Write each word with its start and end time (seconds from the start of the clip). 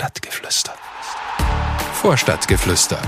Vorstadtgeflüster. 0.00 0.72
Vorstadtgeflüster. 1.92 2.98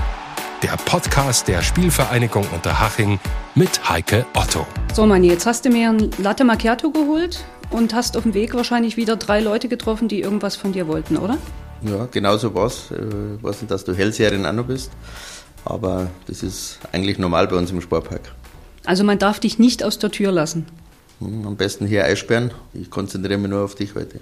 Der 0.61 0.77
Podcast 0.85 1.47
der 1.47 1.63
Spielvereinigung 1.63 2.45
Unterhaching 2.53 3.19
mit 3.55 3.89
Heike 3.89 4.27
Otto. 4.35 4.67
So, 4.93 5.07
Manni, 5.07 5.27
jetzt 5.27 5.47
hast 5.47 5.65
du 5.65 5.71
mir 5.71 5.89
ein 5.89 6.11
Latte 6.19 6.43
Macchiato 6.43 6.91
geholt 6.91 7.43
und 7.71 7.95
hast 7.95 8.15
auf 8.15 8.21
dem 8.21 8.35
Weg 8.35 8.53
wahrscheinlich 8.53 8.95
wieder 8.95 9.15
drei 9.15 9.39
Leute 9.39 9.69
getroffen, 9.69 10.07
die 10.07 10.21
irgendwas 10.21 10.55
von 10.55 10.71
dir 10.71 10.87
wollten, 10.87 11.17
oder? 11.17 11.39
Ja, 11.81 12.07
genau 12.11 12.37
so 12.37 12.53
war's. 12.53 12.91
Ich 12.91 12.97
äh, 12.97 13.43
weiß 13.43 13.63
nicht, 13.63 13.71
dass 13.71 13.85
du 13.85 13.95
Hellseherin 13.95 14.45
auch 14.45 14.53
noch 14.53 14.67
bist, 14.67 14.91
aber 15.65 16.11
das 16.27 16.43
ist 16.43 16.77
eigentlich 16.91 17.17
normal 17.17 17.47
bei 17.47 17.55
uns 17.55 17.71
im 17.71 17.81
Sportpark. 17.81 18.35
Also 18.85 19.03
man 19.03 19.17
darf 19.17 19.39
dich 19.39 19.57
nicht 19.57 19.83
aus 19.83 19.97
der 19.97 20.11
Tür 20.11 20.31
lassen. 20.31 20.67
Hm, 21.21 21.47
am 21.47 21.55
besten 21.55 21.87
hier 21.87 22.05
einsperren. 22.05 22.51
Ich 22.75 22.91
konzentriere 22.91 23.39
mich 23.39 23.49
nur 23.49 23.63
auf 23.63 23.73
dich 23.73 23.95
heute. 23.95 24.19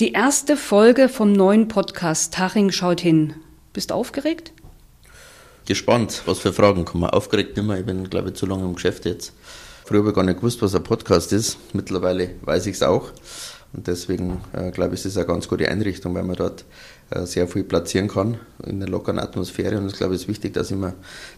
Die 0.00 0.12
erste 0.12 0.56
Folge 0.56 1.10
vom 1.10 1.34
neuen 1.34 1.68
Podcast 1.68 2.32
Taching 2.32 2.70
schaut 2.70 3.02
hin. 3.02 3.34
Bist 3.74 3.90
du 3.90 3.94
aufgeregt? 3.94 4.54
Gespannt, 5.66 6.22
was 6.24 6.38
für 6.38 6.54
Fragen 6.54 6.86
kommen. 6.86 7.04
Aufgeregt 7.04 7.58
immer. 7.58 7.78
Ich 7.78 7.84
bin, 7.84 8.08
glaube 8.08 8.30
ich, 8.30 8.34
zu 8.34 8.46
lange 8.46 8.64
im 8.64 8.76
Geschäft 8.76 9.04
jetzt. 9.04 9.34
Früher 9.84 9.98
habe 9.98 10.08
ich 10.08 10.14
gar 10.14 10.24
nicht 10.24 10.38
gewusst, 10.38 10.62
was 10.62 10.74
ein 10.74 10.82
Podcast 10.82 11.34
ist. 11.34 11.58
Mittlerweile 11.74 12.30
weiß 12.40 12.64
ich 12.68 12.76
es 12.76 12.82
auch. 12.82 13.10
Und 13.74 13.88
deswegen 13.88 14.40
äh, 14.54 14.70
glaube 14.70 14.94
ich, 14.94 15.00
ist 15.00 15.04
es 15.04 15.16
eine 15.18 15.26
ganz 15.26 15.46
gute 15.48 15.68
Einrichtung, 15.68 16.14
weil 16.14 16.22
man 16.22 16.36
dort 16.36 16.64
äh, 17.10 17.26
sehr 17.26 17.46
viel 17.46 17.64
platzieren 17.64 18.08
kann 18.08 18.38
in 18.64 18.76
einer 18.76 18.88
lockeren 18.88 19.18
Atmosphäre. 19.18 19.76
Und 19.76 19.88
ich 19.88 19.98
glaube, 19.98 20.14
es 20.14 20.22
ist 20.22 20.28
wichtig, 20.28 20.54
dass 20.54 20.70
immer 20.70 20.94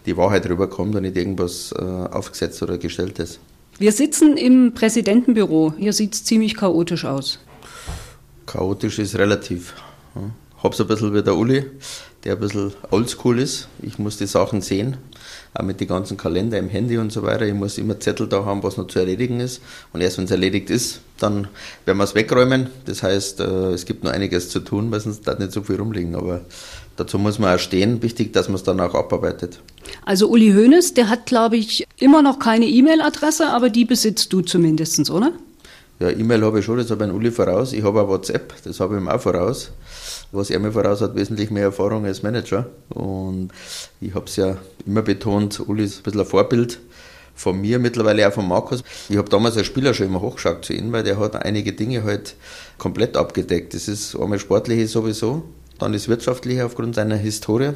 die 0.07 0.16
Wahrheit 0.16 0.49
rüberkommt 0.49 0.95
und 0.95 1.02
nicht 1.02 1.16
irgendwas 1.16 1.74
äh, 1.77 1.83
aufgesetzt 1.83 2.63
oder 2.63 2.79
gestellt 2.79 3.19
ist. 3.19 3.41
Wir 3.80 3.91
sitzen 3.91 4.37
im 4.37 4.73
Präsidentenbüro. 4.73 5.74
Hier 5.77 5.93
sieht 5.93 6.15
es 6.15 6.23
ziemlich 6.23 6.57
chaotisch 6.57 7.05
aus. 7.05 7.41
Chaotisch 8.46 8.98
ist 8.98 9.16
relativ. 9.16 9.74
Ja. 10.14 10.30
Hab's 10.62 10.80
ein 10.80 10.87
bisschen 10.87 11.12
wie 11.12 11.23
der 11.23 11.37
Uli, 11.37 11.64
der 12.23 12.34
ein 12.34 12.41
bisschen 12.41 12.73
oldschool 12.91 13.41
ist. 13.41 13.66
Ich 13.82 13.98
muss 13.98 14.16
die 14.16 14.26
Sachen 14.26 14.60
sehen, 14.60 14.96
auch 15.54 15.65
mit 15.65 15.80
den 15.80 15.88
ganzen 15.88 16.16
Kalender 16.16 16.57
im 16.57 16.68
Handy 16.68 16.99
und 16.99 17.10
so 17.10 17.24
weiter. 17.24 17.46
Ich 17.46 17.54
muss 17.54 17.79
immer 17.79 17.99
Zettel 17.99 18.29
da 18.29 18.45
haben, 18.45 18.62
was 18.62 18.76
noch 18.76 18.87
zu 18.87 19.01
erledigen 19.01 19.40
ist. 19.40 19.60
Und 19.93 20.02
erst 20.02 20.18
wenn 20.18 20.26
es 20.26 20.30
erledigt 20.30 20.71
ist, 20.71 21.01
dann 21.18 21.49
werden 21.84 21.99
wir 21.99 22.04
es 22.04 22.15
wegräumen. 22.15 22.71
Das 22.84 23.02
heißt, 23.02 23.40
äh, 23.40 23.73
es 23.73 23.87
gibt 23.87 24.04
noch 24.04 24.12
einiges 24.12 24.51
zu 24.51 24.60
tun, 24.60 24.93
weil 24.93 25.01
sonst 25.01 25.27
da 25.27 25.34
nicht 25.34 25.51
so 25.51 25.62
viel 25.62 25.77
rumliegen. 25.77 26.15
Aber 26.15 26.43
dazu 26.96 27.18
muss 27.18 27.40
man 27.40 27.56
auch 27.56 27.60
stehen. 27.60 28.01
Wichtig, 28.02 28.32
dass 28.32 28.46
man 28.49 28.54
es 28.54 28.62
dann 28.62 28.79
auch 28.79 28.95
abarbeitet. 28.95 29.60
Also 30.04 30.29
Uli 30.29 30.52
Hoeneß, 30.52 30.95
der 30.95 31.09
hat, 31.09 31.27
glaube 31.27 31.56
ich, 31.56 31.87
immer 31.99 32.23
noch 32.23 32.38
keine 32.38 32.66
E-Mail-Adresse, 32.66 33.49
aber 33.49 33.68
die 33.68 33.84
besitzt 33.84 34.32
du 34.32 34.43
zumindest, 34.43 35.10
oder? 35.10 35.32
Ja, 36.03 36.11
E-Mail 36.11 36.43
habe 36.43 36.59
ich 36.59 36.65
schon, 36.65 36.79
das 36.79 36.91
habe 36.91 37.05
ich 37.05 37.11
an 37.11 37.15
Uli 37.15 37.31
voraus. 37.31 37.73
Ich 37.73 37.85
habe 37.85 38.03
auch 38.03 38.09
WhatsApp, 38.09 38.55
das 38.65 38.81
habe 38.81 38.97
ich 38.97 39.01
ihm 39.01 39.07
auch 39.07 39.21
voraus. 39.21 39.71
Was 40.33 40.51
er 40.51 40.59
mir 40.59 40.73
voraus 40.73 41.01
hat, 41.01 41.15
wesentlich 41.15 41.53
mehr 41.53 41.63
Erfahrung 41.63 42.07
als 42.07 42.25
Manager. 42.25 42.67
Und 42.89 43.51
ich 44.01 44.13
habe 44.13 44.25
es 44.25 44.35
ja 44.35 44.57
immer 44.85 45.03
betont, 45.03 45.61
Uli 45.69 45.85
ist 45.85 46.01
ein 46.01 46.03
bisschen 46.03 46.21
ein 46.23 46.27
Vorbild 46.27 46.80
von 47.37 47.61
mir, 47.61 47.79
mittlerweile 47.79 48.27
auch 48.27 48.33
von 48.33 48.49
Markus. 48.49 48.83
Ich 49.11 49.17
habe 49.17 49.29
damals 49.29 49.57
als 49.57 49.67
Spieler 49.67 49.95
schon 49.95 50.09
immer 50.09 50.21
hochgeschaut 50.21 50.65
zu 50.65 50.73
ihm, 50.73 50.91
weil 50.91 51.05
der 51.05 51.21
hat 51.21 51.37
einige 51.37 51.73
Dinge 51.73 52.03
halt 52.03 52.35
komplett 52.79 53.17
abgedeckt. 53.17 53.73
Das 53.73 53.87
ist 53.87 54.17
einmal 54.17 54.41
sportliche 54.41 54.89
sowieso, 54.89 55.45
dann 55.79 55.93
das 55.93 56.09
wirtschaftliche 56.09 56.67
aufgrund 56.67 56.97
seiner 56.97 57.15
Historie, 57.15 57.75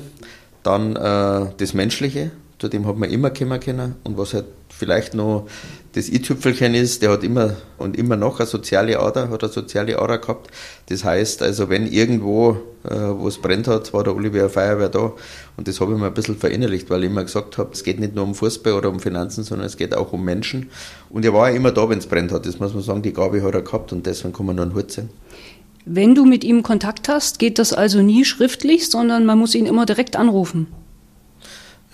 dann 0.65 0.97
äh, 0.97 1.53
das 1.59 1.75
menschliche, 1.75 2.33
zu 2.59 2.67
dem 2.67 2.89
hat 2.89 2.97
man 2.97 3.09
immer 3.09 3.31
kommen 3.31 3.61
können. 3.61 3.95
Und 4.03 4.19
was 4.19 4.35
halt 4.35 4.47
vielleicht 4.69 5.15
noch 5.15 5.47
das 5.97 6.11
i-Tüpfelchen 6.11 6.75
ist, 6.75 7.00
der 7.00 7.11
hat 7.11 7.25
immer 7.25 7.56
und 7.78 7.97
immer 7.97 8.16
noch 8.16 8.39
eine 8.39 8.47
soziale 8.47 9.00
Ader, 9.00 9.30
hat 9.30 9.42
eine 9.42 9.50
soziale 9.50 9.98
Ader 9.98 10.19
gehabt. 10.19 10.50
Das 10.91 11.05
heißt, 11.05 11.42
also 11.42 11.70
wenn 11.70 11.86
irgendwo, 11.91 12.58
äh, 12.84 12.94
wo 12.94 13.27
es 13.27 13.39
brennt 13.39 13.66
hat, 13.66 13.94
war 13.94 14.05
der 14.05 14.14
Oliver 14.14 14.50
Feuerwehr 14.50 14.91
da. 14.91 15.14
Und 15.56 15.69
das 15.69 15.80
habe 15.80 15.94
ich 15.94 15.98
mir 15.98 16.08
ein 16.08 16.12
bisschen 16.12 16.36
verinnerlicht, 16.36 16.91
weil 16.91 17.02
ich 17.02 17.11
immer 17.11 17.24
gesagt 17.24 17.56
habe, 17.56 17.70
es 17.72 17.83
geht 17.83 17.98
nicht 17.98 18.14
nur 18.14 18.24
um 18.24 18.34
Fußball 18.34 18.74
oder 18.74 18.91
um 18.91 19.00
Finanzen, 19.00 19.42
sondern 19.42 19.67
es 19.67 19.78
geht 19.78 19.94
auch 19.94 20.12
um 20.12 20.22
Menschen. 20.22 20.68
Und 21.08 21.24
er 21.24 21.33
war 21.33 21.48
ja 21.48 21.56
immer 21.56 21.73
da, 21.73 21.89
wenn 21.89 21.98
es 21.98 22.06
brennt 22.06 22.30
hat. 22.30 22.45
Das 22.45 22.61
muss 22.61 22.74
man 22.74 22.83
sagen, 22.83 23.01
die 23.01 23.14
Gabe 23.14 23.42
hat 23.42 23.55
er 23.55 23.62
gehabt 23.62 23.90
und 23.95 24.05
deswegen 24.05 24.35
kann 24.35 24.45
man 24.45 24.56
nur 24.56 24.67
einen 24.67 24.74
Hut 24.74 24.92
sehen. 24.92 25.08
Wenn 25.86 26.14
du 26.14 26.27
mit 26.27 26.45
ihm 26.45 26.62
Kontakt 26.62 27.08
hast, 27.08 27.39
geht 27.39 27.58
das 27.58 27.73
also 27.73 28.02
nie 28.02 28.27
schriftlich, 28.27 28.90
sondern 28.90 29.24
man 29.24 29.39
muss 29.39 29.55
ihn 29.55 29.64
immer 29.64 29.86
direkt 29.86 30.17
anrufen. 30.17 30.67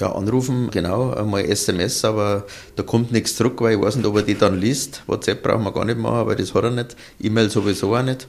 Ja, 0.03 0.17
anrufen, 0.17 0.69
genau, 0.73 1.13
einmal 1.13 1.45
SMS, 1.45 2.05
aber 2.05 2.45
da 2.75 2.83
kommt 2.83 3.13
nichts 3.13 3.37
zurück, 3.37 3.61
weil 3.61 3.77
ich 3.77 3.81
weiß 3.81 3.95
nicht, 3.95 4.07
ob 4.07 4.17
er 4.17 4.23
die 4.23 4.35
dann 4.37 4.59
liest. 4.59 5.05
WhatsApp 5.07 5.45
brauchen 5.45 5.63
wir 5.63 5.71
gar 5.71 5.85
nicht 5.85 5.97
machen, 5.97 6.27
weil 6.27 6.35
das 6.35 6.53
hat 6.55 6.65
er 6.65 6.73
nicht. 6.73 6.97
E-Mail 7.21 7.49
sowieso 7.49 7.95
auch 7.95 8.03
nicht. 8.03 8.27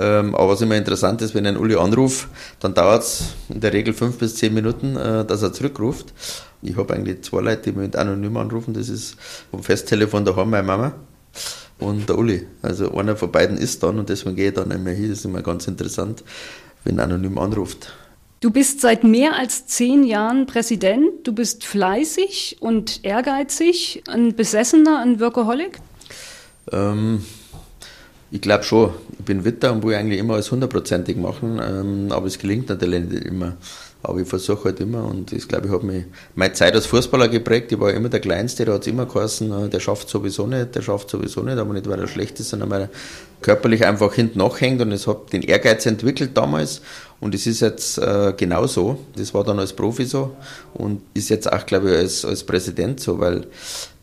Ähm, 0.00 0.34
aber 0.34 0.48
was 0.48 0.62
immer 0.62 0.74
interessant 0.74 1.22
ist, 1.22 1.32
wenn 1.32 1.46
einen 1.46 1.58
Uli 1.58 1.76
anrufe, 1.76 2.26
dann 2.58 2.74
dauert 2.74 3.04
es 3.04 3.34
in 3.48 3.60
der 3.60 3.72
Regel 3.72 3.94
fünf 3.94 4.18
bis 4.18 4.34
zehn 4.34 4.52
Minuten, 4.52 4.96
äh, 4.96 5.24
dass 5.24 5.42
er 5.42 5.52
zurückruft. 5.52 6.12
Ich 6.60 6.76
habe 6.76 6.92
eigentlich 6.92 7.22
zwei 7.22 7.40
Leute, 7.40 7.70
die 7.70 7.78
mich 7.78 7.96
anonym 7.96 8.36
anrufen. 8.36 8.74
Das 8.74 8.88
ist 8.88 9.16
vom 9.52 9.62
Festtelefon 9.62 10.24
daheim 10.24 10.50
meine 10.50 10.66
Mama 10.66 10.92
und 11.78 12.08
der 12.08 12.18
Uli. 12.18 12.48
Also 12.62 12.92
einer 12.96 13.14
von 13.14 13.30
beiden 13.30 13.58
ist 13.58 13.80
dann 13.84 14.00
und 14.00 14.08
deswegen 14.08 14.34
gehe 14.34 14.48
ich 14.48 14.54
dann 14.54 14.70
nicht 14.70 14.82
mehr 14.82 14.94
hin. 14.94 15.10
Das 15.10 15.20
ist 15.20 15.24
immer 15.24 15.42
ganz 15.42 15.68
interessant, 15.68 16.24
wenn 16.82 16.98
anonym 16.98 17.38
anruft. 17.38 17.92
Du 18.40 18.50
bist 18.50 18.82
seit 18.82 19.02
mehr 19.02 19.36
als 19.36 19.66
zehn 19.66 20.04
Jahren 20.04 20.46
Präsident. 20.46 21.26
Du 21.26 21.32
bist 21.32 21.64
fleißig 21.64 22.58
und 22.60 23.02
ehrgeizig, 23.02 24.02
ein 24.08 24.36
Besessener, 24.36 25.00
ein 25.00 25.20
Workaholic? 25.20 25.78
Ähm, 26.70 27.24
ich 28.30 28.42
glaube 28.42 28.64
schon. 28.64 28.90
Ich 29.18 29.24
bin 29.24 29.44
Witter 29.44 29.72
und 29.72 29.82
will 29.84 29.94
eigentlich 29.94 30.20
immer 30.20 30.34
alles 30.34 30.50
hundertprozentig 30.50 31.16
machen, 31.16 31.60
ähm, 31.62 32.12
aber 32.12 32.26
es 32.26 32.38
gelingt 32.38 32.68
natürlich 32.68 33.04
nicht 33.04 33.24
immer. 33.24 33.56
Aber 34.08 34.20
ich 34.20 34.28
versuche 34.28 34.66
halt 34.66 34.78
immer 34.78 35.04
und 35.04 35.32
das 35.32 35.48
glaube 35.48 35.66
ich 35.66 35.72
hat 35.72 35.82
mich 35.82 36.04
meine 36.36 36.52
Zeit 36.52 36.74
als 36.74 36.86
Fußballer 36.86 37.26
geprägt. 37.28 37.72
Ich 37.72 37.80
war 37.80 37.92
immer 37.92 38.08
der 38.08 38.20
Kleinste, 38.20 38.64
da 38.64 38.74
hat 38.74 38.82
es 38.82 38.86
immer 38.86 39.04
geheißen, 39.04 39.66
äh, 39.66 39.68
der 39.68 39.80
schafft 39.80 40.08
sowieso 40.08 40.46
nicht, 40.46 40.76
der 40.76 40.82
schafft 40.82 41.10
sowieso 41.10 41.42
nicht, 41.42 41.58
aber 41.58 41.72
nicht 41.74 41.88
weil 41.88 41.98
er 41.98 42.06
schlecht 42.06 42.38
ist, 42.38 42.50
sondern 42.50 42.70
weil 42.70 42.82
er 42.82 42.90
körperlich 43.40 43.84
einfach 43.84 44.14
hinten 44.14 44.38
nachhängt 44.38 44.80
und 44.80 44.92
es 44.92 45.08
hat 45.08 45.32
den 45.32 45.42
Ehrgeiz 45.42 45.86
entwickelt 45.86 46.36
damals 46.36 46.82
und 47.18 47.34
es 47.34 47.48
ist 47.48 47.60
jetzt 47.60 47.98
äh, 47.98 48.32
genauso. 48.36 48.98
Das 49.16 49.34
war 49.34 49.42
dann 49.42 49.58
als 49.58 49.72
Profi 49.72 50.04
so 50.04 50.36
und 50.74 51.02
ist 51.14 51.28
jetzt 51.28 51.52
auch, 51.52 51.66
glaube 51.66 51.90
ich, 51.90 51.96
als, 51.98 52.24
als 52.24 52.44
Präsident 52.44 53.00
so, 53.00 53.18
weil 53.18 53.48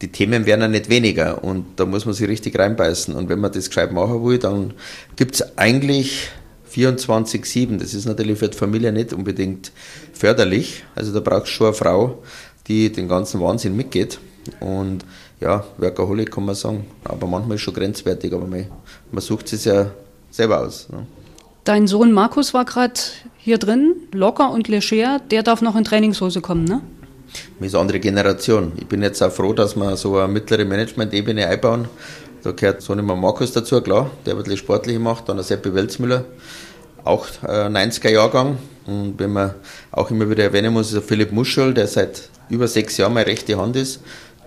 die 0.01 0.11
Themen 0.11 0.45
werden 0.45 0.61
ja 0.61 0.67
nicht 0.67 0.89
weniger 0.89 1.45
und 1.45 1.65
da 1.77 1.85
muss 1.85 2.05
man 2.05 2.13
sich 2.13 2.27
richtig 2.27 2.59
reinbeißen. 2.59 3.15
Und 3.15 3.29
wenn 3.29 3.39
man 3.39 3.53
das 3.53 3.69
gescheit 3.69 3.93
machen 3.93 4.21
will, 4.25 4.37
dann 4.37 4.73
gibt 5.15 5.35
es 5.35 5.57
eigentlich 5.57 6.29
24-7. 6.73 7.77
Das 7.77 7.93
ist 7.93 8.05
natürlich 8.05 8.39
für 8.39 8.49
die 8.49 8.57
Familie 8.57 8.91
nicht 8.91 9.13
unbedingt 9.13 9.71
förderlich. 10.13 10.83
Also 10.95 11.13
da 11.13 11.19
brauchst 11.19 11.47
du 11.47 11.51
schon 11.51 11.67
eine 11.67 11.75
Frau, 11.75 12.23
die 12.67 12.91
den 12.91 13.07
ganzen 13.07 13.39
Wahnsinn 13.41 13.75
mitgeht. 13.75 14.19
Und 14.59 15.05
ja, 15.39 15.63
Workaholic 15.77 16.31
kann 16.31 16.45
man 16.45 16.55
sagen. 16.55 16.85
Aber 17.03 17.27
manchmal 17.27 17.55
ist 17.55 17.61
schon 17.61 17.73
grenzwertig, 17.73 18.33
aber 18.33 18.47
man, 18.47 18.65
man 19.11 19.21
sucht 19.21 19.51
es 19.53 19.65
ja 19.65 19.91
selber 20.31 20.61
aus. 20.61 20.89
Ne? 20.89 21.05
Dein 21.63 21.87
Sohn 21.87 22.11
Markus 22.11 22.53
war 22.53 22.65
gerade 22.65 22.99
hier 23.37 23.57
drin, 23.57 23.95
locker 24.11 24.51
und 24.51 24.67
leger. 24.67 25.19
Der 25.31 25.43
darf 25.43 25.61
noch 25.61 25.75
in 25.75 25.83
Trainingshose 25.83 26.41
kommen, 26.41 26.65
ne? 26.65 26.81
Das 27.59 27.67
ist 27.67 27.75
eine 27.75 27.81
andere 27.81 27.99
Generation. 27.99 28.73
Ich 28.77 28.85
bin 28.85 29.01
jetzt 29.01 29.21
auch 29.21 29.31
froh, 29.31 29.53
dass 29.53 29.75
wir 29.75 29.97
so 29.97 30.17
eine 30.17 30.31
mittlere 30.31 30.65
Management-Ebene 30.65 31.47
einbauen. 31.47 31.87
Da 32.43 32.51
gehört 32.51 32.81
so 32.81 32.93
mehr 32.93 33.15
Markus 33.15 33.53
dazu, 33.53 33.81
klar, 33.81 34.11
der 34.25 34.35
wird 34.35 34.57
sportlich 34.57 34.95
gemacht, 34.97 35.23
dann 35.27 35.37
der 35.37 35.45
Seppi 35.45 35.73
Welzmüller, 35.73 36.25
auch 37.05 37.25
äh, 37.43 37.67
90er-Jahrgang. 37.67 38.57
Und 38.85 39.15
wenn 39.17 39.31
man 39.31 39.53
auch 39.91 40.11
immer 40.11 40.29
wieder 40.29 40.43
erwähnen 40.43 40.73
muss, 40.73 40.87
ist 40.87 40.95
der 40.95 41.01
Philipp 41.01 41.31
Muschel, 41.31 41.73
der 41.73 41.87
seit 41.87 42.29
über 42.49 42.67
sechs 42.67 42.97
Jahren 42.97 43.13
meine 43.13 43.27
rechte 43.27 43.57
Hand 43.57 43.77
ist 43.77 44.01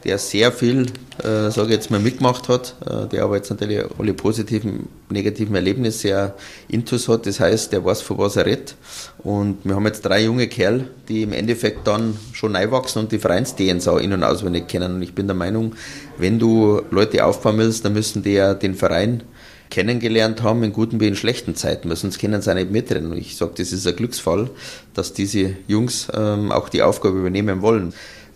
der 0.06 0.18
sehr 0.18 0.52
viel, 0.52 0.86
äh, 1.18 1.50
sage 1.50 1.64
ich 1.64 1.70
jetzt 1.70 1.90
mal, 1.90 1.98
mitgemacht 1.98 2.48
hat, 2.48 2.76
äh, 2.86 3.08
der 3.08 3.24
aber 3.24 3.36
jetzt 3.36 3.50
natürlich 3.50 3.84
alle 3.98 4.14
positiven, 4.14 4.88
negativen 5.10 5.56
Erlebnisse 5.56 5.98
sehr 5.98 6.34
intus 6.68 7.08
hat. 7.08 7.26
Das 7.26 7.40
heißt, 7.40 7.72
der 7.72 7.84
weiß, 7.84 8.02
von 8.02 8.18
was 8.18 8.36
er 8.36 8.46
redet. 8.46 8.76
Und 9.18 9.58
wir 9.64 9.74
haben 9.74 9.84
jetzt 9.84 10.02
drei 10.02 10.22
junge 10.22 10.46
Kerl, 10.46 10.88
die 11.08 11.22
im 11.22 11.32
Endeffekt 11.32 11.88
dann 11.88 12.16
schon 12.32 12.54
einwachsen 12.54 13.00
und 13.00 13.10
die 13.10 13.18
Vereins-DNS 13.18 13.86
in- 14.00 14.12
und 14.12 14.22
auswendig 14.22 14.68
kennen. 14.68 14.94
Und 14.94 15.02
ich 15.02 15.12
bin 15.12 15.26
der 15.26 15.34
Meinung, 15.34 15.74
wenn 16.18 16.38
du 16.38 16.82
Leute 16.90 17.24
aufbauen 17.24 17.58
willst, 17.58 17.84
dann 17.84 17.92
müssen 17.92 18.22
die 18.22 18.34
ja 18.34 18.54
den 18.54 18.76
Verein 18.76 19.24
kennengelernt 19.70 20.44
haben 20.44 20.62
in 20.62 20.72
guten 20.72 21.00
wie 21.00 21.08
in 21.08 21.16
schlechten 21.16 21.56
Zeiten, 21.56 21.88
weil 21.88 21.96
sonst 21.96 22.20
können 22.20 22.40
sie 22.40 22.48
auch 22.48 22.54
nicht 22.54 22.70
mitrennen. 22.70 23.10
Und 23.10 23.18
ich 23.18 23.36
sage, 23.36 23.54
das 23.56 23.72
ist 23.72 23.84
ein 23.88 23.96
Glücksfall, 23.96 24.50
dass 24.94 25.12
diese 25.12 25.56
Jungs 25.66 26.06
ähm, 26.14 26.52
auch 26.52 26.68
die 26.68 26.82
Aufgabe 26.82 27.18
übernehmen 27.18 27.60
wollen 27.62 27.92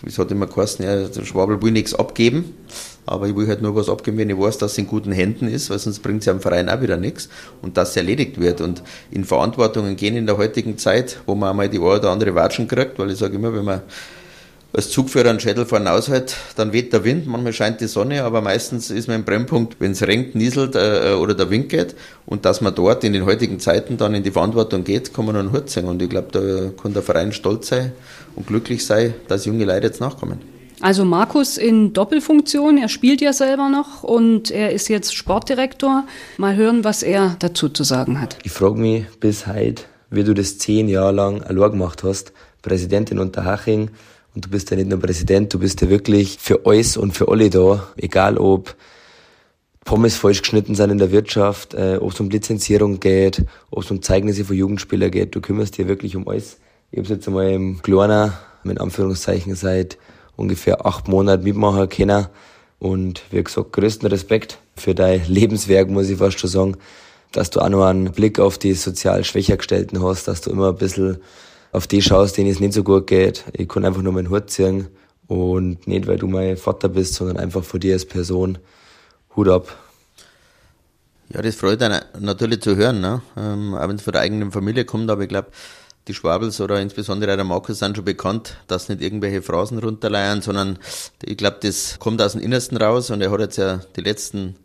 es 0.06 0.18
hat 0.18 0.30
immer 0.30 0.46
geheißen, 0.46 0.84
ja, 0.84 1.08
der 1.08 1.24
Schwabel 1.24 1.60
will 1.62 1.72
nichts 1.72 1.94
abgeben, 1.94 2.54
aber 3.06 3.28
ich 3.28 3.36
will 3.36 3.46
halt 3.48 3.60
nur 3.60 3.74
was 3.74 3.88
abgeben, 3.88 4.18
wenn 4.18 4.30
ich 4.30 4.38
weiß, 4.38 4.58
dass 4.58 4.72
es 4.72 4.78
in 4.78 4.86
guten 4.86 5.12
Händen 5.12 5.48
ist, 5.48 5.68
weil 5.70 5.78
sonst 5.78 6.00
bringt 6.00 6.20
es 6.20 6.26
ja 6.26 6.32
am 6.32 6.40
Verein 6.40 6.68
auch 6.68 6.80
wieder 6.80 6.96
nichts 6.96 7.28
und 7.60 7.76
dass 7.76 7.90
es 7.90 7.96
erledigt 7.96 8.40
wird. 8.40 8.60
Und 8.60 8.82
in 9.10 9.24
Verantwortungen 9.24 9.96
gehen 9.96 10.16
in 10.16 10.26
der 10.26 10.38
heutigen 10.38 10.78
Zeit, 10.78 11.20
wo 11.26 11.34
man 11.34 11.50
einmal 11.50 11.68
die 11.68 11.78
eine 11.78 11.98
oder 11.98 12.10
andere 12.10 12.34
Watschen 12.34 12.68
kriegt, 12.68 12.98
weil 12.98 13.10
ich 13.10 13.18
sage 13.18 13.36
immer, 13.36 13.52
wenn 13.52 13.64
man 13.64 13.82
als 14.72 14.90
Zugführer 14.90 15.30
einen 15.30 15.40
Schädel 15.40 15.66
vorne 15.66 15.90
aushält, 15.90 16.36
dann 16.54 16.72
weht 16.72 16.92
der 16.92 17.02
Wind, 17.02 17.26
manchmal 17.26 17.52
scheint 17.52 17.80
die 17.80 17.88
Sonne, 17.88 18.22
aber 18.22 18.40
meistens 18.40 18.90
ist 18.90 19.08
man 19.08 19.16
im 19.16 19.24
Brennpunkt, 19.24 19.80
wenn 19.80 19.90
es 19.90 20.06
regnet, 20.06 20.36
nieselt 20.36 20.76
äh, 20.76 21.14
oder 21.14 21.34
der 21.34 21.50
Wind 21.50 21.68
geht. 21.68 21.96
Und 22.24 22.44
dass 22.44 22.60
man 22.60 22.72
dort 22.74 23.02
in 23.02 23.12
den 23.12 23.24
heutigen 23.24 23.58
Zeiten 23.58 23.96
dann 23.96 24.14
in 24.14 24.22
die 24.22 24.30
Verantwortung 24.30 24.84
geht, 24.84 25.12
kann 25.12 25.24
man 25.24 25.34
nur 25.34 25.42
einen 25.42 25.52
Hut 25.52 25.68
sehen. 25.70 25.86
Und 25.86 26.00
ich 26.00 26.08
glaube, 26.08 26.28
da 26.30 26.70
kann 26.80 26.94
der 26.94 27.02
Verein 27.02 27.32
stolz 27.32 27.68
sein 27.68 27.92
und 28.36 28.46
glücklich 28.46 28.84
sein, 28.84 29.14
dass 29.28 29.44
junge 29.44 29.64
Leute 29.64 29.86
jetzt 29.86 30.00
nachkommen. 30.00 30.38
Also 30.80 31.04
Markus 31.04 31.58
in 31.58 31.92
Doppelfunktion, 31.92 32.78
er 32.78 32.88
spielt 32.88 33.20
ja 33.20 33.34
selber 33.34 33.68
noch 33.68 34.02
und 34.02 34.50
er 34.50 34.72
ist 34.72 34.88
jetzt 34.88 35.14
Sportdirektor. 35.14 36.04
Mal 36.38 36.56
hören, 36.56 36.84
was 36.84 37.02
er 37.02 37.36
dazu 37.38 37.68
zu 37.68 37.84
sagen 37.84 38.20
hat. 38.20 38.38
Ich 38.44 38.52
frage 38.52 38.80
mich 38.80 39.04
bis 39.20 39.46
heute, 39.46 39.82
wie 40.08 40.24
du 40.24 40.32
das 40.32 40.56
zehn 40.56 40.88
Jahre 40.88 41.12
lang 41.12 41.42
allein 41.42 41.72
gemacht 41.72 42.02
hast, 42.02 42.32
Präsidentin 42.62 43.18
Unterhaching, 43.18 43.90
und 44.34 44.44
du 44.44 44.48
bist 44.48 44.70
ja 44.70 44.76
nicht 44.76 44.88
nur 44.88 45.00
Präsident, 45.00 45.52
du 45.52 45.58
bist 45.58 45.80
ja 45.80 45.88
wirklich 45.88 46.38
für 46.40 46.64
alles 46.64 46.96
und 46.96 47.12
für 47.12 47.28
alle 47.28 47.50
da, 47.50 47.88
egal 47.96 48.38
ob 48.38 48.76
Pommes 49.84 50.16
falsch 50.16 50.42
geschnitten 50.42 50.74
sind 50.74 50.90
in 50.90 50.98
der 50.98 51.10
Wirtschaft, 51.10 51.74
äh, 51.74 51.98
ob 52.00 52.12
es 52.12 52.20
um 52.20 52.30
Lizenzierung 52.30 53.00
geht, 53.00 53.44
ob 53.70 53.82
es 53.82 53.90
um 53.90 54.02
Zeugnisse 54.02 54.44
von 54.44 54.56
Jugendspielern 54.56 55.10
geht, 55.10 55.34
du 55.34 55.40
kümmerst 55.40 55.78
dir 55.78 55.88
wirklich 55.88 56.16
um 56.16 56.28
alles. 56.28 56.58
Ich 56.92 56.98
habe 56.98 57.08
jetzt 57.08 57.28
einmal 57.28 57.52
im 57.52 57.80
Kleiner, 57.82 58.32
mit 58.64 58.80
Anführungszeichen, 58.80 59.54
seit 59.54 59.96
ungefähr 60.34 60.84
acht 60.84 61.06
Monaten 61.06 61.44
mitmachen 61.44 61.88
können. 61.88 62.26
Und 62.80 63.22
wie 63.30 63.44
gesagt, 63.44 63.72
größten 63.72 64.08
Respekt 64.08 64.58
für 64.74 64.92
dein 64.92 65.24
Lebenswerk, 65.28 65.88
muss 65.88 66.08
ich 66.08 66.18
fast 66.18 66.40
schon 66.40 66.50
sagen, 66.50 66.76
dass 67.30 67.50
du 67.50 67.60
auch 67.60 67.68
noch 67.68 67.84
einen 67.84 68.10
Blick 68.10 68.40
auf 68.40 68.58
die 68.58 68.74
sozial 68.74 69.22
schwächer 69.22 69.56
gestellten 69.56 70.02
hast, 70.02 70.26
dass 70.26 70.40
du 70.40 70.50
immer 70.50 70.70
ein 70.70 70.76
bisschen 70.76 71.18
auf 71.70 71.86
die 71.86 72.02
schaust, 72.02 72.36
denen 72.36 72.50
es 72.50 72.58
nicht 72.58 72.72
so 72.72 72.82
gut 72.82 73.06
geht. 73.06 73.44
Ich 73.52 73.68
kann 73.68 73.84
einfach 73.84 74.02
nur 74.02 74.12
meinen 74.12 74.30
Hut 74.30 74.50
ziehen 74.50 74.88
und 75.28 75.86
nicht, 75.86 76.08
weil 76.08 76.18
du 76.18 76.26
mein 76.26 76.56
Vater 76.56 76.88
bist, 76.88 77.14
sondern 77.14 77.36
einfach 77.36 77.62
vor 77.62 77.78
dir 77.78 77.92
als 77.92 78.04
Person. 78.04 78.58
Hut 79.36 79.48
ab. 79.48 79.76
Ja, 81.32 81.40
das 81.40 81.54
freut 81.54 81.80
einen 81.84 82.00
natürlich 82.18 82.62
zu 82.62 82.74
hören, 82.74 83.00
ne? 83.00 83.22
Ähm, 83.36 83.76
auch 83.76 83.88
wenn 83.88 83.94
es 83.94 84.02
von 84.02 84.12
der 84.12 84.22
eigenen 84.22 84.50
Familie 84.50 84.84
kommt, 84.84 85.08
aber 85.08 85.22
ich 85.22 85.28
glaube, 85.28 85.52
die 86.08 86.14
Schwabels 86.14 86.60
oder 86.60 86.80
insbesondere 86.80 87.36
der 87.36 87.44
Markus 87.44 87.78
sind 87.78 87.96
schon 87.96 88.04
bekannt, 88.04 88.56
dass 88.66 88.88
nicht 88.88 89.02
irgendwelche 89.02 89.42
Phrasen 89.42 89.78
runterleiern, 89.78 90.42
sondern 90.42 90.78
ich 91.22 91.36
glaube, 91.36 91.58
das 91.62 91.98
kommt 91.98 92.22
aus 92.22 92.32
dem 92.32 92.40
Innersten 92.40 92.76
raus 92.76 93.10
und 93.10 93.20
er 93.20 93.30
hat 93.30 93.40
jetzt 93.40 93.58
ja 93.58 93.80
die 93.96 94.00
letzten 94.00 94.56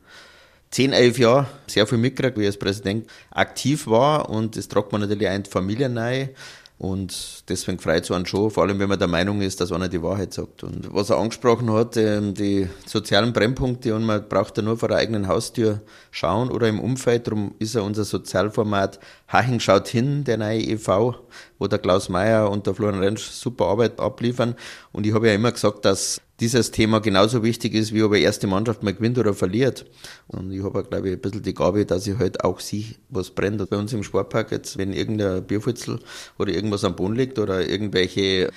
10, 0.72 0.94
11 0.94 1.20
Jahre 1.20 1.48
sehr 1.68 1.88
viel 1.88 1.98
mitgekriegt, 1.98 2.38
wie 2.38 2.44
er 2.44 2.48
als 2.48 2.58
Präsident 2.58 3.08
aktiv 3.32 3.88
war 3.88 4.30
und 4.30 4.58
das 4.58 4.68
tragt 4.68 4.92
man 4.92 5.02
natürlich 5.02 5.28
auch 5.30 5.36
in 5.36 5.44
die 5.44 5.50
Familie 5.50 5.94
rein. 5.96 6.30
Und 6.78 7.48
deswegen 7.48 7.80
freut 7.80 8.04
es 8.04 8.12
einen 8.12 8.26
schon, 8.26 8.52
vor 8.52 8.64
allem 8.64 8.80
wenn 8.80 8.90
man 8.90 9.00
der 9.00 9.08
Meinung 9.08 9.42
ist, 9.42 9.62
dass 9.62 9.72
einer 9.72 9.88
die 9.88 10.04
Wahrheit 10.04 10.34
sagt. 10.34 10.62
Und 10.64 10.94
was 10.94 11.10
er 11.10 11.18
angesprochen 11.18 11.72
hat, 11.72 11.96
ähm, 11.96 12.34
die 12.34 12.68
sozialen 12.86 13.32
Brennpunkte, 13.32 13.96
und 13.96 14.04
man 14.04 14.28
braucht 14.28 14.58
ja 14.58 14.64
nur 14.64 14.78
vor 14.78 14.90
der 14.90 14.98
eigenen 14.98 15.30
Haustür 15.30 15.82
schauen 16.12 16.52
oder 16.52 16.68
im 16.68 16.82
Umfeld. 16.82 17.28
Darum 17.28 17.56
ist 17.60 17.76
ja 17.76 17.82
unser 17.82 18.04
Sozialformat 18.04 19.00
Haching 19.30 19.62
schaut 19.62 19.88
hin, 19.88 20.26
der 20.26 20.38
neue 20.38 20.60
e.V., 20.60 21.16
wo 21.60 21.68
der 21.68 21.80
Klaus 21.80 22.10
Mayer 22.10 22.52
und 22.52 22.68
der 22.68 22.76
Florian 22.76 23.00
Rentsch 23.00 23.30
super 23.30 23.68
Arbeit 23.68 23.98
abliefern. 23.98 24.56
Und 24.92 25.08
ich 25.08 25.14
habe 25.14 25.28
ja 25.28 25.34
immer 25.34 25.54
gesagt, 25.54 25.86
dass 25.86 26.20
dieses 26.40 26.72
Thema 26.72 27.00
genauso 27.00 27.44
wichtig 27.44 27.74
ist, 27.74 27.94
wie 27.94 28.04
ob 28.04 28.12
eine 28.12 28.22
erste 28.22 28.48
Mannschaft 28.48 28.84
mal 28.84 28.94
gewinnt 28.94 29.18
oder 29.18 29.34
verliert. 29.34 29.86
Und 30.28 30.52
ich 30.52 30.64
habe, 30.64 30.84
glaube 30.84 31.10
ich, 31.10 31.16
ein 31.16 31.22
bisschen 31.22 31.44
die 31.44 31.54
Gabe, 31.54 31.86
dass 31.86 32.08
ich 32.08 32.18
halt 32.18 32.44
auch 32.44 32.60
sehe, 32.60 32.96
was 33.10 33.30
brennt. 33.30 33.62
Und 33.62 33.70
bei 33.70 33.78
uns 33.78 33.94
im 33.94 34.04
Sportpark 34.04 34.52
jetzt, 34.52 34.78
wenn 34.78 34.92
irgendein 34.92 35.44
Bierfutzel 35.46 36.00
oder 36.38 36.54
irgendwas 36.54 36.84
am 36.84 36.96
Boden 36.96 37.16
liegt 37.16 37.40
oder 37.40 37.68
irgendwelche 37.68 38.52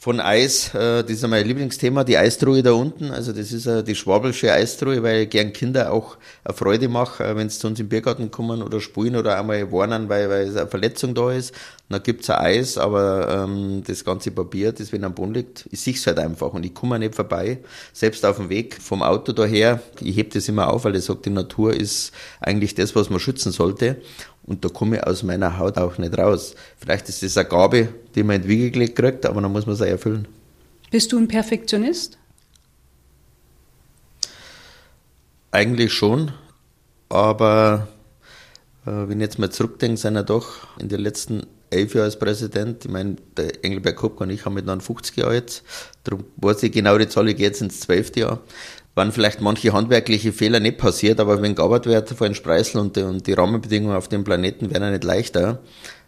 von 0.00 0.20
Eis, 0.20 0.72
äh, 0.74 1.02
das 1.02 1.10
ist 1.10 1.26
mein 1.26 1.44
Lieblingsthema, 1.44 2.04
die 2.04 2.16
Eistruhe 2.16 2.62
da 2.62 2.72
unten. 2.72 3.10
Also 3.10 3.32
das 3.32 3.50
ist 3.50 3.66
äh, 3.66 3.82
die 3.82 3.96
schwabelsche 3.96 4.52
Eistruhe, 4.52 5.02
weil 5.02 5.22
ich 5.22 5.30
gern 5.30 5.52
Kinder 5.52 5.92
auch 5.92 6.16
eine 6.44 6.54
Freude 6.54 6.88
mache, 6.88 7.24
äh, 7.24 7.34
wenn 7.34 7.48
sie 7.48 7.58
zu 7.58 7.66
uns 7.66 7.80
im 7.80 7.88
Biergarten 7.88 8.30
kommen 8.30 8.62
oder 8.62 8.80
spielen 8.80 9.16
oder 9.16 9.36
einmal 9.36 9.72
warnen, 9.72 10.08
weil, 10.08 10.30
weil 10.30 10.56
eine 10.56 10.68
Verletzung 10.68 11.14
da 11.14 11.32
ist. 11.32 11.52
Dann 11.88 12.02
gibt's 12.02 12.30
ein 12.30 12.38
Eis, 12.38 12.78
aber 12.78 13.44
ähm, 13.44 13.82
das 13.84 14.04
ganze 14.04 14.30
Papier, 14.30 14.72
das 14.72 14.92
wenn 14.92 15.02
am 15.02 15.14
Boden 15.14 15.34
liegt, 15.34 15.66
ich 15.72 15.80
sehe 15.80 15.94
halt 16.06 16.18
einfach 16.18 16.52
und 16.52 16.64
ich 16.64 16.74
komme 16.74 16.98
nicht 16.98 17.16
vorbei. 17.16 17.58
Selbst 17.92 18.24
auf 18.24 18.36
dem 18.36 18.50
Weg 18.50 18.80
vom 18.80 19.02
Auto 19.02 19.32
daher, 19.32 19.82
ich 20.00 20.16
heb 20.16 20.32
das 20.32 20.48
immer 20.48 20.68
auf, 20.68 20.84
weil 20.84 20.94
ich 20.94 21.04
sage, 21.04 21.20
die 21.24 21.30
Natur 21.30 21.74
ist 21.74 22.12
eigentlich 22.40 22.74
das, 22.74 22.94
was 22.94 23.10
man 23.10 23.18
schützen 23.18 23.50
sollte. 23.50 23.96
Und 24.48 24.64
da 24.64 24.70
komme 24.70 24.96
ich 24.96 25.04
aus 25.04 25.22
meiner 25.22 25.58
Haut 25.58 25.76
auch 25.76 25.98
nicht 25.98 26.16
raus. 26.16 26.54
Vielleicht 26.78 27.08
ist 27.10 27.22
das 27.22 27.36
eine 27.36 27.48
Gabe, 27.48 27.88
die 28.14 28.22
man 28.22 28.42
gelegt 28.42 28.96
kriegt, 28.96 29.26
aber 29.26 29.42
dann 29.42 29.52
muss 29.52 29.66
man 29.66 29.76
auch 29.76 29.80
erfüllen. 29.80 30.26
Bist 30.90 31.12
du 31.12 31.18
ein 31.18 31.28
Perfektionist? 31.28 32.16
Eigentlich 35.50 35.92
schon, 35.92 36.32
aber 37.10 37.88
äh, 38.86 38.90
wenn 38.90 39.20
ich 39.20 39.24
jetzt 39.24 39.38
mal 39.38 39.50
zurückdenke, 39.50 39.98
sind 39.98 40.14
ja 40.14 40.22
doch 40.22 40.78
in 40.78 40.88
den 40.88 41.00
letzten 41.00 41.46
elf 41.70 41.94
Jahren 41.94 42.06
als 42.06 42.18
Präsident, 42.18 42.86
ich 42.86 42.90
meine, 42.90 43.16
der 43.36 43.62
Engelberg 43.62 43.96
Kopka 43.96 44.24
und 44.24 44.30
ich 44.30 44.46
haben 44.46 44.54
mit 44.54 44.66
50 44.82 45.16
Jahre 45.16 45.34
jetzt, 45.34 45.62
darum 46.04 46.24
weiß 46.36 46.62
ich 46.62 46.72
genau 46.72 46.96
die 46.96 47.08
Zahl, 47.08 47.28
ich 47.28 47.36
gehe 47.36 47.46
jetzt 47.46 47.60
ins 47.60 47.80
zwölfte 47.80 48.20
Jahr 48.20 48.40
waren 48.98 49.12
vielleicht 49.12 49.40
manche 49.40 49.72
handwerkliche 49.72 50.32
Fehler 50.32 50.58
nicht 50.58 50.76
passiert, 50.76 51.20
aber 51.20 51.40
wenn 51.40 51.54
gearbeitet 51.54 51.86
wird 51.86 52.08
vor 52.10 52.26
den 52.26 52.34
Spreißel 52.34 52.80
und 52.80 52.96
die, 52.96 53.02
und 53.02 53.26
die 53.28 53.32
Rahmenbedingungen 53.32 53.96
auf 53.96 54.08
dem 54.08 54.24
Planeten 54.24 54.70
wären 54.70 54.82
ja 54.82 54.90
nicht 54.90 55.04
leichter. 55.04 55.60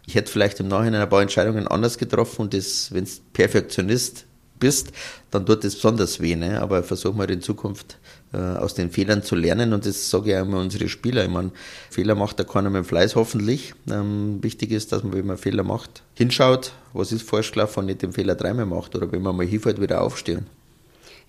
Ich 0.05 0.15
hätte 0.15 0.29
vielleicht 0.29 0.59
im 0.59 0.67
Nachhinein 0.67 1.01
ein 1.01 1.09
paar 1.09 1.21
Entscheidungen 1.21 1.67
anders 1.69 1.97
getroffen 1.97 2.41
und 2.41 2.53
wenn 2.53 3.05
du 3.05 3.11
Perfektionist 3.31 4.25
bist, 4.59 4.91
dann 5.31 5.45
tut 5.45 5.63
das 5.63 5.75
besonders 5.75 6.19
weh. 6.19 6.35
Ne? 6.35 6.61
Aber 6.61 6.83
versuchen 6.83 7.17
wir 7.17 7.29
in 7.29 7.41
Zukunft 7.41 7.97
äh, 8.33 8.37
aus 8.37 8.73
den 8.73 8.91
Fehlern 8.91 9.23
zu 9.23 9.35
lernen 9.35 9.71
und 9.71 9.85
das 9.85 10.09
sage 10.09 10.31
ich 10.31 10.35
auch 10.35 10.41
immer 10.41 10.59
unsere 10.59 10.89
Spieler. 10.89 11.23
Ich 11.23 11.31
meine, 11.31 11.51
Fehler 11.89 12.15
macht 12.15 12.39
da 12.39 12.43
keiner 12.43 12.69
mit 12.69 12.85
Fleiß 12.85 13.15
hoffentlich. 13.15 13.73
Ähm, 13.89 14.39
wichtig 14.41 14.71
ist, 14.71 14.91
dass 14.91 15.03
man, 15.03 15.13
wenn 15.13 15.25
man 15.25 15.37
Fehler 15.37 15.63
macht, 15.63 16.03
hinschaut, 16.15 16.73
was 16.91 17.13
ist 17.13 17.23
falsch 17.23 17.53
gelaufen 17.53 17.79
und 17.79 17.85
nicht 17.85 18.01
den 18.01 18.11
Fehler 18.11 18.35
dreimal 18.35 18.65
macht 18.65 18.95
oder 18.95 19.09
wenn 19.13 19.21
man 19.21 19.37
mal 19.37 19.45
hinfällt, 19.45 19.79
wieder 19.79 20.01
aufstehen. 20.01 20.45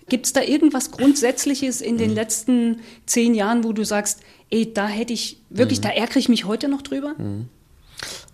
Gibt 0.09 0.25
es 0.25 0.33
da 0.33 0.41
irgendwas 0.41 0.91
Grundsätzliches 0.91 1.81
in 1.81 1.97
den 1.97 2.11
mhm. 2.11 2.15
letzten 2.15 2.79
zehn 3.05 3.35
Jahren, 3.35 3.63
wo 3.63 3.73
du 3.73 3.85
sagst, 3.85 4.19
ey, 4.49 4.73
da 4.73 4.87
hätte 4.87 5.13
ich 5.13 5.41
wirklich, 5.49 5.79
mhm. 5.79 5.83
da 5.83 5.89
ärgere 5.89 6.17
ich 6.17 6.29
mich 6.29 6.45
heute 6.45 6.67
noch 6.67 6.81
drüber? 6.81 7.15
Mhm. 7.17 7.49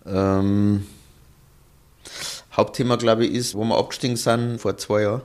Ähm, 0.06 0.86
Hauptthema, 2.54 2.96
glaube 2.96 3.26
ich, 3.26 3.34
ist, 3.34 3.56
wo 3.56 3.64
wir 3.64 3.78
abgestiegen 3.78 4.18
sind 4.18 4.60
vor 4.60 4.78
zwei 4.78 5.04
Jahren, 5.04 5.22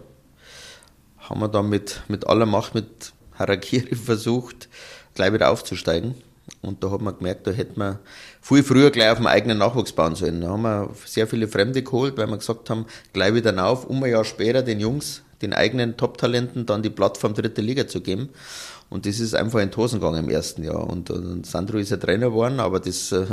haben 1.19 1.41
wir 1.41 1.49
dann 1.49 1.69
mit, 1.69 2.02
mit 2.08 2.26
aller 2.26 2.46
Macht, 2.46 2.75
mit 2.75 3.12
Harakiri 3.38 3.96
versucht, 3.96 4.69
gleich 5.14 5.32
wieder 5.32 5.50
aufzusteigen. 5.50 6.14
Und 6.61 6.85
da 6.85 6.91
hat 6.91 7.00
man 7.00 7.17
gemerkt, 7.17 7.46
da 7.46 7.50
hätte 7.50 7.79
man 7.79 7.99
viel 8.41 8.62
früher 8.62 8.91
gleich 8.91 9.11
auf 9.11 9.19
dem 9.19 9.26
eigenen 9.26 9.58
Nachwuchs 9.58 9.93
bauen 9.93 10.14
sollen. 10.14 10.43
Da 10.43 10.49
haben 10.49 10.62
wir 10.62 10.91
sehr 11.06 11.26
viele 11.26 11.49
Fremde 11.49 11.82
geholt, 11.82 12.17
weil 12.19 12.27
wir 12.27 12.36
gesagt 12.36 12.69
haben, 12.69 12.86
gleich 13.13 13.34
wieder 13.34 13.67
auf, 13.67 13.86
um 13.86 14.03
ein 14.03 14.10
Jahr 14.10 14.24
später 14.24 14.63
den 14.63 14.81
Jungs 14.81 15.22
den 15.44 15.55
eigenen 15.55 15.96
Top-Talenten 15.96 16.67
dann 16.67 16.82
die 16.82 16.91
Plattform 16.91 17.34
dritte 17.34 17.60
Liga 17.63 17.86
zu 17.86 18.01
geben. 18.01 18.31
Und 18.91 19.06
das 19.06 19.19
ist 19.19 19.34
einfach 19.34 19.60
in 19.60 19.70
die 19.70 19.77
Hosen 19.77 19.98
gegangen 19.98 20.24
im 20.24 20.31
ersten 20.31 20.63
Jahr. 20.63 20.89
Und, 20.89 21.10
und 21.10 21.46
Sandro 21.46 21.79
ist 21.79 21.91
ja 21.91 21.96
Trainer 21.96 22.27
geworden, 22.27 22.60
aber 22.60 22.81
das, 22.81 23.10
äh, 23.13 23.27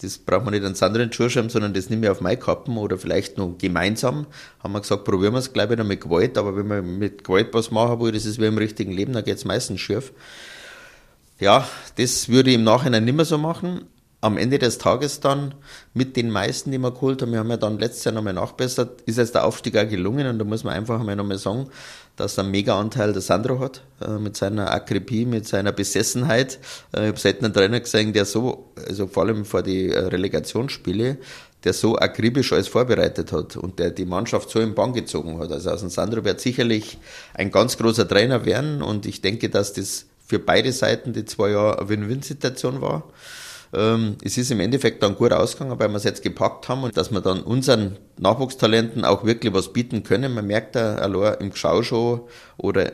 das 0.00 0.18
braucht 0.18 0.44
man 0.44 0.54
nicht 0.54 0.64
an 0.64 0.74
Sandro 0.74 1.02
in 1.02 1.08
den 1.08 1.12
Schuhschirm, 1.12 1.50
sondern 1.50 1.74
das 1.74 1.90
nehmen 1.90 2.02
wir 2.02 2.12
auf 2.12 2.20
meine 2.20 2.38
Kappen 2.38 2.76
oder 2.78 2.96
vielleicht 2.96 3.36
noch 3.36 3.56
gemeinsam. 3.58 4.26
Haben 4.62 4.72
wir 4.72 4.80
gesagt, 4.80 5.04
probieren 5.04 5.34
wir 5.34 5.38
es 5.38 5.52
gleich 5.52 5.70
wieder 5.70 5.84
mit 5.84 6.00
Gewalt, 6.00 6.38
aber 6.38 6.56
wenn 6.56 6.68
man 6.68 6.98
mit 6.98 7.24
Gewalt 7.24 7.52
was 7.52 7.70
machen 7.70 8.00
will, 8.00 8.12
das 8.12 8.24
ist 8.24 8.40
wie 8.40 8.46
im 8.46 8.58
richtigen 8.58 8.92
Leben, 8.92 9.12
dann 9.12 9.24
geht 9.24 9.36
es 9.36 9.44
meistens 9.44 9.80
schief. 9.80 10.12
Ja, 11.40 11.66
das 11.96 12.28
würde 12.28 12.50
ich 12.50 12.56
im 12.56 12.64
Nachhinein 12.64 13.04
nicht 13.04 13.16
mehr 13.16 13.24
so 13.24 13.36
machen 13.36 13.86
am 14.22 14.38
Ende 14.38 14.58
des 14.58 14.78
Tages 14.78 15.18
dann 15.18 15.54
mit 15.94 16.16
den 16.16 16.30
meisten, 16.30 16.70
die 16.70 16.78
wir 16.78 16.92
geholt 16.92 17.20
haben, 17.20 17.32
wir 17.32 17.40
haben 17.40 17.50
ja 17.50 17.56
dann 17.56 17.78
letztes 17.80 18.04
Jahr 18.04 18.14
nochmal 18.14 18.32
nachbessert, 18.32 19.02
ist 19.02 19.18
jetzt 19.18 19.34
der 19.34 19.44
Aufstieg 19.44 19.76
auch 19.76 19.88
gelungen 19.88 20.28
und 20.28 20.38
da 20.38 20.44
muss 20.44 20.62
man 20.62 20.74
einfach 20.74 21.00
einmal 21.00 21.16
nochmal 21.16 21.38
sagen, 21.38 21.68
dass 22.14 22.38
ein 22.38 22.50
Mega-Anteil 22.52 23.12
der 23.12 23.20
Sandro 23.20 23.58
hat, 23.58 23.82
äh, 24.00 24.18
mit 24.18 24.36
seiner 24.36 24.70
Akribie, 24.70 25.26
mit 25.26 25.48
seiner 25.48 25.72
Besessenheit. 25.72 26.60
Äh, 26.94 27.02
ich 27.02 27.08
habe 27.08 27.18
selten 27.18 27.46
einen 27.46 27.54
Trainer 27.54 27.80
gesehen, 27.80 28.12
der 28.12 28.24
so, 28.24 28.70
also 28.86 29.08
vor 29.08 29.24
allem 29.24 29.44
vor 29.44 29.62
die 29.62 29.88
äh, 29.88 29.98
Relegationsspiele, 29.98 31.18
der 31.64 31.72
so 31.72 31.96
akribisch 31.96 32.52
alles 32.52 32.68
vorbereitet 32.68 33.32
hat 33.32 33.56
und 33.56 33.80
der 33.80 33.90
die 33.90 34.04
Mannschaft 34.04 34.50
so 34.50 34.60
im 34.60 34.76
Bann 34.76 34.92
gezogen 34.92 35.40
hat. 35.40 35.50
Also 35.50 35.70
aus 35.70 35.80
dem 35.80 35.90
Sandro 35.90 36.24
wird 36.24 36.40
sicherlich 36.40 36.96
ein 37.34 37.50
ganz 37.50 37.76
großer 37.76 38.06
Trainer 38.06 38.44
werden 38.44 38.82
und 38.82 39.04
ich 39.04 39.20
denke, 39.20 39.48
dass 39.48 39.72
das 39.72 40.06
für 40.26 40.38
beide 40.38 40.70
Seiten 40.70 41.12
die 41.12 41.24
zwei 41.24 41.50
Jahre 41.50 41.80
eine 41.80 41.88
Win-Win-Situation 41.88 42.80
war. 42.80 43.04
Ähm, 43.74 44.16
es 44.22 44.36
ist 44.36 44.50
im 44.50 44.60
Endeffekt 44.60 45.02
dann 45.02 45.14
gut 45.14 45.32
ausgegangen, 45.32 45.78
weil 45.78 45.88
wir 45.88 45.96
es 45.96 46.04
jetzt 46.04 46.22
gepackt 46.22 46.68
haben 46.68 46.82
und 46.84 46.96
dass 46.96 47.10
wir 47.10 47.20
dann 47.20 47.42
unseren 47.42 47.96
Nachwuchstalenten 48.18 49.04
auch 49.04 49.24
wirklich 49.24 49.52
was 49.54 49.72
bieten 49.72 50.02
können. 50.02 50.34
Man 50.34 50.46
merkt 50.46 50.76
da 50.76 50.96
allein 50.96 51.36
im 51.40 51.54
Schauschau 51.54 52.28
oder 52.58 52.92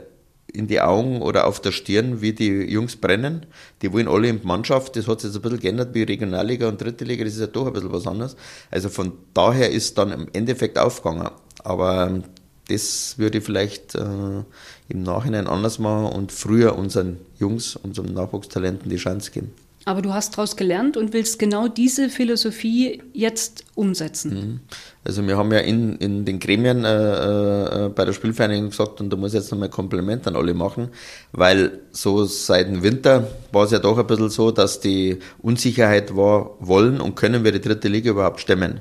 in 0.53 0.67
die 0.67 0.81
Augen 0.81 1.21
oder 1.21 1.47
auf 1.47 1.61
der 1.61 1.73
Stirn, 1.73 2.21
wie 2.23 2.33
die 2.33 2.49
Jungs 2.49 2.97
brennen. 2.97 3.47
Die 3.83 3.93
wollen 3.93 4.09
alle 4.09 4.29
in 4.29 4.41
die 4.41 4.47
Mannschaft. 4.47 4.97
Das 4.97 5.07
hat 5.07 5.21
sich 5.21 5.31
jetzt 5.31 5.37
ein 5.37 5.43
bisschen 5.43 5.61
geändert 5.61 5.95
wie 5.95 6.05
Regionalliga 6.05 6.69
und 6.69 6.81
Dritte 6.81 7.05
Liga. 7.05 7.25
Das 7.25 7.35
ist 7.35 7.41
ja 7.41 7.47
doch 7.47 7.67
ein 7.67 7.73
bisschen 7.73 7.93
was 7.93 8.07
anderes. 8.07 8.37
Also 8.71 8.89
von 8.89 9.13
daher 9.35 9.71
ist 9.71 9.99
dann 9.99 10.13
im 10.13 10.29
Endeffekt 10.33 10.79
aufgegangen. 10.79 11.29
Aber 11.65 12.07
ähm, 12.07 12.25
das 12.69 13.19
würde 13.19 13.39
ich 13.39 13.45
vielleicht 13.45 13.95
äh, 13.95 14.43
im 14.89 15.03
Nachhinein 15.03 15.47
anders 15.47 15.79
machen 15.79 16.07
und 16.17 16.33
früher 16.33 16.77
unseren 16.77 17.19
Jungs, 17.39 17.77
unseren 17.77 18.15
Nachwuchstalenten 18.15 18.91
die 18.91 18.97
Chance 18.97 19.31
geben. 19.31 19.53
Aber 19.89 20.03
du 20.03 20.13
hast 20.13 20.35
daraus 20.37 20.55
gelernt 20.55 20.99
und 20.99 21.15
willst 21.15 21.39
genau 21.39 21.67
diese 21.67 22.11
Philosophie 22.11 23.03
jetzt 23.15 23.65
umsetzen. 23.75 24.35
Mhm. 24.35 24.61
Also 25.03 25.27
wir 25.27 25.39
haben 25.39 25.51
ja 25.51 25.61
in, 25.61 25.97
in 25.97 26.27
den 26.27 26.39
Gremien 26.41 26.85
äh, 26.85 27.87
äh, 27.87 27.89
bei 27.89 28.05
der 28.05 28.13
Spielvereinigung 28.13 28.69
gesagt, 28.69 29.01
und 29.01 29.09
da 29.11 29.17
muss 29.17 29.33
ich 29.33 29.41
jetzt 29.41 29.51
nochmal 29.51 29.71
Kompliment 29.71 30.27
an 30.27 30.37
alle 30.37 30.53
machen, 30.53 30.91
weil 31.33 31.79
so 31.91 32.27
seit 32.27 32.67
dem 32.67 32.83
Winter 32.83 33.29
war 33.51 33.65
es 33.65 33.71
ja 33.71 33.79
doch 33.79 33.97
ein 33.97 34.07
bisschen 34.07 34.29
so, 34.29 34.51
dass 34.51 34.81
die 34.81 35.21
Unsicherheit 35.41 36.15
war, 36.15 36.51
wollen 36.61 37.01
und 37.01 37.15
können 37.15 37.43
wir 37.43 37.53
die 37.53 37.63
dritte 37.63 37.89
Liga 37.89 38.11
überhaupt 38.11 38.41
stemmen. 38.41 38.81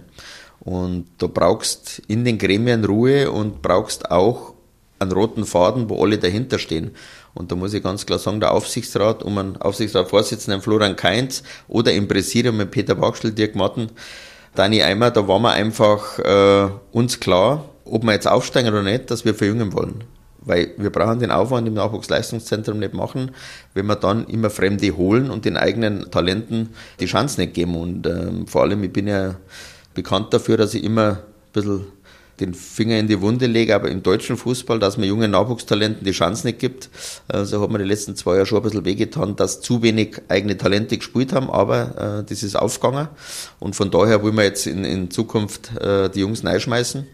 Und 0.59 1.05
du 1.19 1.29
brauchst 1.29 2.01
in 2.09 2.25
den 2.25 2.37
Gremien 2.37 2.83
Ruhe 2.83 3.31
und 3.31 3.61
brauchst 3.61 4.11
auch 4.11 4.56
einen 4.99 5.11
roten 5.11 5.45
Faden, 5.45 5.89
wo 5.89 6.03
alle 6.03 6.17
dahinter 6.17 6.59
stehen. 6.59 6.91
Und 7.33 7.51
da 7.51 7.55
muss 7.55 7.73
ich 7.73 7.83
ganz 7.83 8.05
klar 8.05 8.19
sagen, 8.19 8.39
der 8.39 8.51
Aufsichtsrat 8.51 9.23
um 9.23 9.37
einen 9.37 9.57
Aufsichtsratsvorsitzenden 9.57 10.61
Florian 10.61 10.95
Kainz 10.95 11.43
oder 11.67 11.93
im 11.93 12.07
Präsidium 12.07 12.57
mit 12.57 12.71
Peter 12.71 12.99
Wachstel, 12.99 13.31
Dirk 13.31 13.55
Matten, 13.55 13.89
Dani 14.55 14.81
Eimer, 14.81 15.11
da 15.11 15.27
waren 15.27 15.43
wir 15.43 15.51
einfach 15.51 16.17
äh, 16.17 16.69
uns 16.91 17.19
klar, 17.19 17.65
ob 17.85 18.03
wir 18.03 18.13
jetzt 18.13 18.27
aufsteigen 18.27 18.69
oder 18.69 18.81
nicht, 18.81 19.11
dass 19.11 19.23
wir 19.23 19.35
verjüngen 19.35 19.73
wollen. 19.73 20.03
Weil 20.39 20.71
wir 20.77 20.89
brauchen 20.89 21.19
den 21.19 21.29
Aufwand 21.29 21.67
im 21.67 21.73
Nachwuchsleistungszentrum 21.75 22.79
nicht 22.79 22.93
machen, 22.93 23.31
wenn 23.73 23.85
wir 23.85 23.97
dann 23.97 24.25
immer 24.27 24.49
Fremde 24.49 24.95
holen 24.95 25.29
und 25.29 25.45
den 25.45 25.57
eigenen 25.57 26.09
Talenten 26.09 26.69
die 26.99 27.05
Chance 27.05 27.39
nicht 27.39 27.53
geben. 27.53 27.75
Und 27.75 28.07
ähm, 28.07 28.47
vor 28.47 28.63
allem, 28.63 28.83
ich 28.83 28.93
bin 28.93 29.07
ja 29.07 29.35
bekannt 29.93 30.33
dafür, 30.33 30.57
dass 30.57 30.73
ich 30.73 30.83
immer 30.83 31.09
ein 31.09 31.17
bisschen 31.53 31.85
den 32.39 32.53
Finger 32.53 32.99
in 32.99 33.07
die 33.07 33.21
Wunde 33.21 33.47
lege, 33.47 33.75
aber 33.75 33.89
im 33.89 34.03
deutschen 34.03 34.37
Fußball, 34.37 34.79
dass 34.79 34.97
man 34.97 35.07
jungen 35.07 35.31
Nachwuchstalenten 35.31 36.05
die 36.05 36.11
Chance 36.11 36.45
nicht 36.45 36.59
gibt. 36.59 36.89
Also 37.27 37.61
hat 37.61 37.69
man 37.69 37.81
die 37.81 37.87
letzten 37.87 38.15
zwei 38.15 38.33
Jahre 38.35 38.45
schon 38.45 38.59
ein 38.59 38.63
bisschen 38.63 38.85
wehgetan, 38.85 39.35
dass 39.35 39.61
zu 39.61 39.81
wenig 39.81 40.21
eigene 40.27 40.57
Talente 40.57 40.97
gespielt 40.97 41.33
haben, 41.33 41.49
aber 41.49 42.21
äh, 42.21 42.29
das 42.29 42.43
ist 42.43 42.55
aufgegangen. 42.55 43.07
Und 43.59 43.75
von 43.75 43.91
daher 43.91 44.21
wollen 44.21 44.35
wir 44.35 44.43
jetzt 44.43 44.67
in, 44.67 44.85
in 44.85 45.09
Zukunft 45.09 45.75
äh, 45.77 46.09
die 46.09 46.19
Jungs 46.19 46.43
neischmeißen. 46.43 47.07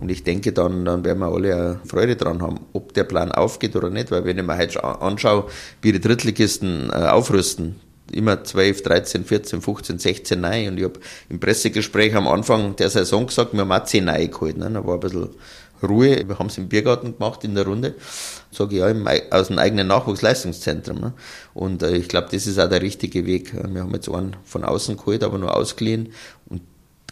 Und 0.00 0.10
ich 0.10 0.24
denke, 0.24 0.52
dann, 0.52 0.84
dann 0.84 1.04
werden 1.04 1.18
wir 1.18 1.26
alle 1.26 1.80
Freude 1.86 2.16
dran 2.16 2.40
haben, 2.40 2.60
ob 2.72 2.94
der 2.94 3.04
Plan 3.04 3.32
aufgeht 3.32 3.76
oder 3.76 3.90
nicht. 3.90 4.10
Weil 4.10 4.24
wenn 4.24 4.38
ich 4.38 4.44
mir 4.44 4.56
heute 4.56 4.82
anschaue, 4.82 5.46
wie 5.82 5.92
die 5.92 6.00
Drittligisten 6.00 6.88
äh, 6.90 7.06
aufrüsten, 7.08 7.76
immer 8.12 8.42
12, 8.42 8.82
13, 8.82 9.24
14, 9.24 9.62
15, 9.62 9.98
16 9.98 10.40
nein. 10.40 10.68
Und 10.68 10.78
ich 10.78 10.84
habe 10.84 11.00
im 11.28 11.40
Pressegespräch 11.40 12.14
am 12.14 12.28
Anfang 12.28 12.76
der 12.76 12.90
Saison 12.90 13.26
gesagt, 13.26 13.52
wir 13.52 13.60
haben 13.60 13.72
auch 13.72 13.84
10 13.84 14.04
nein 14.04 14.30
geholt. 14.30 14.56
Ne? 14.56 14.70
Da 14.70 14.86
war 14.86 14.94
ein 14.94 15.00
bisschen 15.00 15.30
Ruhe. 15.82 16.28
Wir 16.28 16.38
haben 16.38 16.46
es 16.46 16.58
im 16.58 16.68
Biergarten 16.68 17.16
gemacht 17.16 17.44
in 17.44 17.54
der 17.54 17.66
Runde. 17.66 17.94
Sage 18.50 18.74
ich 18.74 18.80
ja, 18.80 18.88
im, 18.88 19.08
aus 19.30 19.48
dem 19.48 19.58
eigenen 19.58 19.86
Nachwuchsleistungszentrum. 19.86 21.00
Ne? 21.00 21.12
Und 21.54 21.82
äh, 21.82 21.96
ich 21.96 22.08
glaube, 22.08 22.28
das 22.30 22.46
ist 22.46 22.58
auch 22.58 22.68
der 22.68 22.82
richtige 22.82 23.26
Weg. 23.26 23.52
Wir 23.54 23.82
haben 23.82 23.94
jetzt 23.94 24.08
einen 24.08 24.36
von 24.44 24.64
außen 24.64 24.96
geholt, 24.96 25.24
aber 25.24 25.38
nur 25.38 25.56
ausgeliehen. 25.56 26.12
Und 26.48 26.62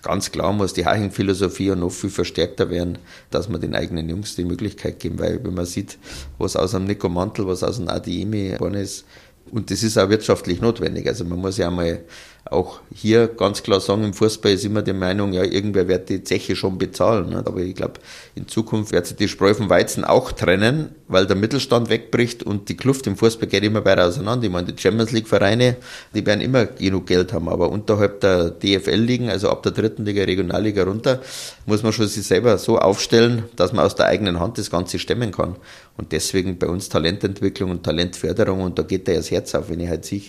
ganz 0.03 0.31
klar 0.31 0.53
muss 0.53 0.75
die 0.75 0.87
Haching-Philosophie 0.87 1.71
noch 1.71 1.91
viel 1.91 2.11
verstärkter 2.11 2.71
werden, 2.71 2.99
dass 3.31 3.49
man 3.49 3.61
den 3.61 3.75
eigenen 3.75 4.09
Jungs 4.09 4.37
die 4.37 4.45
Möglichkeit 4.45 5.01
geben, 5.01 5.19
weil 5.19 5.43
wenn 5.45 5.55
man 5.55 5.67
sieht, 5.67 5.99
was 6.39 6.57
aus 6.57 6.73
dem 6.73 6.85
Nico 6.85 7.09
Mantel, 7.09 7.47
was 7.47 7.63
aus 7.63 7.77
dem 7.77 7.89
Adiemi 7.89 8.51
geworden 8.51 8.75
ist, 8.75 9.05
und 9.51 9.71
das 9.71 9.83
ist 9.83 9.99
auch 9.99 10.09
wirtschaftlich 10.09 10.61
notwendig. 10.61 11.07
Also 11.07 11.25
man 11.25 11.39
muss 11.39 11.59
ja 11.59 11.69
einmal 11.69 12.05
auch 12.51 12.81
hier 12.95 13.29
ganz 13.29 13.63
klar 13.63 13.81
sagen, 13.81 14.05
im 14.05 14.15
Fußball 14.15 14.53
ist 14.53 14.65
immer 14.65 14.83
die 14.83 14.93
Meinung, 14.93 15.33
ja, 15.33 15.45
irgendwer 15.45 15.89
wird 15.89 16.09
die 16.09 16.23
Zeche 16.23 16.57
schon 16.57 16.79
bezahlen. 16.79 17.35
Aber 17.35 17.61
ich 17.61 17.75
glaube, 17.75 17.95
in 18.35 18.49
Zukunft 18.49 18.93
wird 18.93 19.07
sich 19.07 19.17
die 19.17 19.29
Spreu 19.29 19.55
vom 19.55 19.69
Weizen 19.69 20.05
auch 20.05 20.33
trennen, 20.33 20.91
weil 21.09 21.27
der 21.27 21.37
Mittelstand 21.37 21.91
wegbricht 21.91 22.43
und 22.43 22.69
die 22.69 22.77
Kluft 22.77 23.07
im 23.07 23.17
Fußball 23.17 23.49
geht 23.49 23.65
immer 23.65 23.85
weiter 23.85 24.07
auseinander. 24.07 24.47
Ich 24.47 24.53
meine, 24.53 24.73
die 24.73 24.81
Champions 24.81 25.13
League 25.13 25.29
Vereine, 25.29 25.77
die 26.15 26.25
werden 26.25 26.41
immer 26.41 26.67
genug 26.67 27.07
Geld 27.07 27.33
haben, 27.33 27.49
aber 27.49 27.71
unterhalb 27.71 28.21
der 28.21 28.51
DFL 28.51 28.95
liegen, 28.95 29.31
also 29.31 29.51
ab 29.51 29.63
der 29.63 29.73
dritten 29.73 30.05
Liga, 30.05 30.25
Regionalliga 30.25 30.85
runter, 30.85 31.21
muss 31.67 31.83
man 31.83 31.93
schon 31.93 32.09
sich 32.09 32.27
selber 32.27 32.59
so 32.59 32.79
aufstellen, 32.79 33.45
dass 33.57 33.73
man 33.73 33.85
aus 33.85 33.95
der 33.95 34.07
eigenen 34.07 34.41
Hand 34.41 34.59
das 34.59 34.71
Ganze 34.71 34.99
stemmen 34.99 35.33
kann. 35.33 35.57
Und 35.97 36.13
deswegen 36.13 36.59
bei 36.59 36.69
uns 36.69 36.89
Talententwicklung 36.89 37.71
und 37.71 37.83
Talentförderung 37.83 38.63
und 38.63 38.79
da 38.79 38.83
geht 38.83 39.09
da 39.09 39.13
ja 39.13 39.19
das 39.19 39.31
Herz 39.31 39.55
auf, 39.55 39.69
wenn 39.69 39.81
ich 39.81 39.89
halt 39.89 40.05
sehe, 40.05 40.23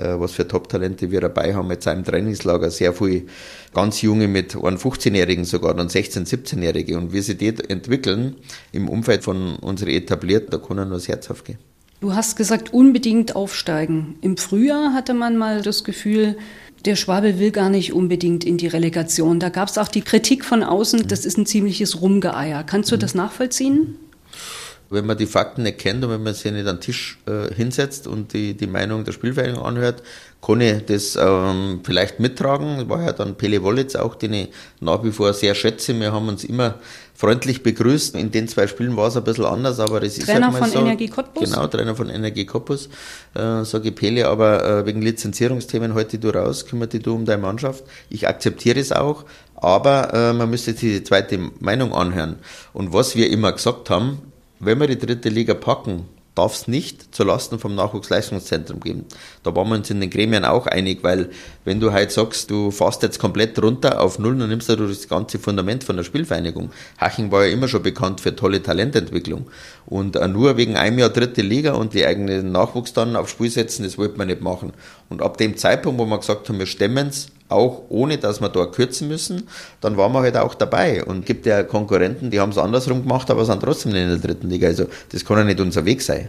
was 0.00 0.32
für 0.32 0.46
Top-Talente 0.46 1.10
wir 1.10 1.20
dabei 1.20 1.54
haben, 1.54 1.70
jetzt 1.70 1.88
einem 1.88 2.04
Trainingslager, 2.04 2.70
sehr 2.70 2.92
viel 2.92 3.26
ganz 3.74 4.02
junge 4.02 4.28
mit 4.28 4.54
einem 4.54 4.76
15-Jährigen 4.76 5.44
sogar, 5.44 5.74
dann 5.74 5.88
16-, 5.88 6.26
17-Jährige 6.26 6.96
und 6.96 7.12
wie 7.12 7.20
sie 7.20 7.36
die 7.36 7.54
entwickeln 7.68 8.36
im 8.72 8.88
Umfeld 8.88 9.24
von 9.24 9.56
unseren 9.56 9.90
Etablierten, 9.90 10.50
da 10.50 10.58
kann 10.58 10.76
nur 10.76 10.86
das 10.86 11.08
Herz 11.08 11.30
aufgehen. 11.30 11.58
Du 12.00 12.14
hast 12.14 12.36
gesagt, 12.36 12.72
unbedingt 12.72 13.34
aufsteigen. 13.34 14.16
Im 14.20 14.36
Frühjahr 14.36 14.92
hatte 14.94 15.14
man 15.14 15.36
mal 15.36 15.62
das 15.62 15.82
Gefühl, 15.82 16.36
der 16.84 16.94
Schwabe 16.94 17.40
will 17.40 17.50
gar 17.50 17.70
nicht 17.70 17.92
unbedingt 17.92 18.44
in 18.44 18.56
die 18.56 18.68
Relegation. 18.68 19.40
Da 19.40 19.48
gab 19.48 19.68
es 19.68 19.78
auch 19.78 19.88
die 19.88 20.02
Kritik 20.02 20.44
von 20.44 20.62
außen, 20.62 21.08
das 21.08 21.24
ist 21.24 21.38
ein 21.38 21.46
ziemliches 21.46 22.00
Rumgeeier. 22.00 22.62
Kannst 22.62 22.92
du 22.92 22.96
das 22.96 23.16
nachvollziehen? 23.16 23.96
Wenn 24.90 25.06
man 25.06 25.18
die 25.18 25.26
Fakten 25.26 25.62
nicht 25.62 25.78
kennt 25.78 26.02
und 26.04 26.10
wenn 26.10 26.22
man 26.22 26.34
sich 26.34 26.50
nicht 26.50 26.66
an 26.66 26.76
den 26.76 26.80
Tisch 26.80 27.18
äh, 27.26 27.52
hinsetzt 27.54 28.06
und 28.06 28.32
die, 28.32 28.54
die 28.54 28.66
Meinung 28.66 29.04
der 29.04 29.12
Spielvereinigung 29.12 29.64
anhört, 29.64 30.02
kann 30.40 30.60
ich 30.60 30.84
das 30.86 31.16
ähm, 31.20 31.80
vielleicht 31.82 32.20
mittragen. 32.20 32.88
War 32.88 33.02
ja 33.02 33.12
dann 33.12 33.34
Pele 33.34 33.62
Wollitz 33.62 33.96
auch, 33.96 34.14
den 34.14 34.32
ich 34.32 34.48
nach 34.80 35.02
wie 35.02 35.10
vor 35.10 35.32
sehr 35.34 35.54
schätze. 35.54 35.98
Wir 35.98 36.12
haben 36.12 36.28
uns 36.28 36.44
immer 36.44 36.76
freundlich 37.18 37.64
begrüßt. 37.64 38.14
In 38.14 38.30
den 38.30 38.46
zwei 38.46 38.68
Spielen 38.68 38.96
war 38.96 39.08
es 39.08 39.16
ein 39.16 39.24
bisschen 39.24 39.44
anders, 39.44 39.80
aber 39.80 39.98
das 39.98 40.14
Trainer 40.14 40.48
ist 40.48 40.54
halt 40.54 40.62
mal 40.62 40.70
von 40.70 40.86
Energie 40.86 41.08
Cottbus? 41.08 41.50
Genau, 41.50 41.66
Trainer 41.66 41.96
von 41.96 42.08
Energie 42.08 42.46
Cottbus, 42.46 42.88
äh, 43.34 43.64
sage 43.64 43.88
ich 43.88 43.94
Pele, 43.96 44.28
aber 44.28 44.64
äh, 44.64 44.86
wegen 44.86 45.02
Lizenzierungsthemen 45.02 45.94
heute 45.94 46.18
du 46.18 46.30
raus, 46.30 46.66
kümmert 46.66 46.92
dich 46.92 47.02
du 47.02 47.14
um 47.16 47.24
deine 47.24 47.42
Mannschaft. 47.42 47.82
Ich 48.08 48.28
akzeptiere 48.28 48.78
es 48.78 48.92
auch, 48.92 49.24
aber 49.56 50.14
äh, 50.14 50.32
man 50.32 50.48
müsste 50.48 50.74
die 50.74 51.02
zweite 51.02 51.50
Meinung 51.58 51.92
anhören. 51.92 52.36
Und 52.72 52.92
was 52.92 53.16
wir 53.16 53.28
immer 53.30 53.50
gesagt 53.50 53.90
haben, 53.90 54.27
wenn 54.60 54.80
wir 54.80 54.86
die 54.86 54.98
dritte 54.98 55.28
Liga 55.28 55.54
packen, 55.54 56.06
darf 56.38 56.54
es 56.54 56.68
nicht 56.68 57.14
zulasten 57.14 57.58
vom 57.58 57.74
Nachwuchsleistungszentrum 57.74 58.78
geben. 58.78 59.06
Da 59.42 59.54
waren 59.56 59.68
wir 59.68 59.74
uns 59.74 59.90
in 59.90 60.00
den 60.00 60.08
Gremien 60.08 60.44
auch 60.44 60.68
einig, 60.68 61.02
weil 61.02 61.30
wenn 61.64 61.80
du 61.80 61.92
halt 61.92 62.12
sagst, 62.12 62.50
du 62.50 62.70
fährst 62.70 63.02
jetzt 63.02 63.18
komplett 63.18 63.60
runter 63.60 64.00
auf 64.00 64.20
Null, 64.20 64.38
dann 64.38 64.48
nimmst 64.48 64.68
du 64.68 64.76
das 64.76 65.08
ganze 65.08 65.40
Fundament 65.40 65.82
von 65.82 65.96
der 65.96 66.04
Spielvereinigung. 66.04 66.70
Haching 66.98 67.32
war 67.32 67.44
ja 67.44 67.52
immer 67.52 67.66
schon 67.66 67.82
bekannt 67.82 68.20
für 68.20 68.36
tolle 68.36 68.62
Talententwicklung. 68.62 69.50
Und 69.84 70.14
äh, 70.14 70.28
nur 70.28 70.56
wegen 70.56 70.76
einem 70.76 71.00
Jahr 71.00 71.10
dritte 71.10 71.42
Liga 71.42 71.72
und 71.72 71.92
die 71.92 72.06
eigenen 72.06 72.52
Nachwuchs 72.52 72.92
dann 72.92 73.16
aufs 73.16 73.32
Spiel 73.32 73.50
setzen, 73.50 73.82
das 73.82 73.98
wollte 73.98 74.16
man 74.16 74.28
nicht 74.28 74.40
machen. 74.40 74.72
Und 75.08 75.22
ab 75.22 75.38
dem 75.38 75.56
Zeitpunkt, 75.56 75.98
wo 76.00 76.06
wir 76.06 76.18
gesagt 76.18 76.48
haben, 76.48 76.60
wir 76.60 76.66
stemmen 76.66 77.08
es, 77.08 77.28
auch 77.48 77.82
ohne 77.88 78.18
dass 78.18 78.40
wir 78.40 78.48
da 78.48 78.66
kürzen 78.66 79.08
müssen, 79.08 79.48
dann 79.80 79.96
waren 79.96 80.12
wir 80.12 80.20
halt 80.20 80.36
auch 80.36 80.54
dabei. 80.54 81.04
Und 81.04 81.26
gibt 81.26 81.46
ja 81.46 81.62
Konkurrenten, 81.62 82.30
die 82.30 82.40
haben 82.40 82.50
es 82.50 82.58
andersrum 82.58 83.02
gemacht, 83.02 83.30
aber 83.30 83.44
sind 83.44 83.62
trotzdem 83.62 83.94
in 83.94 84.08
der 84.08 84.18
dritten 84.18 84.48
Liga. 84.48 84.68
Also 84.68 84.86
das 85.10 85.24
kann 85.24 85.38
ja 85.38 85.44
nicht 85.44 85.60
unser 85.60 85.84
Weg 85.84 86.02
sein. 86.02 86.28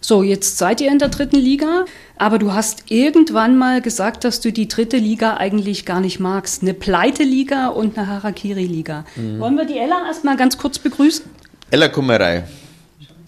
So, 0.00 0.22
jetzt 0.22 0.58
seid 0.58 0.82
ihr 0.82 0.92
in 0.92 0.98
der 0.98 1.08
dritten 1.08 1.38
Liga, 1.38 1.86
aber 2.18 2.38
du 2.38 2.52
hast 2.52 2.90
irgendwann 2.90 3.56
mal 3.56 3.80
gesagt, 3.80 4.24
dass 4.24 4.40
du 4.40 4.52
die 4.52 4.68
dritte 4.68 4.98
Liga 4.98 5.38
eigentlich 5.38 5.86
gar 5.86 6.00
nicht 6.00 6.20
magst. 6.20 6.60
Eine 6.60 6.74
Pleite-Liga 6.74 7.68
und 7.68 7.96
eine 7.96 8.06
Harakiri-Liga. 8.08 9.06
Mhm. 9.16 9.40
Wollen 9.40 9.56
wir 9.56 9.64
die 9.64 9.78
Ella 9.78 10.06
erstmal 10.06 10.36
ganz 10.36 10.58
kurz 10.58 10.78
begrüßen? 10.78 11.24
Ella 11.70 11.88
Kummerei. 11.88 12.44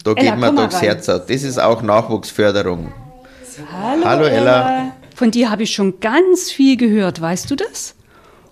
Da 0.03 0.11
Ella, 0.11 0.21
geht 0.21 0.39
mir 0.39 0.53
doch 0.53 0.69
das 0.69 0.81
Herz 0.83 1.09
auf. 1.09 1.25
Das 1.25 1.41
ist 1.41 1.59
auch 1.59 1.81
Nachwuchsförderung. 1.81 2.93
Hallo, 3.73 4.05
Hallo 4.05 4.25
Ella. 4.25 4.81
Ella. 4.81 4.96
Von 5.17 5.31
dir 5.31 5.49
habe 5.49 5.63
ich 5.63 5.73
schon 5.73 5.99
ganz 5.99 6.51
viel 6.51 6.77
gehört, 6.77 7.19
weißt 7.19 7.49
du 7.49 7.55
das? 7.55 7.95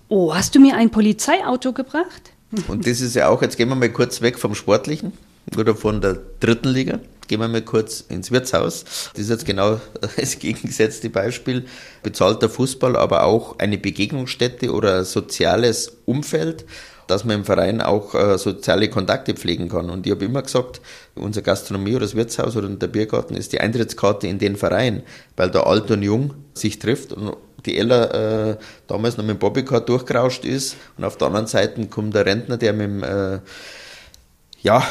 Oh, 0.07 0.33
hast 0.33 0.55
du 0.55 0.59
mir 0.59 0.75
ein 0.75 0.89
Polizeiauto 0.89 1.73
gebracht? 1.73 2.31
Und 2.67 2.87
das 2.87 3.01
ist 3.01 3.15
ja 3.15 3.27
auch, 3.27 3.43
jetzt 3.43 3.55
gehen 3.55 3.69
wir 3.69 3.75
mal 3.75 3.91
kurz 3.91 4.21
weg 4.21 4.39
vom 4.39 4.55
Sportlichen 4.55 5.13
oder 5.55 5.75
von 5.75 6.01
der 6.01 6.17
dritten 6.39 6.69
Liga. 6.69 7.01
Gehen 7.27 7.39
wir 7.39 7.47
mal 7.47 7.61
kurz 7.61 8.03
ins 8.09 8.31
Wirtshaus. 8.31 8.83
Das 9.13 9.21
ist 9.21 9.29
jetzt 9.29 9.45
genau 9.45 9.79
das 10.17 10.39
gegengesetzte 10.39 11.11
Beispiel. 11.11 11.67
Bezahlter 12.01 12.49
Fußball, 12.49 12.95
aber 12.95 13.25
auch 13.25 13.59
eine 13.59 13.77
Begegnungsstätte 13.77 14.73
oder 14.73 14.97
ein 14.97 15.05
soziales 15.05 15.97
Umfeld 16.05 16.65
dass 17.07 17.25
man 17.25 17.37
im 17.37 17.45
Verein 17.45 17.81
auch 17.81 18.15
äh, 18.15 18.37
soziale 18.37 18.89
Kontakte 18.89 19.33
pflegen 19.33 19.69
kann. 19.69 19.89
Und 19.89 20.05
ich 20.05 20.11
habe 20.11 20.25
immer 20.25 20.41
gesagt, 20.41 20.81
unser 21.15 21.41
Gastronomie 21.41 21.95
oder 21.95 22.05
das 22.05 22.15
Wirtshaus 22.15 22.55
oder 22.55 22.67
der 22.69 22.87
Biergarten 22.87 23.35
ist 23.35 23.53
die 23.53 23.59
Eintrittskarte 23.59 24.27
in 24.27 24.39
den 24.39 24.55
Verein, 24.55 25.03
weil 25.35 25.51
da 25.51 25.61
alt 25.63 25.91
und 25.91 26.03
jung 26.03 26.33
sich 26.53 26.79
trifft 26.79 27.13
und 27.13 27.35
die 27.65 27.77
Ella 27.77 28.51
äh, 28.51 28.57
damals 28.87 29.17
noch 29.17 29.25
mit 29.25 29.35
dem 29.35 29.39
Bobbycar 29.39 29.81
durchgerauscht 29.81 30.45
ist 30.45 30.77
und 30.97 31.03
auf 31.03 31.17
der 31.17 31.27
anderen 31.27 31.47
Seite 31.47 31.85
kommt 31.87 32.13
der 32.13 32.25
Rentner, 32.25 32.57
der 32.57 32.73
mit 32.73 32.87
dem 32.87 33.03
äh, 33.03 33.39
ja, 34.65 34.83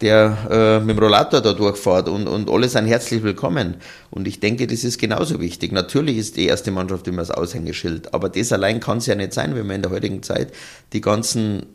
der 0.00 0.38
äh, 0.50 0.80
mit 0.80 0.96
dem 0.96 1.02
Rollator 1.02 1.42
da 1.42 1.52
durchfährt 1.52 2.08
und, 2.08 2.26
und 2.26 2.50
alle 2.50 2.68
sind 2.68 2.86
herzlich 2.86 3.22
willkommen. 3.22 3.74
Und 4.10 4.26
ich 4.26 4.40
denke, 4.40 4.66
das 4.66 4.84
ist 4.84 4.98
genauso 4.98 5.38
wichtig. 5.38 5.70
Natürlich 5.70 6.16
ist 6.16 6.36
die 6.36 6.46
erste 6.46 6.70
Mannschaft 6.70 7.06
immer 7.08 7.18
das 7.18 7.30
Aushängeschild, 7.30 8.14
aber 8.14 8.30
das 8.30 8.52
allein 8.52 8.80
kann 8.80 8.98
es 8.98 9.06
ja 9.06 9.14
nicht 9.14 9.34
sein, 9.34 9.54
wenn 9.54 9.66
man 9.66 9.76
in 9.76 9.82
der 9.82 9.90
heutigen 9.90 10.22
Zeit 10.22 10.52
die 10.94 11.02
ganzen 11.02 11.66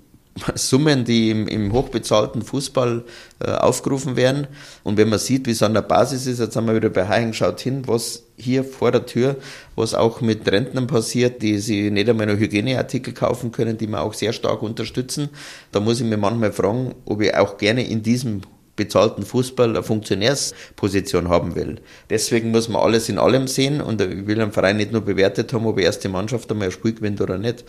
Summen, 0.55 1.05
die 1.05 1.29
im, 1.29 1.47
im 1.47 1.71
hochbezahlten 1.71 2.41
Fußball 2.41 3.03
äh, 3.39 3.51
aufgerufen 3.51 4.15
werden. 4.15 4.47
Und 4.83 4.97
wenn 4.97 5.09
man 5.09 5.19
sieht, 5.19 5.45
wie 5.45 5.51
es 5.51 5.61
an 5.61 5.73
der 5.73 5.83
Basis 5.83 6.25
ist, 6.25 6.39
jetzt 6.39 6.55
haben 6.55 6.67
wir 6.67 6.75
wieder 6.75 6.89
bei 6.89 7.07
Haing, 7.07 7.33
schaut 7.33 7.59
hin, 7.59 7.83
was 7.85 8.23
hier 8.35 8.63
vor 8.63 8.91
der 8.91 9.05
Tür, 9.05 9.35
was 9.75 9.93
auch 9.93 10.21
mit 10.21 10.49
Rentnern 10.51 10.87
passiert, 10.87 11.41
die 11.41 11.59
sich 11.59 11.91
nicht 11.91 12.09
einmal 12.09 12.25
noch 12.25 12.37
Hygieneartikel 12.37 13.13
kaufen 13.13 13.51
können, 13.51 13.77
die 13.77 13.87
wir 13.87 14.01
auch 14.01 14.13
sehr 14.13 14.33
stark 14.33 14.63
unterstützen. 14.63 15.29
Da 15.71 15.79
muss 15.79 16.01
ich 16.01 16.07
mir 16.07 16.17
manchmal 16.17 16.51
fragen, 16.51 16.95
ob 17.05 17.21
ich 17.21 17.35
auch 17.35 17.57
gerne 17.57 17.87
in 17.87 18.01
diesem 18.01 18.41
bezahlten 18.75 19.23
Fußball 19.23 19.69
eine 19.69 19.83
Funktionärsposition 19.83 21.29
haben 21.29 21.53
will. 21.53 21.79
Deswegen 22.09 22.49
muss 22.49 22.69
man 22.69 22.81
alles 22.81 23.07
in 23.07 23.19
allem 23.19 23.47
sehen 23.47 23.81
und 23.81 24.01
ich 24.01 24.25
will 24.25 24.41
einen 24.41 24.51
Verein 24.51 24.77
nicht 24.77 24.91
nur 24.91 25.01
bewertet 25.01 25.53
haben, 25.53 25.67
ob 25.67 25.77
die 25.77 25.83
erste 25.83 26.09
Mannschaft 26.09 26.51
einmal 26.51 26.69
ein 26.69 26.71
Spiel 26.71 26.93
gewinnt 26.93 27.21
oder 27.21 27.37
nicht. 27.37 27.65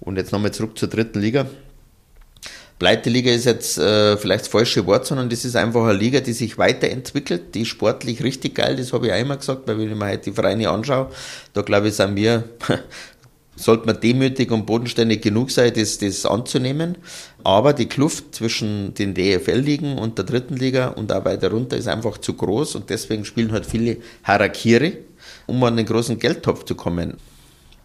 Und 0.00 0.16
jetzt 0.16 0.32
nochmal 0.32 0.52
zurück 0.52 0.78
zur 0.78 0.88
dritten 0.88 1.20
Liga. 1.20 1.46
Pleite-Liga 2.78 3.32
ist 3.32 3.44
jetzt 3.44 3.78
äh, 3.78 4.16
vielleicht 4.16 4.42
das 4.42 4.48
falsche 4.48 4.86
Wort, 4.86 5.04
sondern 5.04 5.28
das 5.28 5.44
ist 5.44 5.56
einfach 5.56 5.82
eine 5.82 5.98
Liga, 5.98 6.20
die 6.20 6.32
sich 6.32 6.58
weiterentwickelt, 6.58 7.54
die 7.54 7.64
sportlich 7.64 8.22
richtig 8.22 8.54
geil, 8.54 8.76
das 8.76 8.92
habe 8.92 9.06
ich 9.06 9.12
auch 9.12 9.18
immer 9.18 9.36
gesagt, 9.36 9.66
weil 9.66 9.78
wenn 9.78 9.90
ich 9.90 9.96
mir 9.96 10.06
heute 10.06 10.30
die 10.30 10.32
Vereine 10.32 10.70
anschaue, 10.70 11.10
da 11.54 11.62
glaube 11.62 11.88
ich, 11.88 11.94
sind 11.94 12.14
wir, 12.14 12.44
sollte 13.56 13.86
man 13.86 14.00
demütig 14.00 14.52
und 14.52 14.64
bodenständig 14.64 15.22
genug 15.22 15.50
sein, 15.50 15.72
das, 15.74 15.98
das 15.98 16.24
anzunehmen. 16.24 16.96
Aber 17.42 17.72
die 17.72 17.86
Kluft 17.86 18.36
zwischen 18.36 18.94
den 18.94 19.14
DFL-Ligen 19.14 19.98
und 19.98 20.16
der 20.16 20.24
dritten 20.24 20.56
Liga 20.56 20.88
und 20.88 21.10
auch 21.10 21.24
weiter 21.24 21.50
runter 21.50 21.76
ist 21.76 21.88
einfach 21.88 22.18
zu 22.18 22.34
groß 22.34 22.76
und 22.76 22.90
deswegen 22.90 23.24
spielen 23.24 23.50
halt 23.50 23.66
viele 23.66 23.96
Harakiri, 24.22 24.98
um 25.46 25.62
an 25.64 25.76
den 25.76 25.86
großen 25.86 26.20
Geldtopf 26.20 26.64
zu 26.64 26.76
kommen. 26.76 27.16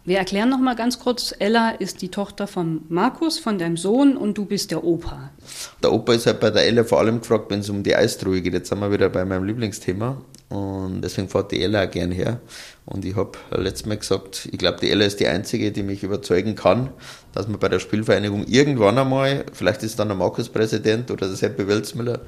Wir 0.05 0.17
erklären 0.17 0.49
noch 0.49 0.59
mal 0.59 0.75
ganz 0.75 0.99
kurz, 0.99 1.33
Ella 1.39 1.69
ist 1.69 2.01
die 2.01 2.09
Tochter 2.09 2.45
von 2.45 2.81
Markus, 2.89 3.39
von 3.39 3.57
deinem 3.57 3.77
Sohn 3.77 4.17
und 4.17 4.37
du 4.37 4.43
bist 4.43 4.71
der 4.71 4.83
Opa. 4.83 5.29
Der 5.81 5.93
Opa 5.93 6.13
ist 6.13 6.25
halt 6.25 6.41
bei 6.41 6.49
der 6.49 6.65
Ella 6.65 6.83
vor 6.83 6.99
allem 6.99 7.21
gefragt, 7.21 7.45
wenn 7.49 7.61
es 7.61 7.69
um 7.69 7.83
die 7.83 7.95
Eistruhe 7.95 8.41
geht. 8.41 8.53
Jetzt 8.53 8.67
sind 8.67 8.79
wir 8.79 8.91
wieder 8.91 9.07
bei 9.07 9.23
meinem 9.23 9.45
Lieblingsthema 9.45 10.17
und 10.49 11.01
deswegen 11.01 11.29
fährt 11.29 11.53
die 11.53 11.63
Ella 11.63 11.85
auch 11.85 11.89
gern 11.89 12.11
her. 12.11 12.41
Und 12.85 13.05
ich 13.05 13.15
habe 13.15 13.31
letztes 13.51 13.85
Mal 13.85 13.97
gesagt, 13.97 14.49
ich 14.51 14.57
glaube, 14.57 14.77
die 14.81 14.91
Ella 14.91 15.05
ist 15.05 15.21
die 15.21 15.27
Einzige, 15.27 15.71
die 15.71 15.83
mich 15.83 16.03
überzeugen 16.03 16.55
kann, 16.55 16.89
dass 17.31 17.47
man 17.47 17.57
bei 17.59 17.69
der 17.69 17.79
Spielvereinigung 17.79 18.45
irgendwann 18.45 18.97
einmal, 18.97 19.45
vielleicht 19.53 19.83
ist 19.83 19.99
dann 19.99 20.09
der 20.09 20.17
Markus 20.17 20.49
Präsident 20.49 21.11
oder 21.11 21.27
der 21.27 21.37
Seppe 21.37 21.65
Welzmüller, 21.65 22.19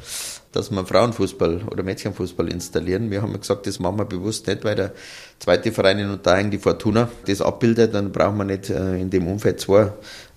dass 0.55 0.71
wir 0.71 0.85
Frauenfußball 0.85 1.63
oder 1.69 1.83
Mädchenfußball 1.83 2.47
installieren. 2.47 3.11
Wir 3.11 3.21
haben 3.21 3.39
gesagt, 3.39 3.67
das 3.67 3.79
machen 3.79 3.99
wir 3.99 4.05
bewusst 4.05 4.47
nicht, 4.47 4.63
weil 4.63 4.75
der 4.75 4.91
zweite 5.39 5.71
Verein 5.71 5.99
in 5.99 6.09
Unterhaching, 6.09 6.51
die 6.51 6.57
Fortuna, 6.57 7.09
das 7.27 7.41
abbildet, 7.41 7.93
dann 7.93 8.11
brauchen 8.11 8.37
wir 8.37 8.45
nicht 8.45 8.69
äh, 8.69 8.97
in 8.99 9.09
dem 9.09 9.27
Umfeld 9.27 9.59
zwei 9.59 9.91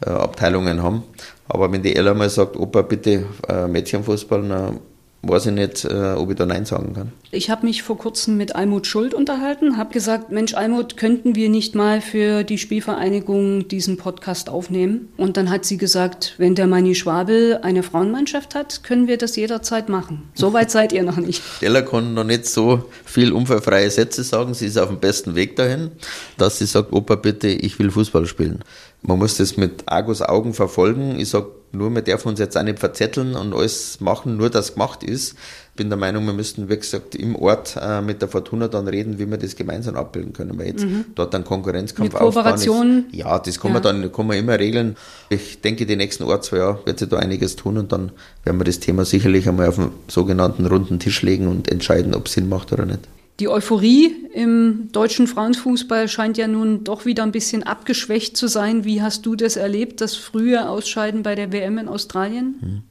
äh, 0.05 0.11
Abteilungen 0.11 0.83
haben. 0.83 1.05
Aber 1.49 1.71
wenn 1.73 1.83
die 1.83 1.95
Ella 1.95 2.15
mal 2.15 2.29
sagt, 2.29 2.57
Opa, 2.57 2.83
bitte 2.83 3.27
äh, 3.49 3.69
Mädchenfußball, 3.69 4.49
dann 4.49 4.81
weiß 5.23 5.47
ich 5.47 5.53
nicht, 5.53 5.85
äh, 5.85 6.13
ob 6.13 6.31
ich 6.31 6.37
da 6.37 6.47
Nein 6.47 6.65
sagen 6.65 6.95
kann. 6.95 7.13
Ich 7.31 7.51
habe 7.51 7.67
mich 7.67 7.83
vor 7.83 7.99
kurzem 7.99 8.37
mit 8.37 8.55
Almut 8.55 8.87
Schuld 8.87 9.15
unterhalten, 9.15 9.77
habe 9.77 9.93
gesagt, 9.93 10.31
Mensch 10.31 10.55
Almut, 10.55 10.97
könnten 10.97 11.35
wir 11.35 11.49
nicht 11.49 11.75
mal 11.75 12.01
für 12.01 12.45
die 12.45 12.57
Spielvereinigung 12.57 13.69
diesen 13.69 13.97
Podcast 13.97 14.49
aufnehmen? 14.49 15.09
Und 15.17 15.37
dann 15.37 15.51
hat 15.51 15.65
sie 15.65 15.77
gesagt, 15.77 16.35
wenn 16.39 16.55
der 16.55 16.67
Manni 16.67 16.95
Schwabel 16.95 17.59
eine 17.63 17.83
Frauenmannschaft 17.83 18.55
hat, 18.55 18.85
können 18.85 19.09
wir 19.09 19.19
das 19.19 19.37
jederzeit 19.37 19.89
machen. 19.89 20.31
So 20.35 20.53
weit 20.53 20.71
seid 20.71 20.93
ihr 20.93 21.03
noch 21.03 21.17
nicht. 21.17 21.43
Stella 21.57 21.83
kann 21.83 22.15
noch 22.15 22.25
nicht 22.25 22.47
so 22.47 22.85
viel 23.05 23.33
unfallfreie 23.33 23.91
Sätze 23.91 24.23
sagen. 24.23 24.55
Sie 24.55 24.67
ist 24.67 24.79
auf 24.79 24.89
dem 24.89 25.01
besten 25.01 25.35
Weg 25.35 25.57
dahin, 25.57 25.91
dass 26.37 26.59
sie 26.59 26.67
sagt, 26.67 26.93
Opa, 26.93 27.17
bitte, 27.17 27.49
ich 27.49 27.79
will 27.79 27.91
Fußball 27.91 28.27
spielen. 28.27 28.61
Man 29.03 29.19
muss 29.19 29.37
das 29.37 29.57
mit 29.57 29.85
Argus 29.87 30.23
Augen 30.23 30.55
verfolgen. 30.55 31.19
Ich 31.21 31.31
sage 31.31 31.47
nur, 31.71 31.95
wir 31.95 32.03
dürfen 32.03 32.29
uns 32.29 32.41
jetzt 32.41 32.57
auch 32.57 32.63
nicht 32.63 32.79
verzetteln 32.79 33.35
und 33.35 33.55
alles 33.55 34.01
machen, 34.01 34.37
nur 34.37 34.51
dass 34.51 34.73
gemacht 34.73 35.03
ist. 35.03 35.37
Bin 35.77 35.91
der 35.91 35.99
Meinung, 35.99 36.25
wir 36.27 36.33
müssten, 36.33 36.69
wie 36.69 36.77
gesagt, 36.77 37.15
im 37.15 37.37
Ort 37.37 37.79
äh, 37.81 38.01
mit 38.01 38.21
der 38.21 38.29
Fortuna 38.29 38.67
dann 38.67 38.89
reden, 38.89 39.19
wie 39.19 39.31
wir 39.31 39.37
das 39.37 39.55
gemeinsam 39.55 39.95
abbilden 39.95 40.33
können. 40.33 40.59
Weil 40.59 40.69
jetzt 40.69 40.85
mhm. 40.85 41.05
dort 41.15 41.35
einen 41.35 41.45
Konkurrenzkampf 41.45 42.13
mit 42.13 42.21
Kooperation. 42.21 43.07
Ist, 43.11 43.17
ja, 43.17 43.39
das 43.39 43.61
kann 43.61 43.71
ja. 43.71 43.75
man 43.75 43.83
dann 43.83 44.13
kann 44.13 44.27
man 44.27 44.37
immer 44.37 44.59
regeln. 44.59 44.97
Ich 45.29 45.61
denke, 45.61 45.87
die 45.87 45.95
nächsten 45.95 46.25
Ort, 46.25 46.45
zwei 46.45 46.57
Jahre 46.59 46.81
wird 46.85 46.99
sich 46.99 47.09
da 47.09 47.19
einiges 47.19 47.55
tun 47.55 47.79
und 47.79 47.93
dann 47.93 48.11
werden 48.45 48.59
wir 48.59 48.65
das 48.65 48.81
Thema 48.81 49.05
sicherlich 49.05 49.49
einmal 49.49 49.69
auf 49.69 49.77
den 49.77 49.91
sogenannten 50.09 50.67
runden 50.67 50.99
Tisch 50.99 51.23
legen 51.23 51.47
und 51.47 51.71
entscheiden, 51.71 52.15
ob 52.15 52.27
es 52.27 52.33
Sinn 52.33 52.49
macht 52.49 52.73
oder 52.73 52.87
nicht. 52.87 53.01
Die 53.41 53.49
Euphorie 53.49 54.27
im 54.35 54.91
deutschen 54.91 55.29
Frauenfußball 55.29 56.09
scheint 56.09 56.37
ja 56.39 56.49
nun 56.49 56.83
doch 56.83 57.05
wieder 57.05 57.23
ein 57.23 57.31
bisschen 57.31 57.63
abgeschwächt 57.63 58.37
zu 58.37 58.49
sein. 58.49 58.85
Wie 58.85 59.01
hast 59.01 59.27
du 59.27 59.37
das 59.37 59.55
erlebt, 59.55 60.01
das 60.01 60.17
frühe 60.17 60.69
Ausscheiden 60.69 61.23
bei 61.23 61.37
der 61.37 61.53
WM 61.53 61.79
in 61.79 61.89
Australien? 61.89 62.57
Hm. 62.61 62.83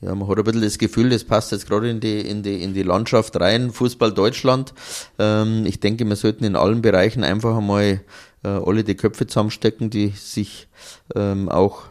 Ja, 0.00 0.14
man 0.14 0.28
hat 0.28 0.38
ein 0.38 0.44
bisschen 0.44 0.62
das 0.62 0.78
Gefühl, 0.78 1.10
das 1.10 1.24
passt 1.24 1.52
jetzt 1.52 1.68
gerade 1.68 1.90
in 1.90 2.00
die, 2.00 2.20
in 2.20 2.42
die, 2.42 2.62
in 2.62 2.74
die 2.74 2.82
Landschaft 2.82 3.38
rein, 3.40 3.70
Fußball 3.70 4.12
Deutschland. 4.12 4.74
Ähm, 5.18 5.64
ich 5.66 5.78
denke, 5.78 6.04
wir 6.04 6.16
sollten 6.16 6.44
in 6.44 6.56
allen 6.56 6.82
Bereichen 6.82 7.22
einfach 7.22 7.56
einmal 7.56 8.00
äh, 8.44 8.48
alle 8.48 8.82
die 8.82 8.96
Köpfe 8.96 9.26
zusammenstecken, 9.26 9.90
die 9.90 10.08
sich 10.08 10.68
ähm, 11.14 11.48
auch 11.48 11.82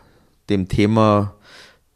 dem 0.49 0.67
Thema 0.67 1.35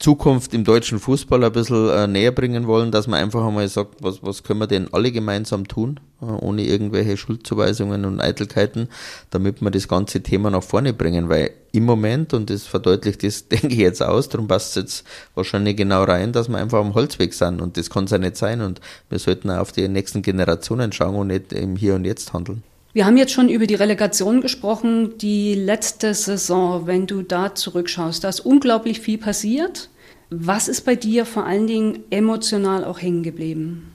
Zukunft 0.02 0.54
im 0.54 0.64
deutschen 0.64 1.00
Fußball 1.00 1.44
ein 1.44 1.52
bisschen 1.52 1.90
äh, 1.90 2.08
näher 2.08 2.32
bringen 2.32 2.66
wollen, 2.66 2.92
dass 2.92 3.08
man 3.08 3.20
einfach 3.20 3.46
einmal 3.46 3.68
sagt, 3.68 3.98
was, 4.02 4.24
was 4.24 4.42
können 4.42 4.60
wir 4.60 4.68
denn 4.68 4.92
alle 4.92 5.12
gemeinsam 5.12 5.68
tun, 5.68 6.00
äh, 6.22 6.26
ohne 6.26 6.64
irgendwelche 6.64 7.18
Schuldzuweisungen 7.18 8.06
und 8.06 8.20
Eitelkeiten, 8.20 8.90
damit 9.30 9.62
wir 9.62 9.70
das 9.70 9.88
ganze 9.88 10.22
Thema 10.24 10.50
nach 10.50 10.64
vorne 10.64 10.94
bringen, 10.94 11.30
weil 11.30 11.52
im 11.72 11.86
Moment, 11.86 12.34
und 12.34 12.50
das 12.50 12.64
verdeutlicht 12.64 13.24
das, 13.24 13.48
denke 13.50 13.68
ich 13.68 13.78
jetzt 13.78 14.02
aus, 14.02 14.28
darum 14.28 14.48
passt 14.48 14.76
es 14.76 14.82
jetzt 14.82 15.04
wahrscheinlich 15.36 15.78
genau 15.78 16.04
rein, 16.04 16.34
dass 16.34 16.50
wir 16.50 16.58
einfach 16.58 16.80
am 16.80 16.96
Holzweg 16.96 17.34
sind. 17.34 17.62
Und 17.62 17.78
das 17.78 17.90
kann 17.90 18.06
es 18.06 18.12
ja 18.12 18.18
nicht 18.18 18.38
sein. 18.38 18.62
Und 18.62 18.82
wir 19.10 19.20
sollten 19.20 19.52
auch 19.52 19.60
auf 19.60 19.72
die 19.72 19.88
nächsten 19.88 20.24
Generationen 20.24 20.92
schauen 20.92 21.16
und 21.16 21.28
nicht 21.28 21.54
im 21.54 21.76
Hier 21.76 21.96
und 21.96 22.06
Jetzt 22.06 22.34
handeln. 22.34 22.64
Wir 22.94 23.06
haben 23.06 23.16
jetzt 23.16 23.32
schon 23.32 23.48
über 23.48 23.68
die 23.68 23.76
Relegation 23.76 24.42
gesprochen, 24.42 25.18
die 25.18 25.56
letzte 25.56 26.14
Saison, 26.14 26.88
wenn 26.88 27.08
du 27.08 27.22
da 27.22 27.56
zurückschaust. 27.56 28.24
Da 28.24 28.30
ist 28.30 28.42
unglaublich 28.42 29.00
viel 29.00 29.18
passiert. 29.18 29.90
Was 30.30 30.68
ist 30.68 30.82
bei 30.82 30.96
dir 30.96 31.26
vor 31.26 31.46
allen 31.46 31.68
Dingen 31.68 32.04
emotional 32.10 32.84
auch 32.84 33.02
hängen 33.02 33.24
geblieben? 33.24 33.94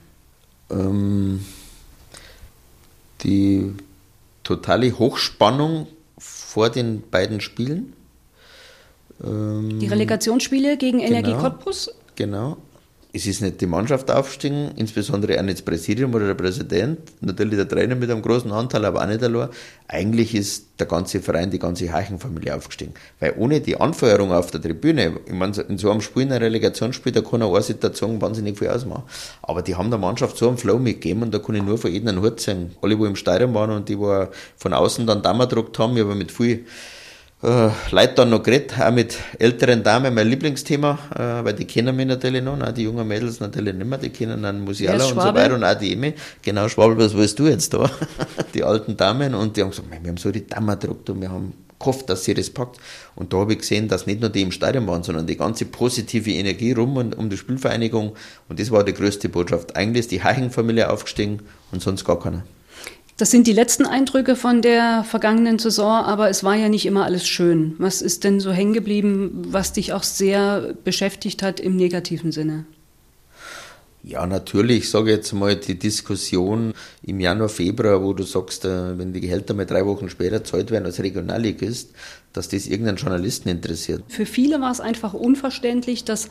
Ähm, 0.71 1.45
die 3.21 3.73
totale 4.43 4.97
Hochspannung 4.97 5.87
vor 6.17 6.69
den 6.69 7.03
beiden 7.09 7.41
Spielen. 7.41 7.93
Ähm, 9.23 9.79
die 9.79 9.87
Relegationsspiele 9.87 10.77
gegen 10.77 10.99
Energie 10.99 11.31
genau, 11.31 11.41
Cottbus? 11.41 11.91
Genau 12.15 12.57
es 13.17 13.25
ist 13.25 13.41
nicht 13.41 13.59
die 13.61 13.65
Mannschaft 13.65 14.11
aufgestiegen, 14.11 14.71
insbesondere 14.75 15.39
auch 15.39 15.43
nicht 15.43 15.57
das 15.57 15.65
Präsidium 15.65 16.13
oder 16.13 16.27
der 16.27 16.35
Präsident, 16.35 16.99
natürlich 17.21 17.55
der 17.55 17.67
Trainer 17.67 17.95
mit 17.95 18.11
einem 18.11 18.21
großen 18.21 18.51
Anteil, 18.51 18.85
aber 18.85 19.01
auch 19.01 19.07
nicht 19.07 19.23
allein. 19.23 19.49
Eigentlich 19.87 20.35
ist 20.35 20.67
der 20.79 20.85
ganze 20.85 21.19
Verein, 21.19 21.49
die 21.49 21.57
ganze 21.57 21.91
Heichenfamilie 21.91 22.55
aufgestiegen. 22.55 22.93
Weil 23.19 23.33
ohne 23.37 23.59
die 23.59 23.79
Anfeuerung 23.79 24.31
auf 24.31 24.51
der 24.51 24.61
Tribüne, 24.61 25.19
ich 25.25 25.33
meine, 25.33 25.59
in 25.61 25.77
so 25.77 25.89
einem 25.89 26.01
Spiel, 26.01 26.23
in 26.23 26.31
einem 26.31 26.43
Relegationsspiel, 26.43 27.11
da 27.11 27.21
kann 27.21 27.41
eine 27.41 27.61
Situation 27.61 28.21
wahnsinnig 28.21 28.59
viel 28.59 28.67
ausmachen. 28.67 29.03
Aber 29.41 29.63
die 29.63 29.75
haben 29.75 29.89
der 29.89 29.99
Mannschaft 29.99 30.37
so 30.37 30.47
einen 30.47 30.57
Flow 30.57 30.77
mitgegeben 30.77 31.23
und 31.23 31.33
da 31.33 31.39
kann 31.39 31.55
ich 31.55 31.63
nur 31.63 31.77
von 31.77 31.91
jedem 31.91 32.09
einen 32.09 32.21
Hut 32.21 32.39
sagen. 32.39 32.71
Alle, 32.81 32.95
die 32.95 33.03
im 33.03 33.15
Stadion 33.15 33.53
waren 33.53 33.71
und 33.71 33.89
die, 33.89 33.95
die 33.95 34.25
von 34.57 34.73
außen 34.73 35.07
dann 35.07 35.23
Daumen 35.23 35.41
gedruckt 35.41 35.79
haben, 35.79 35.97
ich 35.97 36.03
habe 36.03 36.13
mit 36.13 36.31
viel 36.31 36.65
äh, 37.43 37.69
Leute 37.91 38.13
dann 38.15 38.31
noch 38.31 38.41
geredet, 38.41 38.73
auch 38.79 38.91
mit 38.91 39.15
älteren 39.37 39.83
Damen, 39.83 40.13
mein 40.13 40.27
Lieblingsthema, 40.27 40.97
äh, 41.15 41.45
weil 41.45 41.53
die 41.53 41.65
kennen 41.65 41.95
mich 41.95 42.07
natürlich 42.07 42.43
noch, 42.43 42.59
auch 42.59 42.71
die 42.71 42.83
jungen 42.83 43.07
Mädels 43.07 43.39
natürlich 43.39 43.75
nicht 43.75 43.87
mehr, 43.87 43.99
die 43.99 44.09
kennen 44.09 44.41
dann 44.41 44.61
Musiala 44.61 45.05
und 45.05 45.21
so 45.21 45.33
weiter 45.35 45.53
und 45.53 45.63
auch 45.63 45.75
die 45.75 45.93
Emi. 45.93 46.13
Genau, 46.41 46.67
Schwabel, 46.67 46.97
was 46.97 47.15
willst 47.15 47.37
du 47.37 47.47
jetzt 47.47 47.73
da? 47.73 47.89
die 48.53 48.63
alten 48.63 48.97
Damen 48.97 49.35
und 49.35 49.55
die 49.55 49.61
haben 49.61 49.69
gesagt, 49.69 49.87
wir 49.89 50.09
haben 50.09 50.17
so 50.17 50.31
die 50.31 50.47
Damen 50.47 50.79
gedruckt 50.79 51.09
und 51.11 51.21
wir 51.21 51.29
haben 51.29 51.53
gehofft, 51.79 52.09
dass 52.09 52.23
sie 52.23 52.33
das 52.33 52.49
packt. 52.49 52.79
Und 53.15 53.33
da 53.33 53.37
habe 53.37 53.53
ich 53.53 53.59
gesehen, 53.59 53.87
dass 53.87 54.07
nicht 54.07 54.19
nur 54.19 54.31
die 54.31 54.41
im 54.41 54.51
Stadion 54.51 54.87
waren, 54.87 55.03
sondern 55.03 55.27
die 55.27 55.37
ganze 55.37 55.65
positive 55.65 56.31
Energie 56.31 56.71
rum 56.71 56.97
und 56.97 57.15
um 57.15 57.29
die 57.29 57.37
Spielvereinigung. 57.37 58.15
Und 58.49 58.59
das 58.59 58.71
war 58.71 58.83
die 58.83 58.93
größte 58.93 59.29
Botschaft. 59.29 59.75
Eigentlich 59.75 60.05
ist 60.05 60.11
die 60.11 60.23
Heichen-Familie 60.23 60.89
aufgestiegen 60.89 61.41
und 61.71 61.83
sonst 61.83 62.03
gar 62.03 62.19
keiner. 62.19 62.43
Das 63.17 63.31
sind 63.31 63.47
die 63.47 63.53
letzten 63.53 63.87
Eindrücke 63.87 64.35
von 64.35 64.61
der 64.61 65.03
vergangenen 65.03 65.57
Saison, 65.57 65.91
aber 65.91 66.29
es 66.29 66.43
war 66.43 66.55
ja 66.55 66.69
nicht 66.69 66.85
immer 66.85 67.03
alles 67.03 67.27
schön. 67.27 67.73
Was 67.79 68.03
ist 68.03 68.23
denn 68.23 68.39
so 68.39 68.51
hängen 68.51 68.73
geblieben, 68.73 69.41
was 69.47 69.73
dich 69.73 69.91
auch 69.91 70.03
sehr 70.03 70.75
beschäftigt 70.83 71.41
hat 71.41 71.59
im 71.59 71.75
negativen 71.75 72.31
Sinne? 72.31 72.65
Ja, 74.03 74.27
natürlich, 74.27 74.77
ich 74.83 74.89
sage 74.89 75.09
jetzt 75.09 75.33
mal 75.33 75.55
die 75.55 75.79
Diskussion 75.79 76.73
im 77.01 77.19
Januar, 77.19 77.49
Februar, 77.49 78.03
wo 78.03 78.13
du 78.13 78.23
sagst, 78.23 78.63
äh, 78.63 78.97
wenn 78.97 79.11
die 79.11 79.19
Gehälter 79.19 79.55
mal 79.55 79.65
drei 79.65 79.85
Wochen 79.85 80.09
später 80.09 80.43
zahlt 80.43 80.69
werden 80.69 80.85
als 80.85 81.01
Regionalligist, 81.01 81.89
dass 82.31 82.47
das 82.47 82.67
irgendeinen 82.67 82.97
Journalisten 82.97 83.49
interessiert. 83.49 84.03
Für 84.07 84.27
viele 84.27 84.61
war 84.61 84.71
es 84.71 84.79
einfach 84.79 85.13
unverständlich, 85.13 86.05
dass 86.05 86.29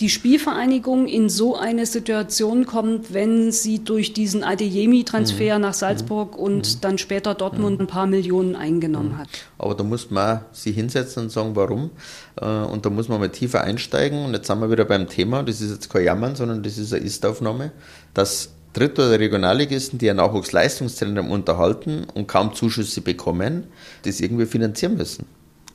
die 0.00 0.08
Spielvereinigung 0.08 1.06
in 1.06 1.28
so 1.28 1.56
eine 1.56 1.86
Situation 1.86 2.66
kommt, 2.66 3.14
wenn 3.14 3.52
sie 3.52 3.84
durch 3.84 4.12
diesen 4.12 4.42
Adeyemi-Transfer 4.42 5.56
mhm. 5.56 5.62
nach 5.62 5.74
Salzburg 5.74 6.36
und 6.36 6.76
mhm. 6.76 6.80
dann 6.80 6.98
später 6.98 7.34
Dortmund 7.34 7.80
ein 7.80 7.86
paar 7.86 8.06
Millionen 8.06 8.56
eingenommen 8.56 9.12
mhm. 9.12 9.18
hat. 9.18 9.28
Aber 9.56 9.74
da 9.74 9.84
muss 9.84 10.10
man 10.10 10.40
sich 10.52 10.74
hinsetzen 10.74 11.24
und 11.24 11.30
sagen, 11.30 11.54
warum. 11.54 11.90
Äh, 12.40 12.46
und 12.46 12.84
da 12.84 12.90
muss 12.90 13.08
man 13.08 13.20
mal 13.20 13.30
tiefer 13.30 13.62
einsteigen. 13.62 14.24
Und 14.24 14.34
jetzt 14.34 14.48
sind 14.48 14.58
wir 14.58 14.70
wieder 14.70 14.84
beim 14.84 15.08
Thema, 15.08 15.44
das 15.44 15.60
ist 15.60 15.70
jetzt 15.70 15.90
kein 15.90 16.04
Jammern, 16.04 16.34
sondern 16.34 16.62
das 16.62 16.76
ist 16.76 16.92
eine 16.92 17.04
Ist-Aufnahme, 17.04 17.70
dass 18.14 18.50
Dritt- 18.72 18.98
oder 18.98 19.20
Regionalligisten, 19.20 20.00
die 20.00 20.10
ein 20.10 20.16
Nachwuchsleistungszentrum 20.16 21.30
unterhalten 21.30 22.06
und 22.12 22.26
kaum 22.26 22.54
Zuschüsse 22.54 23.00
bekommen, 23.00 23.68
das 24.02 24.20
irgendwie 24.20 24.46
finanzieren 24.46 24.96
müssen. 24.96 25.26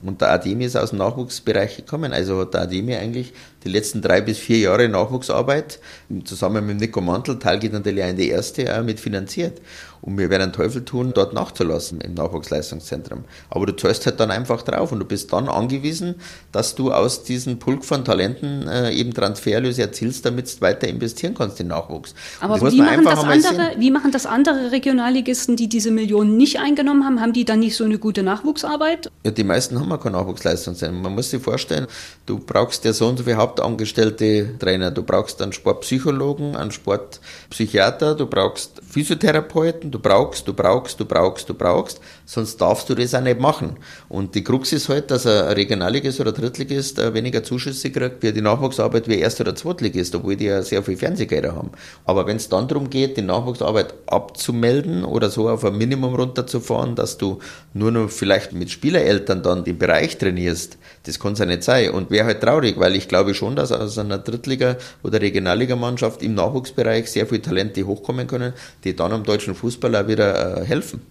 Und 0.02 0.22
der 0.22 0.32
Ademi 0.32 0.66
ist 0.66 0.78
aus 0.78 0.92
dem 0.92 1.00
Nachwuchsbereich 1.00 1.78
gekommen. 1.78 2.14
Also 2.14 2.40
hat 2.40 2.54
der 2.54 2.62
Ademi 2.62 2.96
eigentlich 2.96 3.34
die 3.64 3.70
letzten 3.70 4.02
drei 4.02 4.22
bis 4.22 4.38
vier 4.38 4.60
Jahre 4.60 4.88
Nachwuchsarbeit 4.88 5.80
zusammen 6.24 6.66
mit 6.66 6.80
Nico 6.80 7.02
Mantel, 7.02 7.40
Teil 7.40 7.60
geht 7.60 7.74
natürlich 7.74 8.04
auch 8.04 8.10
in 8.10 8.18
die 8.18 8.30
erste, 8.30 8.78
auch 8.78 8.84
mit 8.84 9.00
finanziert. 9.00 9.60
Und 10.02 10.18
wir 10.18 10.30
werden 10.30 10.44
einen 10.44 10.54
Teufel 10.54 10.86
tun, 10.86 11.12
dort 11.14 11.34
nachzulassen 11.34 12.00
im 12.02 12.14
Nachwuchsleistungszentrum. 12.14 13.26
Aber 13.50 13.66
du 13.66 13.76
zahlst 13.76 14.06
halt 14.06 14.20
dann 14.20 14.32
einfach 14.32 14.62
drauf 14.62 14.92
und 14.92 15.00
du 15.00 15.06
bist 15.06 15.34
dann 15.34 15.50
angewiesen, 15.50 16.16
dass 16.52 16.76
du 16.76 16.92
aus 16.92 17.24
diesen 17.24 17.60
Pulk 17.60 17.84
von 17.84 18.06
Talenten 18.06 18.68
äh, 18.68 18.92
eben 18.94 19.14
Transferlöse 19.14 19.82
erzielst, 19.82 20.26
damit 20.26 20.56
du 20.56 20.62
weiter 20.62 20.88
investieren 20.88 21.36
kannst 21.38 21.60
in 21.60 21.68
Nachwuchs. 21.68 22.16
Aber 22.40 22.72
wie 22.72 22.82
machen, 22.82 23.04
das 23.04 23.24
andere, 23.24 23.72
wie 23.78 23.92
machen 23.92 24.12
das 24.12 24.26
andere 24.26 24.72
Regionalligisten, 24.72 25.58
die 25.58 25.68
diese 25.68 25.92
Millionen 25.92 26.38
nicht 26.38 26.60
eingenommen 26.60 27.04
haben? 27.04 27.20
Haben 27.20 27.34
die 27.34 27.44
dann 27.44 27.60
nicht 27.60 27.76
so 27.76 27.84
eine 27.84 27.98
gute 27.98 28.24
Nachwuchsarbeit? 28.24 29.12
Ja, 29.26 29.32
die 29.32 29.44
meisten 29.44 29.80
haben 29.80 29.90
ja 29.90 29.98
kein 29.98 30.14
Nachwuchsleistungszentrum. 30.14 31.02
Man 31.02 31.14
muss 31.14 31.30
sich 31.30 31.42
vorstellen, 31.44 31.88
du 32.26 32.40
brauchst 32.40 32.86
ja 32.86 32.94
so 32.94 33.08
und 33.08 33.18
so 33.18 33.26
viele 33.26 33.38
hauptangestellte 33.50 34.58
Trainer, 34.60 34.92
du 34.92 35.04
brauchst 35.04 35.42
einen 35.42 35.54
Sportpsychologen, 35.54 36.56
einen 36.56 36.72
Sportpsychiater, 36.72 38.16
du 38.16 38.28
brauchst 38.28 38.82
Physiotherapeuten, 38.88 39.92
du 39.92 40.00
brauchst, 40.00 40.48
du 40.48 40.54
brauchst, 40.54 41.00
du 41.00 41.06
brauchst, 41.06 41.50
du 41.50 41.54
brauchst, 41.54 42.00
sonst 42.26 42.58
darfst 42.62 42.90
du 42.90 42.96
das 42.96 43.16
auch 43.16 43.22
nicht 43.22 43.40
machen. 43.40 43.78
Und 44.08 44.36
die 44.36 44.44
Krux 44.44 44.72
ist 44.72 44.90
halt, 44.90 45.10
dass 45.10 45.26
ein 45.26 45.54
Regionalligist 45.54 46.20
oder 46.20 46.32
Drittligist 46.32 47.00
äh, 47.00 47.14
weniger 47.14 47.44
Zuschüsse 47.44 47.92
kriegt 47.92 48.22
für 48.22 48.32
die 48.32 48.42
Nachwuchsarbeit 48.42 49.08
wie 49.08 49.20
Erst- 49.20 49.42
oder 49.42 49.56
Zweitligist, 49.56 50.16
obwohl 50.16 50.36
die 50.36 50.46
ja 50.46 50.62
sehr 50.62 50.84
viel 50.84 50.98
Fernsehgelder 50.98 51.56
haben. 51.56 51.72
Aber 52.06 52.28
wenn 52.28 52.38
es 52.38 52.50
dann 52.50 52.68
darum 52.68 52.90
geht, 52.90 53.18
die 53.18 53.22
Nachwuchsarbeit 53.22 53.94
abzumelden 54.08 55.04
oder 55.04 55.30
so 55.30 55.50
auf 55.50 55.66
ein 55.66 55.78
Minimum 55.78 56.14
runterzufahren, 56.16 56.96
dass 56.96 57.18
du 57.18 57.40
nur 57.74 57.92
noch 57.92 58.10
vielleicht 58.10 58.54
mit 58.54 58.70
Spielereltern 58.70 59.42
dann 59.42 59.64
den 59.64 59.78
Bereich 59.78 60.18
trainierst, 60.18 60.78
das 61.04 61.20
kann 61.20 61.34
es 61.34 61.40
ja 61.40 61.46
nicht 61.46 61.64
sein. 61.64 61.92
Und 61.92 62.12
wäre 62.12 62.26
halt 62.26 62.42
traurig, 62.42 62.80
weil 62.80 62.96
ich 62.96 63.08
glaube 63.08 63.34
schon, 63.34 63.56
dass 63.56 63.72
aus 63.72 63.98
einer 63.98 64.18
Drittliga- 64.18 64.78
oder 65.04 65.22
Regionalligamannschaft 65.22 66.22
im 66.24 66.36
Nachwuchsbereich 66.36 67.10
sehr 67.10 67.28
viele 67.28 67.42
Talente 67.42 67.86
hochkommen 67.86 68.28
können, 68.28 68.54
die 68.84 68.96
dann 68.96 69.12
am 69.12 69.24
deutschen 69.24 69.56
Fußball 69.56 69.96
auch 69.96 70.08
wieder 70.08 70.62
äh, 70.62 70.66
helfen. 70.66 71.02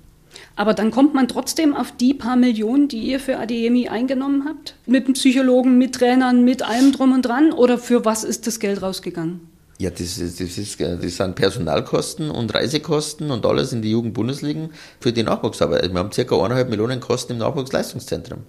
Aber 0.57 0.75
dann 0.75 0.91
kommt 0.91 1.15
man 1.15 1.29
trotzdem 1.29 1.75
auf 1.75 1.93
die 1.97 2.15
paar 2.15 2.37
Millionen, 2.37 2.89
die 2.89 2.99
ihr 2.99 3.21
für 3.21 3.39
Adeyemi 3.39 3.89
eingenommen 3.89 4.45
habt? 4.47 4.75
Mit 4.87 5.07
dem 5.07 5.15
Psychologen, 5.15 5.79
mit 5.79 5.95
Trainern, 5.95 6.45
mit 6.45 6.63
allem 6.63 6.93
drum 6.93 7.13
und 7.13 7.23
dran? 7.23 7.53
Oder 7.53 7.79
für 7.79 8.05
was 8.05 8.25
ist 8.25 8.47
das 8.47 8.59
Geld 8.59 8.83
rausgegangen? 8.83 9.41
Ja, 9.79 9.91
das, 9.91 10.19
ist, 10.19 10.41
das, 10.41 10.59
ist, 10.59 10.81
das 10.81 11.17
sind 11.17 11.37
Personalkosten 11.37 12.31
und 12.31 12.53
Reisekosten 12.53 13.31
und 13.31 13.47
alles 13.47 13.73
in 13.73 13.81
die 13.81 13.93
Jugendbundesligen 13.93 14.71
für 14.99 15.13
die 15.13 15.23
Nachwuchsarbeit. 15.23 15.93
Wir 15.93 15.99
haben 16.01 16.11
circa 16.11 16.35
eineinhalb 16.35 16.69
Millionen 16.69 16.99
Kosten 16.99 17.35
im 17.35 17.39
Nachwuchsleistungszentrum. 17.39 18.41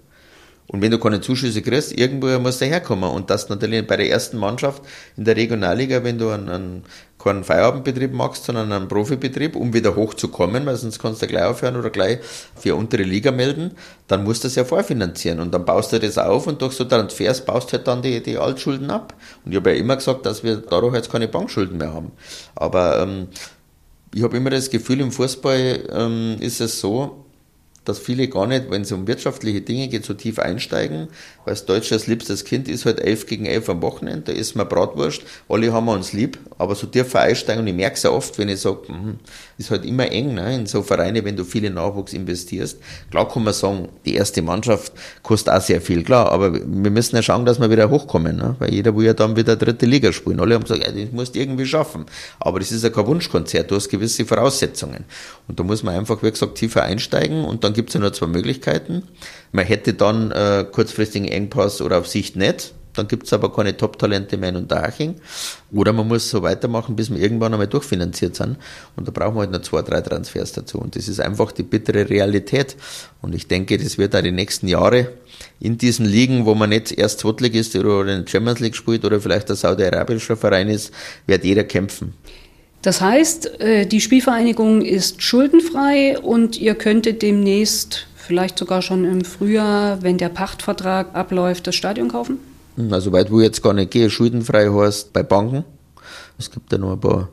Und 0.72 0.82
wenn 0.82 0.92
du 0.92 1.00
keine 1.00 1.20
Zuschüsse 1.20 1.62
kriegst, 1.62 1.98
irgendwo 1.98 2.26
musst 2.38 2.60
du 2.60 2.64
herkommen. 2.64 3.10
Und 3.10 3.28
das 3.28 3.48
natürlich 3.48 3.84
bei 3.88 3.96
der 3.96 4.08
ersten 4.08 4.38
Mannschaft 4.38 4.82
in 5.16 5.24
der 5.24 5.34
Regionalliga, 5.34 6.04
wenn 6.04 6.16
du 6.16 6.28
einen, 6.28 6.48
einen, 6.48 6.84
keinen 7.18 7.42
Feierabendbetrieb 7.42 8.12
machst, 8.12 8.44
sondern 8.44 8.70
einen 8.70 8.86
Profibetrieb, 8.86 9.56
um 9.56 9.74
wieder 9.74 9.96
hochzukommen, 9.96 10.64
weil 10.66 10.76
sonst 10.76 11.00
kannst 11.00 11.22
du 11.22 11.26
gleich 11.26 11.42
aufhören 11.42 11.74
oder 11.74 11.90
gleich 11.90 12.20
für 12.54 12.76
untere 12.76 13.02
Liga 13.02 13.32
melden, 13.32 13.72
dann 14.06 14.22
musst 14.22 14.44
du 14.44 14.46
das 14.46 14.54
ja 14.54 14.64
vorfinanzieren. 14.64 15.40
Und 15.40 15.52
dann 15.52 15.64
baust 15.64 15.92
du 15.92 15.98
das 15.98 16.18
auf 16.18 16.46
und 16.46 16.62
durch 16.62 16.74
so 16.74 16.84
Transfers 16.84 17.44
baust 17.44 17.72
du 17.72 17.78
halt 17.78 17.88
dann 17.88 18.00
die, 18.00 18.22
die 18.22 18.38
Altschulden 18.38 18.92
ab. 18.92 19.14
Und 19.44 19.50
ich 19.50 19.56
habe 19.56 19.72
ja 19.72 19.76
immer 19.76 19.96
gesagt, 19.96 20.24
dass 20.24 20.44
wir 20.44 20.58
dadurch 20.58 20.94
jetzt 20.94 21.10
keine 21.10 21.26
Bankschulden 21.26 21.78
mehr 21.78 21.92
haben. 21.92 22.12
Aber 22.54 23.00
ähm, 23.00 23.26
ich 24.14 24.22
habe 24.22 24.36
immer 24.36 24.50
das 24.50 24.70
Gefühl, 24.70 25.00
im 25.00 25.10
Fußball 25.10 25.88
ähm, 25.90 26.36
ist 26.38 26.60
es 26.60 26.78
so, 26.78 27.24
dass 27.84 27.98
viele 27.98 28.28
gar 28.28 28.46
nicht, 28.46 28.70
wenn 28.70 28.82
es 28.82 28.92
um 28.92 29.06
wirtschaftliche 29.06 29.62
Dinge 29.62 29.88
geht, 29.88 30.04
so 30.04 30.14
tief 30.14 30.38
einsteigen, 30.38 31.08
weil 31.44 31.54
das 31.54 31.66
Deutsche 31.66 31.94
als 31.94 32.06
liebstes 32.06 32.44
Kind 32.44 32.68
ist 32.68 32.84
halt 32.84 33.00
elf 33.00 33.26
gegen 33.26 33.46
elf 33.46 33.68
am 33.70 33.80
Wochenende, 33.82 34.32
da 34.32 34.32
ist 34.32 34.54
man 34.54 34.68
Bratwurst, 34.68 35.22
alle 35.48 35.72
haben 35.72 35.86
wir 35.86 35.92
uns 35.92 36.12
lieb, 36.12 36.38
aber 36.58 36.74
so 36.74 36.86
tief 36.86 37.14
einsteigen 37.16 37.62
und 37.62 37.68
ich 37.68 37.74
merke 37.74 37.96
es 37.96 38.02
ja 38.02 38.10
oft, 38.10 38.38
wenn 38.38 38.48
ich 38.48 38.60
sage, 38.60 38.88
hm, 38.88 39.18
ist 39.56 39.70
halt 39.70 39.84
immer 39.84 40.10
eng 40.10 40.34
ne, 40.34 40.54
in 40.54 40.66
so 40.66 40.82
Vereine, 40.82 41.24
wenn 41.24 41.36
du 41.36 41.44
viel 41.44 41.64
in 41.64 41.74
Nachwuchs 41.74 42.12
investierst. 42.12 42.78
Klar 43.10 43.28
kann 43.28 43.44
man 43.44 43.54
sagen, 43.54 43.88
die 44.04 44.14
erste 44.14 44.42
Mannschaft 44.42 44.92
kostet 45.22 45.54
auch 45.54 45.60
sehr 45.60 45.80
viel, 45.80 46.02
klar, 46.02 46.30
aber 46.30 46.52
wir 46.54 46.90
müssen 46.90 47.16
ja 47.16 47.22
schauen, 47.22 47.46
dass 47.46 47.60
wir 47.60 47.70
wieder 47.70 47.88
hochkommen, 47.88 48.36
ne, 48.36 48.56
weil 48.58 48.74
jeder 48.74 48.94
will 48.94 49.06
ja 49.06 49.14
dann 49.14 49.36
wieder 49.36 49.56
dritte 49.56 49.86
Liga 49.86 50.12
spielen. 50.12 50.40
Alle 50.40 50.54
haben 50.54 50.62
gesagt, 50.62 50.84
ja, 50.86 50.92
das 50.92 51.12
musst 51.12 51.34
du 51.34 51.40
irgendwie 51.40 51.66
schaffen. 51.66 52.06
Aber 52.38 52.58
das 52.58 52.72
ist 52.72 52.84
ja 52.84 52.90
kein 52.90 53.06
Wunschkonzert, 53.06 53.70
du 53.70 53.76
hast 53.76 53.88
gewisse 53.88 54.24
Voraussetzungen. 54.24 55.04
Und 55.48 55.58
da 55.58 55.64
muss 55.64 55.82
man 55.82 55.94
einfach, 55.94 56.22
wie 56.22 56.30
gesagt, 56.30 56.56
tiefer 56.56 56.82
einsteigen 56.82 57.44
und 57.44 57.64
dann 57.64 57.69
gibt 57.72 57.90
es 57.90 57.94
ja 57.94 58.00
nur 58.00 58.12
zwei 58.12 58.26
Möglichkeiten. 58.26 59.04
Man 59.52 59.64
hätte 59.64 59.94
dann 59.94 60.30
äh, 60.30 60.64
kurzfristigen 60.70 61.28
Engpass 61.28 61.80
oder 61.80 61.98
auf 61.98 62.06
Sicht 62.06 62.36
nicht. 62.36 62.74
Dann 62.94 63.06
gibt 63.06 63.26
es 63.26 63.32
aber 63.32 63.52
keine 63.52 63.76
Top-Talente 63.76 64.36
mehr 64.36 64.48
in 64.48 64.56
Unterhaching. 64.56 65.16
Oder 65.70 65.92
man 65.92 66.08
muss 66.08 66.28
so 66.28 66.42
weitermachen, 66.42 66.96
bis 66.96 67.10
wir 67.10 67.18
irgendwann 67.18 67.52
einmal 67.52 67.68
durchfinanziert 67.68 68.36
sind. 68.36 68.56
Und 68.96 69.06
da 69.06 69.12
brauchen 69.12 69.36
wir 69.36 69.40
halt 69.40 69.52
noch 69.52 69.62
zwei, 69.62 69.82
drei 69.82 70.00
Transfers 70.00 70.52
dazu. 70.52 70.78
Und 70.78 70.96
das 70.96 71.06
ist 71.08 71.20
einfach 71.20 71.52
die 71.52 71.62
bittere 71.62 72.08
Realität. 72.10 72.76
Und 73.22 73.34
ich 73.34 73.46
denke, 73.46 73.78
das 73.78 73.96
wird 73.96 74.16
auch 74.16 74.22
die 74.22 74.32
nächsten 74.32 74.66
Jahre 74.66 75.12
in 75.60 75.78
diesen 75.78 76.04
Ligen, 76.04 76.46
wo 76.46 76.54
man 76.54 76.70
nicht 76.70 76.92
erst 76.92 77.20
Zweitligist 77.20 77.76
oder 77.76 78.00
in 78.00 78.24
der 78.24 78.30
Champions 78.30 78.60
League 78.60 78.76
spielt 78.76 79.04
oder 79.04 79.20
vielleicht 79.20 79.50
ein 79.50 79.56
saudi-arabischer 79.56 80.36
Verein 80.36 80.68
ist, 80.68 80.92
wird 81.26 81.44
jeder 81.44 81.64
kämpfen. 81.64 82.14
Das 82.82 83.00
heißt, 83.00 83.60
äh, 83.60 83.86
die 83.86 84.00
Spielvereinigung 84.00 84.82
ist 84.82 85.22
schuldenfrei 85.22 86.18
und 86.18 86.58
ihr 86.58 86.74
könntet 86.74 87.22
demnächst, 87.22 88.06
vielleicht 88.16 88.58
sogar 88.58 88.80
schon 88.80 89.04
im 89.04 89.24
Frühjahr, 89.24 90.02
wenn 90.02 90.16
der 90.16 90.30
Pachtvertrag 90.30 91.14
abläuft, 91.14 91.66
das 91.66 91.74
Stadion 91.74 92.08
kaufen? 92.08 92.38
Also 92.90 93.12
weit 93.12 93.30
wo 93.30 93.40
ich 93.40 93.46
jetzt 93.46 93.62
gar 93.62 93.74
nicht 93.74 93.90
gehe, 93.90 94.08
schuldenfrei 94.08 94.70
heißt 94.70 95.12
bei 95.12 95.22
Banken. 95.22 95.64
Es 96.38 96.50
gibt 96.50 96.72
ja 96.72 96.78
noch 96.78 96.92
ein 96.92 97.00
paar 97.00 97.28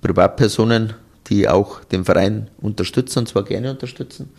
Privatpersonen, 0.00 0.94
die 1.28 1.48
auch 1.48 1.84
den 1.84 2.04
Verein 2.04 2.50
unterstützen, 2.60 3.20
und 3.20 3.28
zwar 3.28 3.44
gerne 3.44 3.70
unterstützen. 3.70 4.30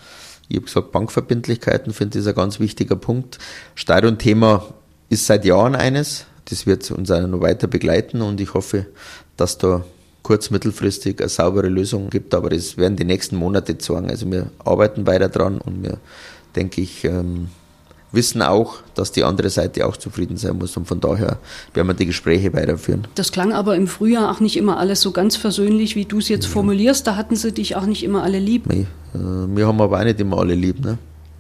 Ich 0.50 0.58
habe 0.58 0.66
gesagt, 0.66 0.92
Bankverbindlichkeiten 0.92 1.94
finde 1.94 2.20
ich 2.20 2.28
ein 2.28 2.36
ganz 2.36 2.60
wichtiger 2.60 2.98
Punkt. 2.98 3.40
Stadionthema 3.76 4.66
ist 5.10 5.26
seit 5.26 5.46
Jahren 5.46 5.76
eines. 5.76 6.26
Das 6.46 6.66
wird 6.68 6.90
uns 6.92 7.10
auch 7.10 7.26
noch 7.26 7.40
weiter 7.40 7.68
begleiten 7.68 8.22
und 8.22 8.42
ich 8.42 8.54
hoffe, 8.54 8.88
dass 9.38 9.58
da 9.58 9.86
kurz-, 10.24 10.50
mittelfristig 10.50 11.20
eine 11.20 11.30
saubere 11.30 11.68
Lösung 11.68 12.10
gibt, 12.10 12.34
aber 12.34 12.50
das 12.50 12.78
werden 12.78 12.96
die 12.96 13.06
nächsten 13.06 13.36
Monate 13.36 13.78
zeigen. 13.78 14.10
Also 14.10 14.30
wir 14.32 14.48
arbeiten 14.64 15.06
weiter 15.06 15.30
dran 15.30 15.60
und 15.60 15.84
wir, 15.84 15.98
denke 16.56 16.82
ich, 16.82 17.04
ähm, 17.04 17.50
wissen 18.12 18.42
auch, 18.42 18.78
dass 18.96 19.12
die 19.12 19.24
andere 19.24 19.50
Seite 19.50 19.86
auch 19.86 19.98
zufrieden 19.98 20.38
sein 20.38 20.58
muss 20.58 20.78
und 20.78 20.88
von 20.88 21.02
daher 21.02 21.40
werden 21.74 21.88
wir 21.88 21.94
die 21.96 22.06
Gespräche 22.06 22.54
weiterführen. 22.54 23.08
Das 23.16 23.32
klang 23.32 23.52
aber 23.52 23.76
im 23.76 23.88
Frühjahr 23.88 24.32
auch 24.32 24.40
nicht 24.40 24.56
immer 24.56 24.78
alles 24.78 25.02
so 25.02 25.12
ganz 25.12 25.36
versöhnlich, 25.36 25.96
wie 25.96 26.06
du 26.06 26.20
es 26.20 26.30
jetzt 26.30 26.46
ja. 26.46 26.52
formulierst. 26.52 27.06
Da 27.06 27.16
hatten 27.16 27.36
sie 27.36 27.52
dich 27.52 27.76
auch 27.76 27.86
nicht 27.86 28.04
immer 28.04 28.24
alle 28.24 28.40
lieb. 28.40 28.68
Nee, 28.68 28.86
äh, 29.16 29.18
wir 29.18 29.68
haben 29.68 29.82
aber 29.82 30.00
auch 30.00 30.04
nicht 30.04 30.20
immer 30.20 30.38
alle 30.38 30.56
lieb. 30.56 30.80
Ne? 30.80 30.98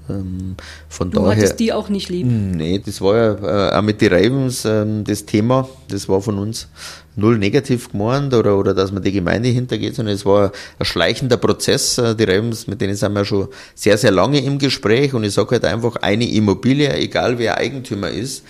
Ähm, 0.10 0.56
von 0.90 1.12
du 1.12 1.20
daher, 1.20 1.38
hattest 1.38 1.60
die 1.60 1.72
auch 1.72 1.90
nicht 1.90 2.10
lieb? 2.10 2.28
Nee, 2.28 2.82
das 2.86 3.00
war 3.02 3.16
ja 3.16 3.72
äh, 3.72 3.78
auch 3.78 3.82
mit 3.82 4.02
den 4.02 4.14
Ravens 4.14 4.66
ähm, 4.66 5.04
das 5.06 5.26
Thema. 5.26 5.70
Das 5.88 6.10
war 6.10 6.22
von 6.22 6.38
uns 6.40 6.68
null 7.16 7.38
negativ 7.38 7.92
gemeint 7.92 8.34
oder, 8.34 8.58
oder 8.58 8.74
dass 8.74 8.92
man 8.92 9.04
die 9.04 9.12
Gemeinde 9.12 9.50
hintergeht, 9.50 9.96
sondern 9.96 10.16
es 10.16 10.26
war 10.26 10.52
ein 10.80 10.86
schleichender 10.86 11.38
Prozess. 11.38 11.98
Äh, 11.98 12.16
die 12.16 12.26
Ravens, 12.26 12.68
mit 12.68 12.82
denen 12.82 12.96
sind 12.96 13.14
wir 13.14 13.24
schon 13.24 13.48
sehr, 13.76 13.98
sehr 13.98 14.12
lange 14.12 14.40
im 14.44 14.60
Gespräch 14.60 15.14
und 15.14 15.24
ich 15.24 15.34
sage 15.34 15.52
halt 15.52 15.66
einfach, 15.66 15.96
eine 15.98 16.30
Immobilie, 16.30 16.94
egal 16.94 17.40
wer 17.40 17.58
Eigentümer 17.58 18.10
ist, 18.10 18.44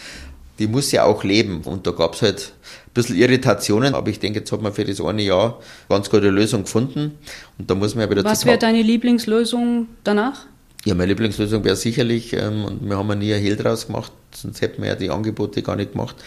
die 0.60 0.68
muss 0.68 0.92
ja 0.92 1.04
auch 1.04 1.24
leben. 1.24 1.62
Und 1.66 1.86
da 1.88 1.92
gab 1.92 2.16
es 2.16 2.22
halt 2.22 2.54
ein 2.88 2.94
bisschen 2.94 3.18
Irritationen, 3.18 3.96
aber 3.96 4.10
ich 4.10 4.20
denke, 4.20 4.40
jetzt 4.40 4.52
hat 4.52 4.62
man 4.62 4.74
für 4.74 4.86
das 4.86 5.02
eine 5.02 5.24
Jahr 5.24 5.60
ganz 5.90 6.10
gute 6.10 6.30
Lösung 6.30 6.64
gefunden. 6.64 7.18
Und 7.58 7.70
da 7.70 7.76
muss 7.76 7.96
man 7.96 8.06
ja 8.06 8.12
wieder 8.12 8.24
Was 8.24 8.46
wäre 8.46 8.58
deine 8.58 8.82
Lieblingslösung 8.82 9.88
danach? 10.04 10.46
Ja, 10.86 10.96
meine 10.96 11.10
Lieblingslösung 11.10 11.64
wäre 11.64 11.78
sicherlich, 11.78 12.34
ähm, 12.34 12.66
und 12.66 12.90
wir 12.90 12.98
haben 12.98 13.08
ja 13.08 13.16
nie 13.16 13.34
ein 13.34 13.42
Hehl 13.42 13.56
draus 13.56 13.88
gemacht, 13.88 14.12
sonst 14.36 14.62
hätten 14.62 14.82
wir 14.82 14.90
ja 14.90 14.96
die 14.96 15.10
Angebote 15.10 15.62
gar 15.62 15.78
nicht 15.78 15.94
gemacht, 15.94 16.18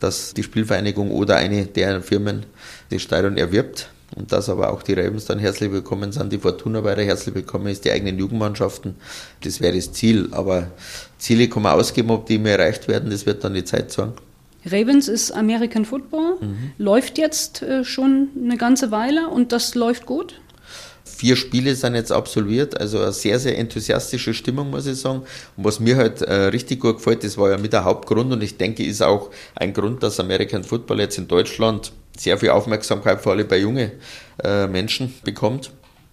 dass 0.00 0.34
die 0.34 0.42
Spielvereinigung 0.42 1.12
oder 1.12 1.36
eine 1.36 1.66
der 1.66 2.02
Firmen 2.02 2.46
das 2.90 3.02
Stadion 3.02 3.36
erwirbt 3.36 3.88
und 4.16 4.32
dass 4.32 4.48
aber 4.48 4.72
auch 4.72 4.82
die 4.82 4.94
Ravens 4.94 5.26
dann 5.26 5.38
herzlich 5.38 5.70
willkommen 5.70 6.10
sind, 6.10 6.32
die 6.32 6.38
Fortuna 6.38 6.82
weiter 6.82 7.02
herzlich 7.02 7.36
willkommen 7.36 7.68
ist, 7.68 7.84
die 7.84 7.92
eigenen 7.92 8.18
Jugendmannschaften. 8.18 8.96
Das 9.44 9.60
wäre 9.60 9.76
das 9.76 9.92
Ziel, 9.92 10.28
aber 10.32 10.72
Ziele 11.18 11.48
kann 11.48 11.62
man 11.62 11.78
ausgeben, 11.78 12.10
ob 12.10 12.26
die 12.26 12.34
immer 12.34 12.50
erreicht 12.50 12.88
werden, 12.88 13.10
das 13.10 13.26
wird 13.26 13.44
dann 13.44 13.54
die 13.54 13.64
Zeit 13.64 13.92
sagen. 13.92 14.14
Ravens 14.66 15.06
ist 15.06 15.30
American 15.30 15.84
Football, 15.84 16.36
mhm. 16.40 16.72
läuft 16.78 17.16
jetzt 17.16 17.62
äh, 17.62 17.84
schon 17.84 18.28
eine 18.42 18.56
ganze 18.56 18.90
Weile 18.90 19.28
und 19.28 19.52
das 19.52 19.76
läuft 19.76 20.04
gut. 20.04 20.40
Vier 21.20 21.36
Spiele 21.36 21.74
sind 21.74 21.96
jetzt 21.96 22.12
absolviert, 22.12 22.80
also 22.80 22.98
eine 22.98 23.12
sehr, 23.12 23.38
sehr 23.38 23.58
enthusiastische 23.58 24.32
Stimmung, 24.32 24.70
muss 24.70 24.86
ich 24.86 24.98
sagen. 24.98 25.20
Und 25.54 25.64
was 25.64 25.78
mir 25.78 25.98
halt 25.98 26.22
äh, 26.22 26.44
richtig 26.44 26.80
gut 26.80 26.96
gefällt, 26.96 27.24
das 27.24 27.36
war 27.36 27.50
ja 27.50 27.58
mit 27.58 27.74
der 27.74 27.84
Hauptgrund 27.84 28.32
und 28.32 28.42
ich 28.42 28.56
denke, 28.56 28.82
ist 28.86 29.02
auch 29.02 29.28
ein 29.54 29.74
Grund, 29.74 30.02
dass 30.02 30.18
American 30.18 30.64
Football 30.64 31.00
jetzt 31.00 31.18
in 31.18 31.28
Deutschland 31.28 31.92
sehr 32.16 32.38
viel 32.38 32.48
Aufmerksamkeit 32.48 33.20
vor 33.20 33.32
allem 33.32 33.46
bei 33.46 33.58
jungen 33.58 33.90
äh, 34.42 34.66
Menschen 34.66 35.12
bekommt. 35.22 35.72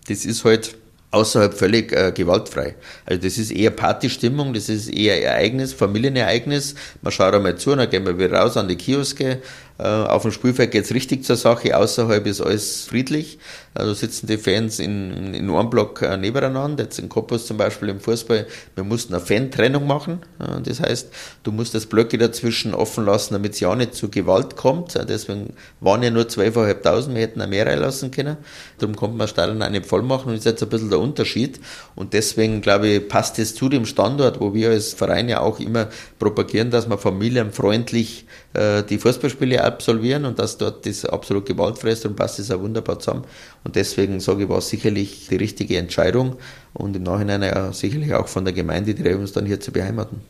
Das 0.10 0.26
ist 0.26 0.44
halt 0.44 0.76
außerhalb 1.12 1.54
völlig 1.54 1.94
äh, 1.94 2.12
gewaltfrei. 2.12 2.76
Also 3.06 3.22
das 3.22 3.38
ist 3.38 3.52
eher 3.52 3.72
Partystimmung, 3.72 4.54
das 4.54 4.68
ist 4.68 4.90
eher 4.90 5.24
Ereignis, 5.24 5.72
Familienereignis. 5.72 6.76
Man 7.02 7.14
schaut 7.14 7.34
einmal 7.34 7.58
zu, 7.58 7.74
dann 7.76 7.90
gehen 7.90 8.06
wir 8.06 8.20
wieder 8.20 8.38
raus 8.38 8.58
an 8.58 8.68
die 8.68 8.76
Kioske, 8.76 9.42
äh, 9.80 9.84
auf 9.84 10.24
dem 10.24 10.32
Spielfeld 10.32 10.72
geht's 10.72 10.94
richtig 10.94 11.24
zur 11.24 11.36
Sache, 11.36 11.78
außerhalb 11.78 12.26
ist 12.26 12.42
alles 12.42 12.86
friedlich. 12.86 13.40
Also 13.78 13.94
sitzen 13.94 14.28
die 14.28 14.38
Fans 14.38 14.80
in, 14.80 15.34
in 15.34 15.50
einem 15.50 15.70
Block 15.70 16.02
äh, 16.02 16.18
nebeneinander. 16.18 16.84
Jetzt 16.84 17.00
in 17.00 17.10
Cottbus 17.10 17.46
zum 17.46 17.58
Beispiel 17.58 17.90
im 17.90 18.00
Fußball, 18.00 18.48
wir 18.76 18.84
mussten 18.84 19.14
eine 19.14 19.24
Fan-Trennung 19.24 19.86
machen. 19.86 20.20
Das 20.64 20.80
heißt, 20.80 21.10
du 21.44 21.52
musst 21.52 21.76
das 21.76 21.86
Blöcke 21.86 22.18
dazwischen 22.18 22.74
offen 22.74 23.06
lassen, 23.06 23.34
damit 23.34 23.54
es 23.54 23.60
ja 23.60 23.76
nicht 23.76 23.94
zu 23.94 24.10
Gewalt 24.10 24.56
kommt. 24.56 24.96
Deswegen 25.08 25.54
waren 25.80 26.04
ja 26.04 26.10
nur 26.10 26.24
12.500, 26.24 27.14
wir 27.14 27.22
hätten 27.22 27.42
auch 27.42 27.48
mehr 27.48 27.66
reinlassen 27.66 28.12
können. 28.12 28.38
Darum 28.80 28.96
konnte 28.96 29.18
man 29.18 29.28
Stadion 29.28 29.62
auch 29.62 29.70
nicht 29.70 29.86
voll 29.86 30.02
machen 30.02 30.30
und 30.30 30.34
das 30.34 30.40
ist 30.40 30.46
jetzt 30.46 30.64
ein 30.64 30.70
bisschen 30.70 30.90
der 30.90 31.00
Unterschied. 31.00 31.60
Und 31.96 32.14
deswegen, 32.14 32.62
glaube 32.62 32.88
ich, 32.88 33.08
passt 33.08 33.40
es 33.40 33.56
zu 33.56 33.70
dem 33.70 33.86
Standort, 33.86 34.40
wo 34.40 34.54
wir 34.54 34.72
als 34.72 34.94
Verein 34.94 35.30
ja 35.30 35.42
auch 35.42 35.60
immer 35.60 35.88
propagieren, 36.20 36.72
dass 36.72 36.88
man 36.88 36.98
familienfreundlich 36.98 38.26
äh, 38.54 38.84
die 38.84 38.98
Fußballspiele 38.98 39.64
absolvieren 39.64 40.26
und 40.26 40.40
dass 40.40 40.58
dort 40.58 40.86
das 40.86 41.06
absolut 41.06 41.46
gewaltfrei 41.46 41.92
ist 41.92 42.06
und 42.06 42.16
passt 42.16 42.40
das 42.40 42.52
auch 42.52 42.60
wunderbar 42.60 43.00
zusammen. 43.00 43.26
Und 43.68 43.76
deswegen 43.76 44.22
sage 44.22 44.44
ich, 44.44 44.50
war 44.50 44.60
es 44.60 44.70
sicherlich 44.70 45.28
die 45.28 45.36
richtige 45.36 45.78
Entscheidung 45.78 46.38
und 46.74 46.96
im 46.96 47.04
Nachhinein 47.04 47.42
ja 47.42 47.74
sicherlich 47.74 48.14
auch 48.14 48.30
von 48.30 48.46
der 48.46 48.54
Gemeinde, 48.54 48.94
die 48.94 49.14
uns 49.14 49.34
dann 49.34 49.46
hier 49.46 49.60
zu 49.60 49.74
beheimaten. 49.74 50.22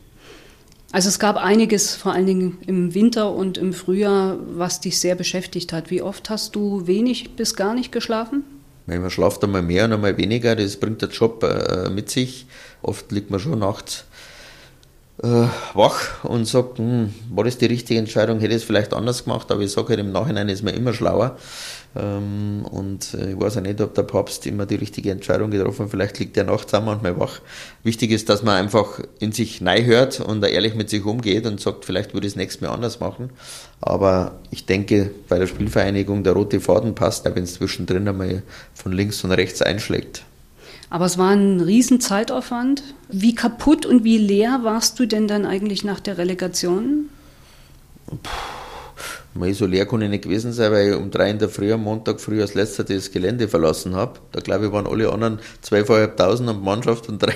Also 0.90 1.08
es 1.08 1.20
gab 1.20 1.36
einiges, 1.36 1.94
vor 1.94 2.14
allen 2.14 2.26
Dingen 2.26 2.58
im 2.66 2.94
Winter 2.94 3.32
und 3.32 3.56
im 3.56 3.72
Frühjahr, 3.72 4.38
was 4.56 4.80
dich 4.80 4.98
sehr 4.98 5.14
beschäftigt 5.14 5.72
hat. 5.72 5.88
Wie 5.88 6.02
oft 6.02 6.30
hast 6.30 6.56
du 6.56 6.88
wenig 6.88 7.36
bis 7.36 7.54
gar 7.54 7.74
nicht 7.74 7.92
geschlafen? 7.92 8.42
Man 8.86 9.08
schlaft 9.08 9.44
einmal 9.44 9.62
mehr 9.62 9.84
und 9.84 9.92
einmal 9.92 10.16
weniger, 10.16 10.56
das 10.56 10.76
bringt 10.76 11.00
der 11.02 11.10
Job 11.10 11.44
äh, 11.44 11.90
mit 11.90 12.10
sich. 12.10 12.46
Oft 12.82 13.12
liegt 13.12 13.30
man 13.30 13.38
schon 13.38 13.60
nachts 13.60 14.04
äh, 15.22 15.46
wach 15.74 16.24
und 16.24 16.44
sagt, 16.46 16.78
hm, 16.78 17.12
war 17.30 17.44
das 17.44 17.58
die 17.58 17.66
richtige 17.66 17.98
Entscheidung, 17.98 18.40
hätte 18.40 18.54
ich 18.54 18.62
es 18.62 18.64
vielleicht 18.64 18.94
anders 18.94 19.24
gemacht, 19.24 19.50
aber 19.50 19.62
ich 19.62 19.72
sage 19.72 19.90
halt 19.90 20.00
im 20.00 20.12
Nachhinein 20.12 20.48
ist 20.48 20.62
man 20.62 20.74
immer 20.74 20.92
schlauer. 20.92 21.36
Ähm, 21.96 22.64
und 22.70 23.14
äh, 23.14 23.32
ich 23.32 23.40
weiß 23.40 23.56
auch 23.56 23.62
nicht, 23.62 23.80
ob 23.80 23.94
der 23.94 24.02
Papst 24.02 24.46
immer 24.46 24.66
die 24.66 24.76
richtige 24.76 25.10
Entscheidung 25.10 25.50
getroffen 25.50 25.84
hat. 25.84 25.90
Vielleicht 25.90 26.18
liegt 26.18 26.36
er 26.36 26.44
nachts 26.44 26.72
auch 26.74 26.84
manchmal 26.84 27.18
wach. 27.18 27.40
Wichtig 27.82 28.10
ist, 28.10 28.28
dass 28.28 28.42
man 28.42 28.56
einfach 28.56 29.00
in 29.18 29.32
sich 29.32 29.60
neu 29.60 29.84
hört 29.84 30.20
und 30.20 30.44
ehrlich 30.44 30.74
mit 30.74 30.90
sich 30.90 31.04
umgeht 31.04 31.46
und 31.46 31.60
sagt, 31.60 31.84
vielleicht 31.84 32.14
würde 32.14 32.26
ich 32.26 32.34
es 32.34 32.36
nächstes 32.36 32.60
Mal 32.60 32.68
anders 32.74 33.00
machen. 33.00 33.30
Aber 33.80 34.38
ich 34.50 34.66
denke, 34.66 35.10
bei 35.28 35.38
der 35.38 35.46
Spielvereinigung 35.46 36.24
der 36.24 36.34
rote 36.34 36.60
Faden 36.60 36.94
passt, 36.94 37.24
wenn 37.24 37.44
es 37.44 37.54
zwischendrin 37.54 38.06
einmal 38.08 38.42
von 38.74 38.92
links 38.92 39.24
und 39.24 39.32
rechts 39.32 39.62
einschlägt. 39.62 40.22
Aber 40.90 41.04
es 41.04 41.18
war 41.18 41.30
ein 41.30 41.60
riesen 41.60 42.00
Zeitaufwand. 42.00 42.82
Wie 43.08 43.34
kaputt 43.34 43.84
und 43.84 44.04
wie 44.04 44.18
leer 44.18 44.60
warst 44.62 44.98
du 44.98 45.06
denn 45.06 45.28
dann 45.28 45.44
eigentlich 45.44 45.84
nach 45.84 46.00
der 46.00 46.18
Relegation? 46.18 47.10
Puh, 49.38 49.52
so 49.52 49.66
leer 49.66 49.86
kann 49.86 50.02
ich 50.02 50.10
nicht 50.10 50.24
gewesen 50.24 50.52
sein, 50.52 50.72
weil 50.72 50.88
ich 50.88 50.96
um 50.96 51.10
drei 51.10 51.30
in 51.30 51.38
der 51.38 51.48
Früh 51.48 51.72
am 51.72 51.84
Montag 51.84 52.20
früh 52.20 52.40
als 52.40 52.54
letzter 52.54 52.82
das 52.82 53.10
Gelände 53.12 53.46
verlassen 53.46 53.94
habe. 53.94 54.18
Da 54.32 54.40
glaube 54.40 54.66
ich, 54.66 54.72
waren 54.72 54.86
alle 54.86 55.12
anderen 55.12 55.38
zweieinhalbtausend 55.60 56.48
und 56.48 56.62
Mannschaft 56.62 57.08
und 57.08 57.22
drei 57.22 57.34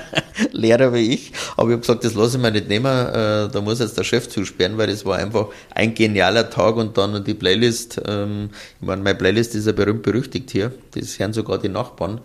leerer 0.52 0.94
wie 0.94 1.12
ich. 1.12 1.32
Aber 1.56 1.68
ich 1.68 1.72
habe 1.72 1.80
gesagt, 1.80 2.04
das 2.04 2.14
lasse 2.14 2.36
ich 2.36 2.42
mir 2.42 2.50
nicht 2.50 2.68
nehmen, 2.68 2.86
äh, 2.86 3.48
da 3.50 3.60
muss 3.60 3.80
jetzt 3.80 3.98
der 3.98 4.04
Chef 4.04 4.28
zusperren, 4.28 4.78
weil 4.78 4.86
das 4.86 5.04
war 5.04 5.18
einfach 5.18 5.48
ein 5.74 5.94
genialer 5.94 6.48
Tag 6.48 6.76
und 6.76 6.96
dann 6.96 7.22
die 7.22 7.34
Playlist. 7.34 8.00
Ähm, 8.06 8.50
ich 8.80 8.86
meine, 8.86 9.02
meine 9.02 9.18
Playlist 9.18 9.54
ist 9.54 9.66
ja 9.66 9.72
berühmt 9.72 10.02
berüchtigt 10.02 10.50
hier. 10.50 10.72
Das 10.92 11.18
hören 11.18 11.32
sogar 11.32 11.58
die 11.58 11.68
Nachbarn. 11.68 12.20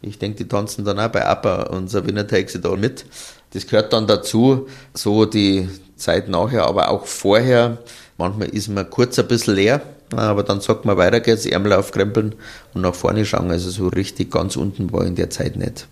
Ich 0.00 0.18
denke, 0.18 0.38
die 0.38 0.48
tanzen 0.48 0.84
dann 0.84 0.98
auch 0.98 1.08
bei 1.08 1.24
ABBA 1.24 1.62
und 1.64 1.88
Sabina 1.88 2.24
Takes 2.24 2.56
It 2.56 2.64
mit. 2.78 3.04
Das 3.52 3.66
gehört 3.66 3.92
dann 3.92 4.08
dazu, 4.08 4.66
so 4.94 5.26
die 5.26 5.68
Zeit 5.96 6.28
nachher, 6.28 6.66
aber 6.66 6.90
auch 6.90 7.06
vorher. 7.06 7.78
Manchmal 8.18 8.48
ist 8.48 8.68
man 8.68 8.88
kurz 8.88 9.18
ein 9.18 9.26
bisschen 9.26 9.54
leer, 9.54 9.82
aber 10.14 10.42
dann 10.42 10.60
sagt 10.60 10.84
man, 10.84 10.96
weiter 10.96 11.20
geht's, 11.20 11.46
Ärmel 11.46 11.72
aufkrempeln 11.72 12.34
und 12.74 12.82
nach 12.82 12.94
vorne 12.94 13.24
schauen. 13.24 13.50
Also 13.50 13.70
so 13.70 13.88
richtig 13.88 14.30
ganz 14.30 14.56
unten 14.56 14.92
war 14.92 15.04
in 15.04 15.14
der 15.14 15.30
Zeit 15.30 15.56
nicht. 15.56 15.86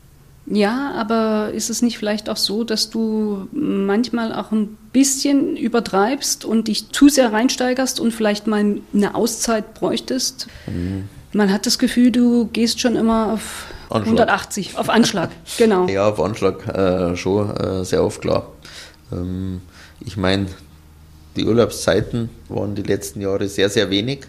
Ja, 0.46 0.92
aber 0.96 1.52
ist 1.52 1.70
es 1.70 1.80
nicht 1.80 1.98
vielleicht 1.98 2.28
auch 2.28 2.36
so, 2.36 2.64
dass 2.64 2.90
du 2.90 3.46
manchmal 3.52 4.34
auch 4.34 4.50
ein 4.50 4.76
bisschen 4.92 5.56
übertreibst 5.56 6.44
und 6.44 6.66
dich 6.66 6.90
zu 6.90 7.08
sehr 7.08 7.32
reinsteigerst 7.32 8.00
und 8.00 8.12
vielleicht 8.12 8.46
mal 8.46 8.78
eine 8.92 9.14
Auszeit 9.14 9.74
bräuchtest? 9.74 10.48
Mhm. 10.66 11.08
Man 11.32 11.52
hat 11.52 11.66
das 11.66 11.78
Gefühl, 11.78 12.10
du 12.10 12.46
gehst 12.46 12.80
schon 12.80 12.96
immer 12.96 13.34
auf 13.34 13.66
Anschlag. 13.90 14.28
180 14.28 14.78
auf 14.78 14.88
Anschlag, 14.88 15.30
genau. 15.58 15.86
ja, 15.86 16.08
auf 16.08 16.20
Anschlag 16.20 16.66
äh, 16.66 17.16
schon 17.16 17.50
äh, 17.56 17.84
sehr 17.84 18.02
oft 18.02 18.20
klar. 18.20 18.48
Ähm, 19.12 19.60
ich 20.04 20.16
meine, 20.16 20.46
die 21.36 21.46
Urlaubszeiten 21.46 22.28
waren 22.48 22.74
die 22.74 22.82
letzten 22.82 23.20
Jahre 23.20 23.48
sehr, 23.48 23.68
sehr 23.68 23.90
wenig. 23.90 24.20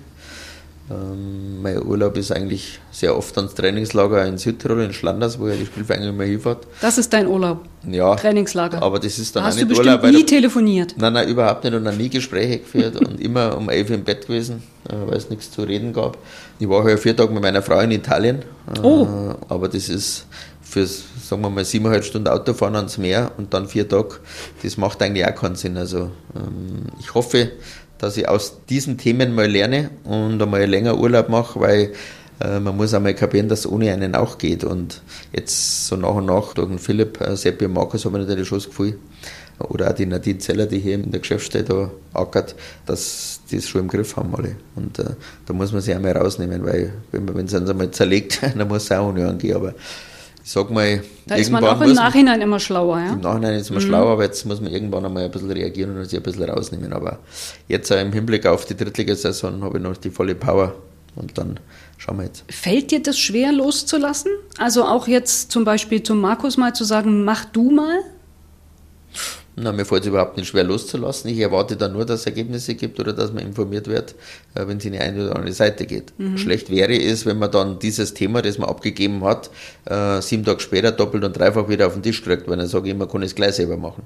Ähm, 0.91 1.61
mein 1.61 1.81
Urlaub 1.83 2.17
ist 2.17 2.31
eigentlich 2.31 2.79
sehr 2.91 3.15
oft 3.15 3.37
ans 3.37 3.53
Trainingslager 3.53 4.25
in 4.25 4.37
Südtirol, 4.37 4.81
in 4.81 4.93
Schlanders, 4.93 5.39
wo 5.39 5.47
ja 5.47 5.55
die 5.55 5.65
Spielvereinigung 5.65 6.15
immer 6.15 6.25
hinfährt. 6.25 6.67
Das 6.81 6.97
ist 6.97 7.13
dein 7.13 7.27
Urlaub? 7.27 7.63
Ja. 7.89 8.15
Trainingslager? 8.15 8.81
Aber 8.81 8.99
das 8.99 9.17
ist 9.17 9.35
dann 9.35 9.43
da 9.43 9.45
auch 9.45 9.51
hast 9.51 9.57
nicht 9.57 9.71
du 9.71 9.77
Urlaub. 9.77 10.01
Hast 10.01 10.11
du 10.11 10.17
nie 10.17 10.25
telefoniert? 10.25 10.95
Nein, 10.97 11.13
nein, 11.13 11.29
überhaupt 11.29 11.63
nicht 11.63 11.73
und 11.73 11.83
noch 11.83 11.95
nie 11.95 12.09
Gespräche 12.09 12.59
geführt 12.59 12.97
und 12.97 13.19
immer 13.21 13.57
um 13.57 13.69
elf 13.69 13.89
im 13.89 14.03
Bett 14.03 14.27
gewesen, 14.27 14.63
äh, 14.89 14.93
weil 15.05 15.17
es 15.17 15.29
nichts 15.29 15.51
zu 15.51 15.61
reden 15.61 15.93
gab. 15.93 16.17
Ich 16.59 16.67
war 16.67 16.87
ja 16.89 16.97
vier 16.97 17.15
Tage 17.15 17.31
mit 17.31 17.41
meiner 17.41 17.61
Frau 17.61 17.79
in 17.79 17.91
Italien, 17.91 18.39
äh, 18.75 18.79
oh. 18.81 19.35
aber 19.47 19.69
das 19.69 19.87
ist 19.87 20.25
für, 20.71 20.85
sagen 20.85 21.41
wir 21.41 21.49
mal, 21.49 21.65
siebeneinhalb 21.65 22.05
Stunden 22.05 22.29
Autofahren 22.29 22.77
ans 22.77 22.97
Meer 22.97 23.33
und 23.37 23.53
dann 23.53 23.67
vier 23.67 23.89
Tage, 23.89 24.19
das 24.63 24.77
macht 24.77 25.01
eigentlich 25.01 25.25
auch 25.25 25.35
keinen 25.35 25.55
Sinn. 25.55 25.75
Also 25.75 26.11
ähm, 26.33 26.87
ich 27.01 27.13
hoffe, 27.13 27.51
dass 27.97 28.15
ich 28.15 28.29
aus 28.29 28.61
diesen 28.69 28.97
Themen 28.97 29.35
mal 29.35 29.47
lerne 29.47 29.89
und 30.05 30.41
einmal 30.41 30.65
länger 30.65 30.97
Urlaub 30.97 31.27
mache, 31.27 31.59
weil 31.59 31.91
äh, 32.39 32.61
man 32.61 32.77
muss 32.77 32.93
einmal 32.93 33.13
kapieren, 33.13 33.49
dass 33.49 33.59
es 33.59 33.67
ohne 33.67 33.91
einen 33.91 34.15
auch 34.15 34.37
geht. 34.37 34.63
Und 34.63 35.01
jetzt 35.33 35.87
so 35.87 35.97
nach 35.97 36.15
und 36.15 36.27
nach 36.27 36.53
durch 36.53 36.69
den 36.69 36.79
Philipp, 36.79 37.19
äh, 37.19 37.35
Seppi 37.35 37.65
und 37.65 37.73
Markus 37.73 38.05
habe 38.05 38.17
ich 38.19 38.25
natürlich 38.25 38.47
schon 38.47 38.59
das 38.59 38.69
Gefühl, 38.69 38.97
oder 39.59 39.89
auch 39.89 39.93
die 39.93 40.05
Nadine 40.05 40.39
Zeller, 40.39 40.67
die 40.67 40.79
hier 40.79 40.95
in 40.95 41.11
der 41.11 41.19
Geschäftsstelle 41.19 41.65
da 41.65 41.91
ackert, 42.13 42.55
dass 42.85 43.41
die 43.51 43.57
es 43.57 43.67
schon 43.67 43.81
im 43.81 43.87
Griff 43.89 44.15
haben 44.15 44.33
alle. 44.33 44.55
Und 44.75 44.99
äh, 44.99 45.15
da 45.45 45.53
muss 45.53 45.73
man 45.73 45.81
sich 45.81 45.93
einmal 45.93 46.13
rausnehmen, 46.13 46.63
weil 46.63 46.93
wenn 47.11 47.25
man 47.25 47.45
es 47.45 47.53
einmal 47.53 47.91
zerlegt, 47.91 48.39
dann 48.55 48.69
muss 48.69 48.85
es 48.85 48.91
auch 48.93 49.09
ohne 49.09 49.27
angehen. 49.27 49.57
Aber 49.57 49.75
ich 50.43 50.51
sag 50.51 50.71
mal, 50.71 51.03
da 51.27 51.35
ist 51.35 51.51
man 51.51 51.63
auch 51.63 51.79
im 51.81 51.93
Nachhinein 51.93 52.39
man, 52.39 52.47
immer 52.47 52.59
schlauer. 52.59 52.99
Ja? 52.99 53.13
Im 53.13 53.21
Nachhinein 53.21 53.55
ist 53.55 53.69
man 53.69 53.81
mhm. 53.81 53.87
schlauer, 53.87 54.11
aber 54.11 54.23
jetzt 54.23 54.45
muss 54.45 54.59
man 54.59 54.71
irgendwann 54.71 55.05
einmal 55.05 55.25
ein 55.25 55.31
bisschen 55.31 55.51
reagieren 55.51 55.95
und 55.95 56.05
sich 56.05 56.17
ein 56.17 56.23
bisschen 56.23 56.49
rausnehmen. 56.49 56.93
Aber 56.93 57.19
jetzt 57.67 57.91
im 57.91 58.11
Hinblick 58.11 58.45
auf 58.45 58.65
die 58.65 58.75
Drittligasaison 58.75 59.63
habe 59.63 59.77
ich 59.77 59.83
noch 59.83 59.97
die 59.97 60.09
volle 60.09 60.35
Power 60.35 60.73
und 61.15 61.37
dann 61.37 61.59
schauen 61.97 62.17
wir 62.17 62.25
jetzt. 62.25 62.43
Fällt 62.49 62.91
dir 62.91 63.03
das 63.03 63.19
schwer 63.19 63.51
loszulassen? 63.51 64.31
Also 64.57 64.83
auch 64.83 65.07
jetzt 65.07 65.51
zum 65.51 65.63
Beispiel 65.63 66.01
zum 66.01 66.19
Markus 66.19 66.57
mal 66.57 66.73
zu 66.73 66.83
sagen, 66.83 67.23
mach 67.23 67.45
du 67.45 67.69
mal? 67.69 67.99
Na, 69.55 69.73
mir 69.73 69.85
fällt 69.85 70.03
es 70.03 70.07
überhaupt 70.07 70.37
nicht 70.37 70.47
schwer 70.47 70.63
loszulassen. 70.63 71.29
Ich 71.29 71.39
erwarte 71.39 71.75
dann 71.75 71.91
nur, 71.91 72.05
dass 72.05 72.21
es 72.21 72.25
Ergebnisse 72.25 72.75
gibt 72.75 72.99
oder 72.99 73.11
dass 73.11 73.33
man 73.33 73.45
informiert 73.45 73.87
wird, 73.87 74.15
äh, 74.55 74.65
wenn 74.65 74.77
es 74.77 74.85
in 74.85 74.93
die 74.93 74.99
eine 74.99 75.25
oder 75.25 75.35
andere 75.35 75.53
Seite 75.53 75.85
geht. 75.85 76.13
Mhm. 76.17 76.37
Schlecht 76.37 76.69
wäre 76.69 76.95
es, 76.95 77.25
wenn 77.25 77.37
man 77.37 77.51
dann 77.51 77.77
dieses 77.79 78.13
Thema, 78.13 78.41
das 78.41 78.57
man 78.57 78.69
abgegeben 78.69 79.23
hat, 79.25 79.49
äh, 79.85 80.21
sieben 80.21 80.45
Tage 80.45 80.61
später 80.61 80.91
doppelt 80.91 81.23
und 81.25 81.37
dreifach 81.37 81.67
wieder 81.67 81.87
auf 81.87 81.93
den 81.93 82.03
Tisch 82.03 82.23
kriegt, 82.23 82.47
weil 82.47 82.57
dann 82.57 82.67
sage 82.67 82.87
ich 82.87 82.95
immer, 82.95 83.07
kann 83.07 83.21
ich 83.23 83.29
es 83.29 83.35
gleich 83.35 83.55
selber 83.55 83.75
machen. 83.75 84.03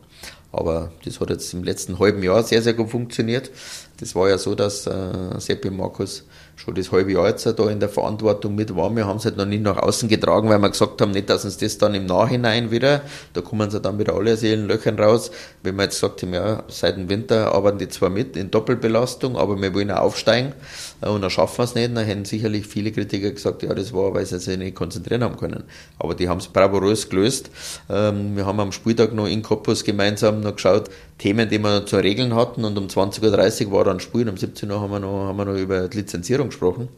Aber 0.52 0.92
das 1.04 1.20
hat 1.20 1.30
jetzt 1.30 1.54
im 1.54 1.64
letzten 1.64 2.00
halben 2.00 2.24
Jahr 2.24 2.42
sehr, 2.42 2.62
sehr 2.62 2.74
gut 2.74 2.90
funktioniert. 2.90 3.52
Das 4.00 4.16
war 4.16 4.28
ja 4.30 4.38
so, 4.38 4.56
dass 4.56 4.88
äh, 4.88 4.94
Seppi 5.38 5.70
Markus 5.70 6.24
schon 6.56 6.76
das 6.76 6.92
halbe 6.92 7.12
Jahr 7.12 7.28
jetzt 7.28 7.46
da 7.46 7.70
in 7.70 7.80
der 7.80 7.90
Verantwortung 7.90 8.56
mit 8.56 8.76
waren. 8.76 8.96
Wir 8.96 9.06
haben 9.06 9.18
es 9.18 9.26
halt 9.26 9.38
noch 9.38 9.46
nicht 9.46 9.64
nach 9.64 9.78
außen 9.78 10.08
getragen, 10.08 10.50
weil 10.50 10.60
wir 10.60 10.70
gesagt 10.70 11.02
haben, 11.02 11.12
nicht, 11.12 11.30
dass 11.30 11.46
uns 11.46 11.58
das 11.58 11.78
dann 11.78 11.94
im 11.94 12.06
Nachhinein 12.06 12.72
wieder, 12.72 13.02
da 13.34 13.42
kommen 13.42 13.70
sie 13.70 13.82
dann 13.82 14.00
wieder 14.00 14.14
alle 14.16 14.38
Seelenlöchern 14.38 14.98
raus, 14.98 15.32
wenn 15.64 15.76
wir 15.76 15.84
jetzt 15.84 15.96
gesagt 15.96 16.22
haben, 16.22 16.34
ja, 16.34 16.64
seit 16.68 16.98
dem 16.98 17.10
Winter 17.10 17.54
arbeiten 17.54 17.78
die 17.78 17.90
zwar 17.90 18.10
mit 18.10 18.38
in 18.38 18.52
Doppelbelastung, 18.52 19.38
aber 19.38 19.62
wir 19.62 19.74
wollen 19.74 19.92
auch 19.92 20.06
aufsteigen 20.06 20.54
äh, 21.02 21.10
und 21.10 21.22
dann 21.22 21.30
schaffen 21.30 21.58
wir 21.60 21.64
es 21.64 21.76
nicht. 21.76 21.96
Dann 21.96 22.06
hätten 22.06 22.26
sicherlich 22.26 22.68
viele 22.68 22.92
Kritiker 22.92 23.32
gesagt, 23.32 23.64
ja, 23.64 23.74
das 23.74 23.94
war, 23.94 24.14
weil 24.14 24.26
sie 24.26 24.40
sich 24.40 24.58
nicht 24.58 24.76
konzentrieren 24.76 25.24
haben 25.24 25.38
können. 25.38 25.64
Aber 26.00 26.16
die 26.16 26.30
haben 26.30 26.40
es 26.40 26.48
bravourös 26.48 27.10
gelöst. 27.10 27.50
Ähm, 27.90 28.36
wir 28.36 28.46
haben 28.46 28.60
am 28.60 28.72
Spieltag 28.72 29.14
noch 29.14 29.28
in 29.28 29.42
Cottbus 29.42 29.84
gemeinsam 29.84 30.42
noch 30.42 30.56
geschaut, 30.56 30.90
Themen, 31.18 31.48
die 31.50 31.60
wir 31.60 31.86
zu 31.86 31.98
regeln 31.98 32.36
hatten 32.36 32.66
und 32.66 32.78
um 32.78 32.88
20.30 32.88 33.68
Uhr 33.68 33.72
war 33.72 33.86
dann 33.86 34.00
Spiel, 34.00 34.28
um 34.28 34.38
17 34.38 34.70
Uhr 34.70 34.82
haben 34.82 34.92
wir 34.92 35.00
noch, 35.00 35.28
haben 35.28 35.38
wir 35.38 35.46
noch 35.46 35.58
über 35.58 35.88
die 35.88 35.98
Lizenzierung 35.98 36.48
gesprochen. 36.48 36.90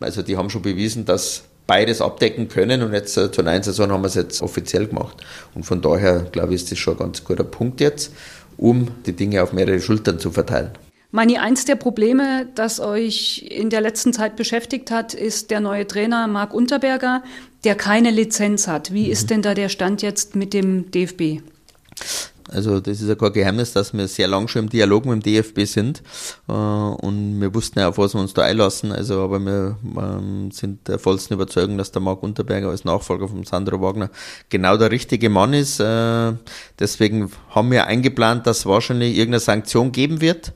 Also 0.00 0.22
die 0.22 0.36
haben 0.36 0.48
schon 0.50 0.62
bewiesen, 0.62 1.04
dass 1.04 1.44
beides 1.66 2.00
abdecken 2.00 2.48
können 2.48 2.82
und 2.82 2.92
jetzt 2.92 3.16
äh, 3.16 3.32
zur 3.32 3.44
neuen 3.44 3.62
Saison 3.62 3.90
haben 3.90 4.02
wir 4.02 4.08
es 4.08 4.14
jetzt 4.14 4.42
offiziell 4.42 4.86
gemacht. 4.86 5.24
Und 5.54 5.64
von 5.64 5.80
daher, 5.80 6.20
glaube 6.30 6.54
ich, 6.54 6.62
ist 6.62 6.70
das 6.70 6.78
schon 6.78 6.94
ein 6.94 6.98
ganz 6.98 7.24
guter 7.24 7.44
Punkt 7.44 7.80
jetzt, 7.80 8.12
um 8.56 8.88
die 9.06 9.12
Dinge 9.12 9.42
auf 9.42 9.52
mehrere 9.52 9.80
Schultern 9.80 10.18
zu 10.18 10.30
verteilen. 10.30 10.70
Mani, 11.10 11.38
eins 11.38 11.64
der 11.64 11.76
Probleme, 11.76 12.48
das 12.56 12.80
euch 12.80 13.46
in 13.48 13.70
der 13.70 13.80
letzten 13.80 14.12
Zeit 14.12 14.34
beschäftigt 14.34 14.90
hat, 14.90 15.14
ist 15.14 15.52
der 15.52 15.60
neue 15.60 15.86
Trainer 15.86 16.26
Marc 16.26 16.52
Unterberger, 16.52 17.22
der 17.62 17.76
keine 17.76 18.10
Lizenz 18.10 18.66
hat. 18.66 18.92
Wie 18.92 19.06
mhm. 19.06 19.12
ist 19.12 19.30
denn 19.30 19.42
da 19.42 19.54
der 19.54 19.68
Stand 19.68 20.02
jetzt 20.02 20.34
mit 20.34 20.52
dem 20.52 20.90
DFB? 20.90 21.40
Also 22.54 22.78
das 22.78 23.00
ist 23.00 23.08
ja 23.08 23.16
kein 23.16 23.32
Geheimnis, 23.32 23.72
dass 23.72 23.92
wir 23.92 24.06
sehr 24.06 24.28
lang 24.28 24.46
schon 24.46 24.64
im 24.64 24.68
Dialog 24.68 25.06
mit 25.06 25.26
dem 25.26 25.34
DFB 25.34 25.64
sind 25.64 26.02
äh, 26.48 26.52
und 26.52 27.40
wir 27.40 27.52
wussten 27.52 27.80
ja, 27.80 27.88
auf 27.88 27.98
was 27.98 28.14
wir 28.14 28.20
uns 28.20 28.32
da 28.32 28.42
einlassen. 28.42 28.92
Also 28.92 29.20
aber 29.22 29.40
wir 29.40 29.76
ähm, 29.96 30.52
sind 30.52 30.86
der 30.86 31.00
vollsten 31.00 31.34
Überzeugung, 31.34 31.76
dass 31.76 31.90
der 31.90 32.00
Marc 32.00 32.22
Unterberger 32.22 32.68
als 32.68 32.84
Nachfolger 32.84 33.26
von 33.26 33.42
Sandro 33.44 33.80
Wagner 33.80 34.08
genau 34.50 34.76
der 34.76 34.92
richtige 34.92 35.30
Mann 35.30 35.52
ist. 35.52 35.80
Äh, 35.80 36.34
deswegen 36.78 37.30
haben 37.50 37.72
wir 37.72 37.86
eingeplant, 37.86 38.46
dass 38.46 38.58
es 38.58 38.66
wahrscheinlich 38.66 39.16
irgendeine 39.16 39.40
Sanktion 39.40 39.90
geben 39.90 40.20
wird. 40.20 40.52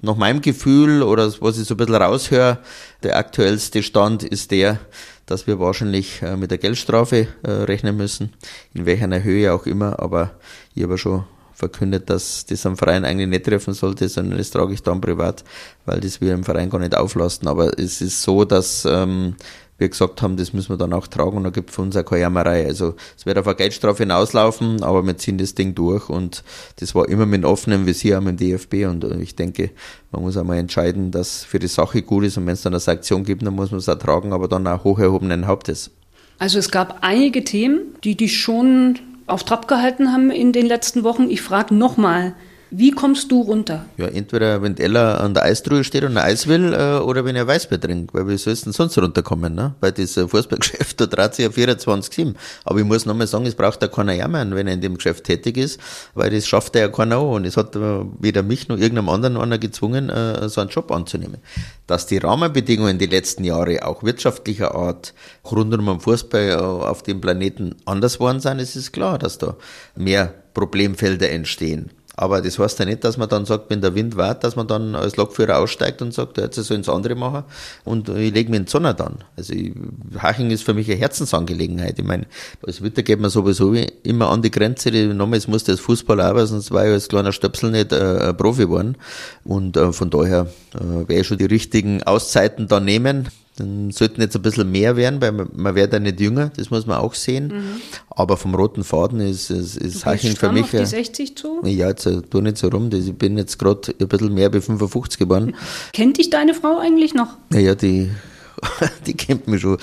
Nach 0.00 0.16
meinem 0.16 0.40
Gefühl 0.40 1.02
oder 1.02 1.32
was 1.40 1.58
ich 1.58 1.68
so 1.68 1.74
ein 1.74 1.76
bisschen 1.76 1.94
raushöre, 1.94 2.58
der 3.02 3.16
aktuellste 3.18 3.82
Stand 3.82 4.24
ist 4.24 4.50
der, 4.50 4.80
dass 5.26 5.46
wir 5.46 5.60
wahrscheinlich 5.60 6.22
äh, 6.22 6.36
mit 6.36 6.50
der 6.50 6.58
Geldstrafe 6.58 7.28
rechnen 7.44 7.96
müssen, 7.96 8.32
in 8.72 8.86
welcher 8.86 9.22
Höhe 9.22 9.52
auch 9.52 9.66
immer, 9.66 10.00
aber 10.00 10.32
ich 10.74 10.82
habe 10.82 10.96
schon 10.96 11.24
verkündet, 11.54 12.10
dass 12.10 12.46
das 12.46 12.66
am 12.66 12.76
Verein 12.76 13.04
eigentlich 13.04 13.28
nicht 13.28 13.44
treffen 13.44 13.74
sollte, 13.74 14.08
sondern 14.08 14.38
das 14.38 14.50
trage 14.50 14.74
ich 14.74 14.82
dann 14.82 15.00
privat, 15.00 15.44
weil 15.86 16.00
das 16.00 16.20
wir 16.20 16.34
im 16.34 16.44
Verein 16.44 16.70
gar 16.70 16.78
nicht 16.78 16.96
auflasten. 16.96 17.48
Aber 17.48 17.78
es 17.78 18.00
ist 18.00 18.22
so, 18.22 18.44
dass 18.44 18.84
ähm, 18.84 19.36
wir 19.82 19.88
gesagt 19.88 20.22
haben, 20.22 20.36
das 20.36 20.52
müssen 20.52 20.70
wir 20.70 20.76
dann 20.76 20.92
auch 20.92 21.06
tragen 21.06 21.36
und 21.36 21.44
da 21.44 21.50
gibt 21.50 21.70
es 21.70 21.76
für 21.76 21.82
uns 21.82 21.96
auch 21.96 22.04
keine 22.04 22.22
Jammerei. 22.22 22.66
Also 22.66 22.94
es 23.16 23.26
wird 23.26 23.36
auf 23.36 23.46
eine 23.46 23.56
Geldstrafe 23.56 24.04
hinauslaufen, 24.04 24.82
aber 24.82 25.04
wir 25.04 25.16
ziehen 25.18 25.38
das 25.38 25.54
Ding 25.54 25.74
durch 25.74 26.08
und 26.08 26.44
das 26.76 26.94
war 26.94 27.08
immer 27.08 27.26
mit 27.26 27.44
offenem 27.44 27.84
Visier 27.84 28.20
dem 28.20 28.36
DFB 28.36 28.86
und 28.86 29.04
ich 29.20 29.34
denke, 29.34 29.70
man 30.10 30.22
muss 30.22 30.36
einmal 30.36 30.58
entscheiden, 30.58 31.10
dass 31.10 31.44
für 31.44 31.58
die 31.58 31.68
Sache 31.68 32.02
gut 32.02 32.24
ist 32.24 32.36
und 32.36 32.46
wenn 32.46 32.54
es 32.54 32.62
dann 32.62 32.72
eine 32.72 32.80
Sanktion 32.80 33.24
gibt, 33.24 33.44
dann 33.44 33.54
muss 33.54 33.70
man 33.70 33.78
es 33.78 33.88
auch 33.88 33.98
tragen, 33.98 34.32
aber 34.32 34.48
dann 34.48 34.66
auch 34.66 34.84
hoch 34.84 34.98
erhobenen 34.98 35.46
Hauptes. 35.46 35.90
Also 36.38 36.58
es 36.58 36.70
gab 36.70 36.98
einige 37.02 37.44
Themen, 37.44 37.96
die 38.04 38.16
dich 38.16 38.40
schon 38.40 38.98
auf 39.32 39.44
Trab 39.44 39.66
gehalten 39.66 40.12
haben 40.12 40.30
in 40.30 40.52
den 40.52 40.66
letzten 40.66 41.04
Wochen. 41.04 41.30
Ich 41.30 41.42
frage 41.42 41.74
nochmal, 41.74 42.34
wie 42.74 42.90
kommst 42.90 43.30
du 43.30 43.42
runter? 43.42 43.84
Ja, 43.98 44.06
entweder 44.06 44.62
wenn 44.62 44.78
Ella 44.78 45.18
an 45.18 45.34
der 45.34 45.42
Eistruhe 45.42 45.84
steht 45.84 46.04
und 46.04 46.16
ein 46.16 46.24
Eis 46.24 46.46
will, 46.46 46.72
äh, 46.72 47.00
oder 47.00 47.22
wenn 47.24 47.36
er 47.36 47.46
Weißbier 47.46 47.78
trinkt, 47.78 48.14
weil 48.14 48.26
wie 48.26 48.38
sollst 48.38 48.62
du 48.62 48.64
denn 48.66 48.72
sonst 48.72 48.96
runterkommen, 48.96 49.54
ne? 49.54 49.74
Weil 49.80 49.92
das 49.92 50.14
Fußballgeschäft, 50.14 50.98
da 51.00 51.04
dreht 51.04 51.34
sich 51.34 51.44
ja 51.44 51.50
24-7. 51.50 52.34
Aber 52.64 52.78
ich 52.78 52.86
muss 52.86 53.04
nochmal 53.04 53.26
sagen, 53.26 53.44
es 53.44 53.54
braucht 53.54 53.82
da 53.82 53.88
keiner 53.88 54.14
jammern, 54.14 54.54
wenn 54.54 54.66
er 54.66 54.72
in 54.72 54.80
dem 54.80 54.94
Geschäft 54.94 55.24
tätig 55.24 55.58
ist, 55.58 55.78
weil 56.14 56.30
das 56.30 56.46
schafft 56.46 56.74
er 56.74 56.82
ja 56.82 56.88
keiner 56.88 57.18
auch. 57.18 57.34
Und 57.36 57.44
es 57.44 57.58
hat 57.58 57.76
äh, 57.76 58.04
weder 58.18 58.42
mich 58.42 58.68
noch 58.68 58.78
irgendeinem 58.78 59.10
anderen 59.10 59.36
einer 59.36 59.58
gezwungen, 59.58 60.08
äh, 60.08 60.48
so 60.48 60.62
einen 60.62 60.70
Job 60.70 60.90
anzunehmen. 60.90 61.38
Dass 61.86 62.06
die 62.06 62.18
Rahmenbedingungen 62.18 62.98
die 62.98 63.06
letzten 63.06 63.44
Jahre 63.44 63.84
auch 63.84 64.02
wirtschaftlicher 64.02 64.74
Art 64.74 65.12
rund 65.44 65.74
um 65.74 65.84
den 65.84 66.00
Fußball 66.00 66.56
auf 66.56 67.02
dem 67.02 67.20
Planeten 67.20 67.74
anders 67.84 68.18
worden 68.18 68.40
sind, 68.40 68.60
ist 68.60 68.76
es 68.76 68.92
klar, 68.92 69.18
dass 69.18 69.36
da 69.36 69.56
mehr 69.94 70.32
Problemfelder 70.54 71.30
entstehen. 71.30 71.90
Aber 72.16 72.42
das 72.42 72.58
heißt 72.58 72.78
ja 72.78 72.84
nicht, 72.84 73.04
dass 73.04 73.16
man 73.16 73.28
dann 73.28 73.46
sagt, 73.46 73.70
wenn 73.70 73.80
der 73.80 73.94
Wind 73.94 74.16
weht, 74.16 74.44
dass 74.44 74.56
man 74.56 74.66
dann 74.66 74.94
als 74.94 75.16
Lokführer 75.16 75.58
aussteigt 75.58 76.02
und 76.02 76.12
sagt, 76.12 76.38
jetzt 76.38 76.56
soll 76.56 76.76
ins 76.76 76.88
andere 76.88 77.14
machen 77.14 77.44
und 77.84 78.08
ich 78.10 78.32
lege 78.32 78.50
mich 78.50 78.60
in 78.60 78.64
die 78.66 78.70
Sonne 78.70 78.94
dann. 78.94 79.24
Also 79.36 79.54
ich, 79.54 79.72
Haching 80.18 80.50
ist 80.50 80.62
für 80.62 80.74
mich 80.74 80.90
eine 80.90 80.98
Herzensangelegenheit. 80.98 81.98
Ich 81.98 82.04
meine, 82.04 82.26
als 82.66 82.82
Witter 82.82 83.02
geht 83.02 83.20
man 83.20 83.30
sowieso 83.30 83.72
immer 84.02 84.30
an 84.30 84.42
die 84.42 84.50
Grenze. 84.50 84.90
Nochmals 84.90 85.48
musste 85.48 85.72
als 85.72 85.80
Fußballer 85.80 86.24
arbeiten, 86.24 86.48
sonst 86.48 86.70
war 86.70 86.84
ich 86.84 86.92
als 86.92 87.08
kleiner 87.08 87.32
Stöpsel 87.32 87.70
nicht 87.70 87.92
äh, 87.92 88.34
Profi 88.34 88.62
geworden. 88.62 88.96
Und 89.44 89.76
äh, 89.76 89.92
von 89.92 90.10
daher 90.10 90.48
äh, 90.74 90.78
werde 90.80 91.20
ich 91.20 91.26
schon 91.26 91.38
die 91.38 91.46
richtigen 91.46 92.02
Auszeiten 92.02 92.68
da 92.68 92.80
nehmen. 92.80 93.28
Dann 93.56 93.90
sollten 93.90 94.22
jetzt 94.22 94.34
ein 94.34 94.40
bisschen 94.40 94.70
mehr 94.70 94.96
werden, 94.96 95.20
weil 95.20 95.32
man, 95.32 95.74
wird 95.74 95.92
ja 95.92 95.98
nicht 95.98 96.20
jünger, 96.20 96.50
das 96.56 96.70
muss 96.70 96.86
man 96.86 96.96
auch 96.98 97.14
sehen. 97.14 97.48
Mhm. 97.48 97.80
Aber 98.08 98.38
vom 98.38 98.54
roten 98.54 98.82
Faden 98.82 99.20
ist, 99.20 99.50
ist, 99.50 99.76
ist 99.76 100.06
Haching 100.06 100.36
für 100.36 100.50
mich. 100.50 100.64
Auf 100.64 100.70
die 100.70 100.86
60 100.86 101.36
zu? 101.36 101.60
Ja, 101.64 101.88
jetzt 101.88 102.06
äh, 102.06 102.22
tu 102.22 102.40
nicht 102.40 102.56
so 102.56 102.68
rum. 102.68 102.88
Ich 102.92 103.12
bin 103.12 103.36
jetzt 103.36 103.58
gerade 103.58 103.94
ein 104.00 104.08
bisschen 104.08 104.32
mehr 104.32 104.52
wie 104.54 104.60
55 104.60 105.18
geworden. 105.18 105.54
Kennt 105.92 106.16
dich 106.16 106.30
deine 106.30 106.54
Frau 106.54 106.78
eigentlich 106.78 107.12
noch? 107.12 107.36
Naja, 107.50 107.74
die, 107.74 108.10
die 109.06 109.14
kennt 109.14 109.46
mich 109.48 109.60
schon. 109.60 109.76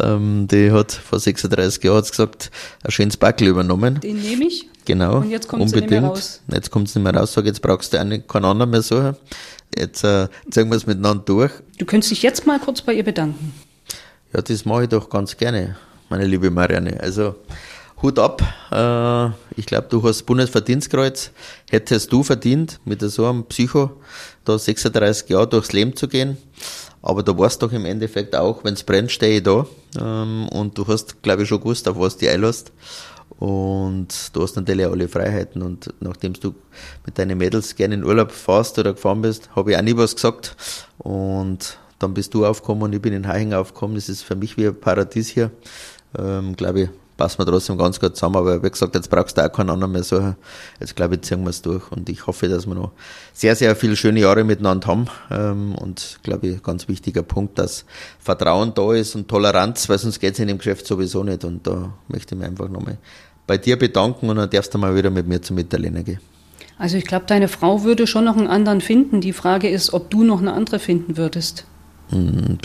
Ähm, 0.00 0.46
die 0.48 0.70
hat 0.70 0.92
vor 0.92 1.18
36 1.18 1.82
Jahren 1.82 2.04
gesagt, 2.04 2.52
ein 2.84 2.90
schönes 2.92 3.16
Backel 3.16 3.48
übernommen. 3.48 3.98
Den 4.00 4.20
nehme 4.20 4.44
ich. 4.44 4.68
Genau. 4.84 5.16
Und 5.18 5.30
jetzt 5.30 5.48
kommt 5.48 5.68
sie 5.68 5.76
nicht 5.76 5.90
mehr 5.90 6.04
raus. 6.04 6.40
Jetzt 6.52 6.70
kommt 6.70 6.88
sie 6.88 7.00
nicht 7.00 7.12
mehr 7.12 7.20
raus. 7.20 7.32
Sag, 7.32 7.44
jetzt 7.44 7.60
brauchst 7.60 7.92
du 7.92 7.98
einen, 7.98 8.24
keinen 8.26 8.44
anderen 8.44 8.70
mehr 8.70 8.82
suchen. 8.82 9.16
Jetzt 9.78 10.04
äh, 10.04 10.28
ziehen 10.50 10.68
wir 10.68 10.76
es 10.76 10.86
miteinander 10.86 11.24
durch. 11.24 11.52
Du 11.78 11.84
könntest 11.84 12.10
dich 12.10 12.22
jetzt 12.22 12.46
mal 12.46 12.58
kurz 12.58 12.82
bei 12.82 12.94
ihr 12.94 13.04
bedanken. 13.04 13.52
Ja, 14.32 14.42
das 14.42 14.64
mache 14.64 14.84
ich 14.84 14.88
doch 14.88 15.08
ganz 15.08 15.36
gerne, 15.36 15.76
meine 16.08 16.26
liebe 16.26 16.50
Marianne. 16.50 16.98
Also 17.00 17.34
Hut 18.02 18.18
ab. 18.18 18.42
Äh, 18.70 19.26
ich 19.58 19.66
glaube, 19.66 19.86
du 19.88 20.02
hast 20.02 20.24
Bundesverdienstkreuz. 20.24 21.30
Hättest 21.70 22.12
du 22.12 22.22
verdient, 22.22 22.80
mit 22.84 23.00
so 23.00 23.26
einem 23.26 23.44
Psycho 23.44 23.90
da 24.44 24.58
36 24.58 25.28
Jahre 25.30 25.48
durchs 25.48 25.72
Leben 25.72 25.96
zu 25.96 26.08
gehen. 26.08 26.36
Aber 27.02 27.22
du 27.22 27.38
warst 27.38 27.62
doch 27.62 27.72
im 27.72 27.84
Endeffekt 27.84 28.34
auch, 28.34 28.64
wenn 28.64 28.74
es 28.74 28.82
brennt, 28.82 29.12
stehe 29.12 29.38
ich 29.38 29.42
da. 29.42 29.66
Ähm, 30.00 30.48
und 30.48 30.76
du 30.76 30.86
hast, 30.86 31.22
glaube 31.22 31.42
ich, 31.42 31.48
schon 31.48 31.60
gewusst, 31.60 31.88
auf 31.88 31.98
was 31.98 32.16
du 32.16 32.30
einlässt. 32.30 32.72
Und 33.38 34.34
du 34.34 34.42
hast 34.42 34.56
natürlich 34.56 34.86
alle 34.86 35.08
Freiheiten. 35.08 35.62
Und 35.62 35.92
nachdem 36.00 36.32
du 36.34 36.54
mit 37.04 37.18
deinen 37.18 37.38
Mädels 37.38 37.76
gerne 37.76 37.94
in 37.94 38.04
Urlaub 38.04 38.32
fährst 38.32 38.78
oder 38.78 38.94
gefahren 38.94 39.22
bist, 39.22 39.50
habe 39.54 39.72
ich 39.72 39.76
auch 39.76 39.82
nie 39.82 39.96
was 39.96 40.14
gesagt. 40.14 40.56
Und 40.98 41.78
dann 41.98 42.14
bist 42.14 42.34
du 42.34 42.46
aufgekommen 42.46 42.84
und 42.84 42.94
ich 42.94 43.02
bin 43.02 43.12
in 43.12 43.26
Haiching 43.26 43.54
aufgekommen. 43.54 43.96
Das 43.96 44.08
ist 44.08 44.22
für 44.22 44.36
mich 44.36 44.56
wie 44.56 44.66
ein 44.66 44.78
Paradies 44.78 45.28
hier. 45.28 45.50
Ähm, 46.18 46.56
glaube 46.56 46.82
ich, 46.82 46.88
passen 47.16 47.38
wir 47.38 47.46
trotzdem 47.46 47.78
ganz 47.78 47.98
gut 47.98 48.16
zusammen. 48.16 48.36
Aber 48.36 48.62
wie 48.62 48.70
gesagt, 48.70 48.94
jetzt 48.94 49.10
brauchst 49.10 49.36
du 49.36 49.44
auch 49.44 49.52
keinen 49.52 49.70
anderen 49.70 49.92
mehr 49.92 50.02
suchen. 50.02 50.36
Jetzt 50.80 50.96
glaube 50.96 51.16
ich, 51.16 51.22
ziehen 51.22 51.42
wir 51.42 51.50
es 51.50 51.62
durch. 51.62 51.90
Und 51.90 52.08
ich 52.08 52.26
hoffe, 52.26 52.48
dass 52.48 52.66
wir 52.66 52.74
noch 52.74 52.92
sehr, 53.32 53.56
sehr 53.56 53.74
viele 53.76 53.96
schöne 53.96 54.20
Jahre 54.20 54.44
miteinander 54.44 54.86
haben. 54.86 55.06
Ähm, 55.30 55.74
und 55.74 56.20
glaube 56.22 56.48
ich, 56.48 56.62
ganz 56.62 56.88
wichtiger 56.88 57.22
Punkt, 57.22 57.58
dass 57.58 57.84
Vertrauen 58.18 58.74
da 58.74 58.92
ist 58.92 59.14
und 59.14 59.28
Toleranz, 59.28 59.88
weil 59.88 59.98
sonst 59.98 60.20
geht 60.20 60.34
es 60.34 60.40
in 60.40 60.48
dem 60.48 60.58
Geschäft 60.58 60.86
sowieso 60.86 61.22
nicht. 61.24 61.44
Und 61.44 61.66
da 61.66 61.92
möchte 62.08 62.34
ich 62.34 62.38
mich 62.38 62.48
einfach 62.48 62.68
nochmal 62.68 62.98
bei 63.46 63.58
dir 63.58 63.78
bedanken 63.78 64.28
und 64.28 64.36
dann 64.36 64.50
darfst 64.50 64.74
du 64.74 64.78
mal 64.78 64.94
wieder 64.94 65.10
mit 65.10 65.26
mir 65.26 65.40
zum 65.40 65.58
Italiener 65.58 66.02
gehen. 66.02 66.20
Also 66.78 66.96
ich 66.96 67.04
glaube, 67.04 67.24
deine 67.26 67.48
Frau 67.48 67.84
würde 67.84 68.06
schon 68.06 68.24
noch 68.24 68.36
einen 68.36 68.48
anderen 68.48 68.80
finden. 68.80 69.20
Die 69.20 69.32
Frage 69.32 69.68
ist, 69.68 69.94
ob 69.94 70.10
du 70.10 70.24
noch 70.24 70.40
eine 70.40 70.52
andere 70.52 70.78
finden 70.78 71.16
würdest. 71.16 71.64
Hm, 72.10 72.58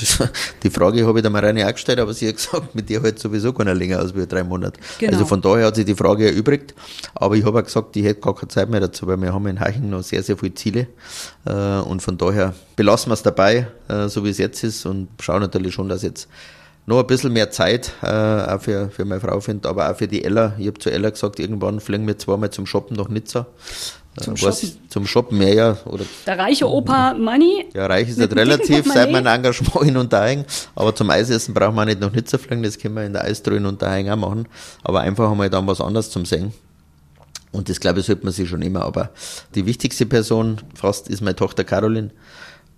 die 0.64 0.70
Frage 0.70 1.08
habe 1.08 1.18
ich 1.18 1.24
der 1.24 1.32
Marianne 1.32 1.66
auch 1.68 1.72
gestellt, 1.72 2.00
aber 2.00 2.14
sie 2.14 2.28
hat 2.28 2.36
gesagt, 2.36 2.76
mit 2.76 2.90
dir 2.90 3.02
halt 3.02 3.18
sowieso 3.18 3.54
keiner 3.54 3.74
länger 3.74 3.98
als 3.98 4.14
wir 4.14 4.28
drei 4.28 4.44
Monate. 4.44 4.80
Genau. 5.00 5.14
Also 5.14 5.26
von 5.26 5.42
daher 5.42 5.68
hat 5.68 5.76
sie 5.76 5.86
die 5.86 5.96
Frage 5.96 6.28
erübrigt. 6.28 6.76
Aber 7.16 7.36
ich 7.36 7.44
habe 7.44 7.60
auch 7.60 7.64
gesagt, 7.64 7.96
ich 7.96 8.04
hätte 8.04 8.22
gar 8.22 8.36
keine 8.36 8.50
Zeit 8.50 8.70
mehr 8.70 8.82
dazu, 8.82 9.08
weil 9.08 9.18
wir 9.18 9.34
haben 9.34 9.48
in 9.48 9.60
Haching 9.60 9.90
noch 9.90 10.04
sehr, 10.04 10.22
sehr 10.22 10.38
viele 10.38 10.54
Ziele. 10.54 10.88
Äh, 11.46 11.80
und 11.80 12.02
von 12.02 12.18
daher 12.18 12.54
belassen 12.76 13.10
wir 13.10 13.16
es 13.16 13.24
dabei, 13.24 13.68
äh, 13.88 14.10
so 14.10 14.24
wie 14.24 14.30
es 14.30 14.38
jetzt 14.38 14.64
ist 14.64 14.86
und 14.86 15.08
schauen 15.20 15.42
natürlich 15.42 15.74
schon, 15.74 15.90
dass 15.90 16.04
jetzt 16.04 16.28
noch 16.86 17.00
ein 17.00 17.08
bisschen 17.08 17.34
mehr 17.34 17.52
Zeit 17.52 17.92
äh, 18.02 18.08
auch 18.08 18.62
für, 18.62 18.90
für 18.90 19.06
meine 19.06 19.22
Frau 19.22 19.40
finde, 19.40 19.70
aber 19.70 19.92
auch 19.92 19.96
für 19.96 20.08
die 20.08 20.24
Ella. 20.24 20.54
Ich 20.58 20.68
habe 20.68 20.80
zu 20.80 20.92
Ella 20.92 21.10
gesagt, 21.10 21.40
irgendwann 21.40 21.80
fliegen 21.80 22.08
wir 22.08 22.18
zweimal 22.18 22.50
zum 22.50 22.66
Shoppen 22.66 22.98
nach 22.98 23.08
Nizza. 23.08 23.48
Zum, 24.18 24.34
äh, 24.34 24.38
Shoppen. 24.38 24.72
zum 24.90 25.08
Shoppen 25.08 25.38
mehr, 25.38 25.54
ja. 25.54 25.78
Oder 25.86 26.04
Der 26.26 26.38
reiche 26.38 26.68
Opa 26.70 27.14
Money? 27.14 27.68
Ja, 27.74 27.86
reich 27.86 28.10
ist 28.10 28.18
nicht 28.18 28.36
relativ, 28.36 28.86
seit 28.92 29.12
mein 29.12 29.26
Engagement 29.26 29.82
in 29.88 29.96
Unterhaching. 29.96 30.44
Aber 30.76 30.94
zum 30.94 31.10
Eisessen 31.10 31.54
braucht 31.54 31.76
man 31.76 31.88
nicht 31.88 32.02
nach 32.02 32.12
Nizza 32.12 32.38
fliegen, 32.38 32.64
das 32.64 32.78
können 32.78 32.96
wir 32.96 33.06
in 33.06 33.14
der 33.14 33.24
Eistruhe 33.24 33.58
in 33.58 33.66
Unterhaching 33.66 34.10
auch 34.10 34.18
machen. 34.18 34.48
Aber 34.84 35.02
einfach 35.02 35.30
haben 35.30 35.38
wir 35.38 35.50
dann 35.50 35.68
was 35.68 35.80
anderes 35.80 36.10
zum 36.10 36.26
Sehen. 36.26 36.54
Und 37.52 37.70
das 37.70 37.80
glaube 37.80 38.00
ich, 38.00 38.06
sollte 38.06 38.24
man 38.24 38.34
sich 38.34 38.50
schon 38.50 38.62
immer. 38.62 38.82
Aber 38.84 39.12
die 39.56 39.66
wichtigste 39.66 40.06
Person 40.06 40.58
fast 40.74 41.10
ist 41.10 41.22
meine 41.22 41.36
Tochter 41.36 41.64
Caroline 41.64 42.12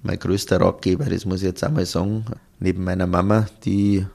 mein 0.04 0.20
größter 0.20 0.62
Ratgeber, 0.62 1.06
das 1.06 1.26
muss 1.26 1.40
ich 1.40 1.48
jetzt 1.48 1.64
einmal 1.64 1.86
sagen, 1.86 2.26
neben 2.60 2.84
meiner 2.84 3.08
Mama, 3.08 3.48
die 3.66 4.06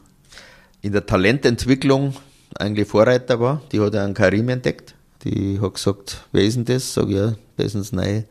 in 0.82 0.92
der 0.92 1.06
Talententwicklung 1.06 2.14
eigentlich 2.58 2.88
Vorreiter 2.88 3.40
war. 3.40 3.62
Die 3.72 3.80
hat 3.80 3.94
einen 3.94 4.14
Karim 4.14 4.48
entdeckt. 4.48 4.94
Die 5.24 5.60
hat 5.60 5.74
gesagt, 5.74 6.24
wer 6.32 6.44
ist 6.44 6.56
denn 6.56 6.64
das? 6.64 6.94
Sag 6.94 7.08
ja, 7.08 7.34
der 7.56 7.64
ist 7.66 7.74
uns 7.74 7.92
neu 7.92 8.22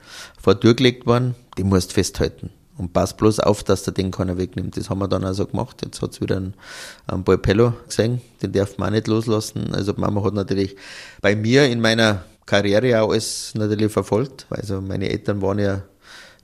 vor 0.42 0.56
durchgelegt 0.56 1.06
worden. 1.06 1.36
Die 1.58 1.64
musst 1.64 1.94
festhalten. 1.94 2.52
Und 2.78 2.94
pass 2.94 3.18
bloß 3.18 3.40
auf, 3.40 3.64
dass 3.64 3.84
der 3.84 3.94
den 3.94 4.12
keiner 4.12 4.38
wegnimmt. 4.38 4.78
Das 4.78 4.90
haben 4.90 5.00
wir 5.00 5.08
dann 5.08 5.24
also 5.24 5.48
gemacht. 5.48 5.82
Jetzt 5.84 6.02
hat's 6.02 6.22
wieder 6.22 6.38
einen, 6.38 6.54
einen 7.08 7.24
Balpello 7.24 7.74
gesehen. 7.88 8.22
Den 8.42 8.52
darf 8.52 8.78
man 8.78 8.90
auch 8.90 8.94
nicht 8.94 9.08
loslassen. 9.08 9.74
Also 9.74 9.94
Mama 9.98 10.24
hat 10.24 10.36
natürlich 10.36 10.76
bei 11.22 11.36
mir 11.36 11.66
in 11.66 11.82
meiner 11.82 12.24
Karriere 12.46 13.02
auch 13.02 13.12
alles 13.12 13.54
natürlich 13.56 13.92
verfolgt. 13.92 14.46
Also 14.52 14.80
meine 14.80 15.10
Eltern 15.10 15.42
waren 15.42 15.60
ja, 15.60 15.82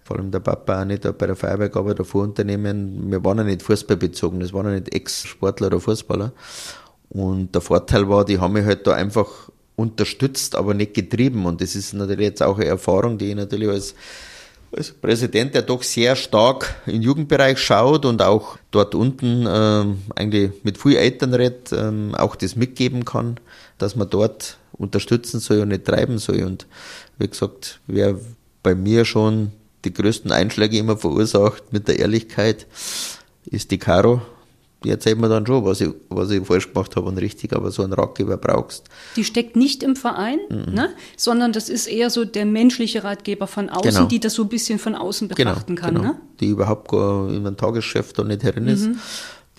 vor 0.04 0.18
allem 0.18 0.32
der 0.32 0.40
Papa 0.40 0.82
auch 0.82 0.86
nicht 0.86 1.04
bei 1.18 1.28
der 1.28 1.36
Feuerwehr 1.36 1.70
gearbeitet 1.70 2.02
oder 2.02 2.10
Vorunternehmen. 2.10 3.10
Wir 3.10 3.24
waren 3.24 3.38
ja 3.38 3.44
nicht 3.44 3.64
fußballbezogen, 3.64 4.40
das 4.40 4.54
waren 4.54 4.66
ja 4.66 4.74
nicht 4.74 4.94
Ex-Sportler 4.94 5.68
oder 5.68 5.80
Fußballer. 5.80 6.34
Und 7.10 7.54
der 7.54 7.62
Vorteil 7.62 8.10
war, 8.10 8.26
die 8.26 8.40
haben 8.40 8.54
mich 8.54 8.66
halt 8.66 8.86
da 8.88 8.94
einfach 8.94 9.50
unterstützt, 9.76 10.56
aber 10.56 10.74
nicht 10.74 10.94
getrieben. 10.94 11.46
Und 11.46 11.62
das 11.62 11.76
ist 11.76 11.94
natürlich 11.94 12.28
jetzt 12.28 12.44
auch 12.44 12.58
eine 12.58 12.66
Erfahrung, 12.66 13.18
die 13.18 13.30
ich 13.30 13.36
natürlich 13.36 13.70
als, 13.70 13.96
als 14.76 14.92
Präsident, 14.92 15.56
der 15.56 15.62
doch 15.62 15.84
sehr 15.84 16.16
stark 16.16 16.76
im 16.86 17.02
Jugendbereich 17.02 17.60
schaut 17.60 18.06
und 18.06 18.22
auch 18.22 18.58
dort 18.72 18.96
unten 18.96 19.46
ähm, 19.48 20.00
eigentlich 20.16 20.52
mit 20.64 20.78
viel 20.78 20.96
Eltern 20.96 21.34
redet, 21.34 21.72
ähm, 21.72 22.16
auch 22.16 22.36
das 22.36 22.56
mitgeben 22.56 23.06
kann, 23.06 23.40
dass 23.78 23.96
man 23.96 24.10
dort 24.10 24.58
unterstützen 24.74 25.40
soll 25.40 25.60
und 25.62 25.70
nicht 25.70 25.86
treiben 25.86 26.18
soll. 26.18 26.44
Und 26.44 26.66
wie 27.20 27.28
gesagt, 27.28 27.80
wer 27.88 28.18
bei 28.64 28.76
mir 28.76 29.06
schon 29.06 29.52
die 29.86 29.94
größten 29.94 30.32
Einschläge 30.32 30.78
immer 30.78 30.98
verursacht 30.98 31.72
mit 31.72 31.88
der 31.88 32.00
Ehrlichkeit, 32.00 32.68
ist 33.46 33.72
die 33.72 33.78
Caro. 33.78 34.22
Die 34.84 34.90
erzählt 34.90 35.18
mir 35.18 35.30
dann 35.30 35.48
schon, 35.48 35.64
was 35.64 35.80
ich, 35.80 35.90
was 36.10 36.30
ich 36.30 36.46
falsch 36.46 36.74
gemacht 36.74 36.96
habe 36.98 37.08
und 37.08 37.18
richtig, 37.18 37.54
aber 37.54 37.72
so 37.72 37.84
einen 37.84 37.94
Ratgeber 37.94 38.36
brauchst. 38.36 38.84
Die 39.16 39.24
steckt 39.24 39.56
nicht 39.56 39.82
im 39.82 39.96
Verein, 39.96 40.40
mhm. 40.50 40.74
ne? 40.74 40.90
sondern 41.16 41.54
das 41.54 41.70
ist 41.70 41.88
eher 41.88 42.10
so 42.10 42.26
der 42.26 42.46
menschliche 42.46 43.04
Ratgeber 43.04 43.48
von 43.48 43.70
außen, 43.70 43.92
genau. 43.92 44.06
die 44.08 44.20
das 44.20 44.34
so 44.34 44.44
ein 44.44 44.50
bisschen 44.50 44.80
von 44.80 44.96
außen 44.96 45.30
genau, 45.30 45.52
betrachten 45.52 45.76
genau, 45.76 45.88
kann. 45.88 45.96
Genau. 45.96 46.08
Ne? 46.10 46.20
Die 46.42 46.48
überhaupt 46.48 46.92
gar 46.92 47.30
in 47.30 47.48
einem 47.48 47.56
Tagesgeschäft 47.56 48.20
da 48.20 48.26
nicht 48.26 48.44
herin 48.44 48.68
ist. 48.68 48.88
Mhm. 48.88 49.00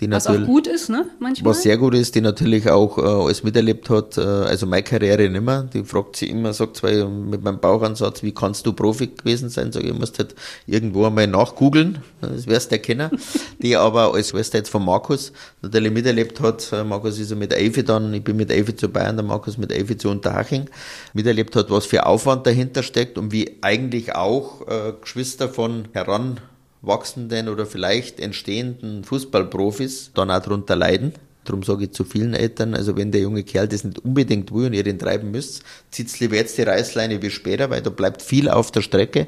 Die 0.01 0.11
was 0.11 0.27
auch 0.27 0.43
gut 0.45 0.67
ist, 0.67 0.89
ne? 0.89 1.05
Manchmal. 1.19 1.51
Was 1.51 1.63
sehr 1.63 1.77
gut 1.77 1.95
ist, 1.95 2.15
die 2.15 2.21
natürlich 2.21 2.69
auch 2.69 2.97
äh, 2.97 3.01
alles 3.01 3.43
miterlebt 3.43 3.89
hat. 3.89 4.17
Äh, 4.17 4.21
also 4.21 4.65
meine 4.65 4.83
Karriere 4.83 5.29
nicht 5.29 5.41
mehr. 5.41 5.63
Die 5.73 5.85
fragt 5.85 6.17
sie 6.17 6.29
immer, 6.29 6.51
sagt 6.51 6.77
zwar 6.77 7.07
mit 7.07 7.41
meinem 7.43 7.59
Bauchansatz, 7.59 8.21
wie 8.21 8.33
kannst 8.33 8.65
du 8.65 8.73
Profi 8.73 9.07
gewesen 9.07 9.47
sein? 9.47 9.71
Sag 9.71 9.83
ich, 9.83 9.91
ich 9.91 9.97
musst 9.97 10.19
halt 10.19 10.35
irgendwo 10.67 11.05
einmal 11.05 11.27
nachgoogeln, 11.27 11.99
das 12.19 12.45
wirst 12.45 12.71
du 12.71 12.75
erkennen. 12.75 13.09
die 13.61 13.77
aber 13.77 14.13
als 14.13 14.29
Schwester 14.29 14.57
jetzt 14.57 14.69
von 14.69 14.83
Markus 14.83 15.31
natürlich 15.61 15.93
miterlebt 15.93 16.41
hat. 16.41 16.73
Äh, 16.73 16.83
Markus 16.83 17.17
ist 17.17 17.29
ja 17.29 17.37
mit 17.37 17.53
Eifi 17.53 17.85
dann, 17.85 18.13
ich 18.13 18.23
bin 18.23 18.35
mit 18.35 18.51
Eifi 18.51 18.75
zu 18.75 18.89
Bayern, 18.89 19.15
der 19.15 19.25
Markus 19.25 19.57
mit 19.57 19.71
Eifi 19.71 19.95
zu 19.95 20.09
Unterhaching. 20.09 20.69
Miterlebt 21.13 21.55
hat, 21.55 21.69
was 21.69 21.85
für 21.85 22.05
Aufwand 22.05 22.45
dahinter 22.45 22.83
steckt 22.83 23.17
und 23.17 23.31
wie 23.31 23.59
eigentlich 23.61 24.13
auch 24.13 24.67
äh, 24.67 24.93
Geschwister 24.99 25.47
von 25.47 25.87
heran 25.93 26.41
wachsenden 26.87 27.49
oder 27.49 27.65
vielleicht 27.65 28.19
entstehenden 28.19 29.03
Fußballprofis 29.03 30.11
dann 30.13 30.31
auch 30.31 30.41
darunter 30.41 30.75
leiden. 30.75 31.13
Darum 31.45 31.61
sage 31.61 31.85
ich 31.85 31.91
zu 31.91 32.03
vielen 32.03 32.33
Eltern, 32.33 32.73
also 32.73 32.97
wenn 32.97 33.11
der 33.11 33.21
junge 33.21 33.43
Kerl 33.43 33.67
das 33.67 33.83
nicht 33.83 33.99
unbedingt 33.99 34.51
will 34.51 34.65
und 34.65 34.73
ihr 34.73 34.83
den 34.83 34.97
treiben 34.97 35.29
müsst, 35.29 35.63
zieht 35.91 36.19
lieber 36.19 36.35
jetzt 36.35 36.57
die 36.57 36.63
Reißleine 36.63 37.21
wie 37.21 37.29
später, 37.29 37.69
weil 37.69 37.83
da 37.83 37.91
bleibt 37.91 38.23
viel 38.23 38.49
auf 38.49 38.71
der 38.71 38.81
Strecke. 38.81 39.27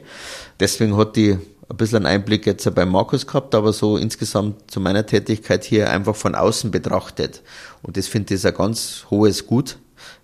Deswegen 0.60 0.98
hat 0.98 1.16
die 1.16 1.38
ein 1.70 1.78
bisschen 1.78 1.98
einen 1.98 2.08
Einblick 2.08 2.46
jetzt 2.46 2.74
bei 2.74 2.86
Markus 2.86 3.28
gehabt, 3.28 3.54
aber 3.54 3.72
so 3.72 3.98
insgesamt 3.98 4.72
zu 4.72 4.80
meiner 4.80 5.06
Tätigkeit 5.06 5.64
hier 5.64 5.92
einfach 5.92 6.16
von 6.16 6.34
außen 6.34 6.72
betrachtet. 6.72 7.44
Und 7.84 7.98
das 7.98 8.08
finde 8.08 8.34
ich 8.34 8.46
ein 8.46 8.54
ganz 8.54 9.06
hohes 9.12 9.46
Gut, 9.46 9.78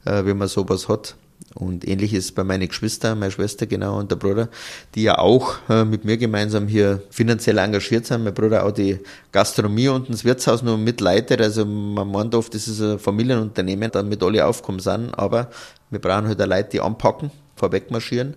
äh, 0.05 0.25
wenn 0.25 0.38
man 0.38 0.47
sowas 0.47 0.88
hat. 0.88 1.15
Und 1.55 1.87
ähnlich 1.87 2.13
ist 2.13 2.33
bei 2.33 2.43
meinen 2.43 2.67
Geschwistern, 2.67 3.19
meine 3.19 3.31
Schwester 3.31 3.67
genau 3.67 3.99
und 3.99 4.09
der 4.09 4.15
Bruder, 4.15 4.49
die 4.95 5.03
ja 5.03 5.19
auch 5.19 5.57
äh, 5.69 5.85
mit 5.85 6.03
mir 6.03 6.17
gemeinsam 6.17 6.67
hier 6.67 7.03
finanziell 7.11 7.59
engagiert 7.59 8.07
sind. 8.07 8.23
Mein 8.23 8.33
Bruder 8.33 8.65
auch 8.65 8.71
die 8.71 8.99
Gastronomie 9.31 9.89
und 9.89 10.09
das 10.09 10.25
Wirtshaus 10.25 10.63
nur 10.63 10.77
mitleitet. 10.77 11.41
Also 11.41 11.65
man 11.65 12.11
meint 12.11 12.33
oft, 12.33 12.53
das 12.55 12.67
ist 12.67 12.81
ein 12.81 12.97
Familienunternehmen, 12.97 13.91
damit 13.91 14.23
alle 14.23 14.45
aufkommen 14.45 14.79
sind. 14.79 15.13
Aber 15.13 15.51
wir 15.91 15.99
brauchen 15.99 16.27
halt 16.27 16.41
auch 16.41 16.47
Leute, 16.47 16.69
die 16.71 16.81
anpacken, 16.81 17.29
vorweg 17.55 17.91
marschieren 17.91 18.33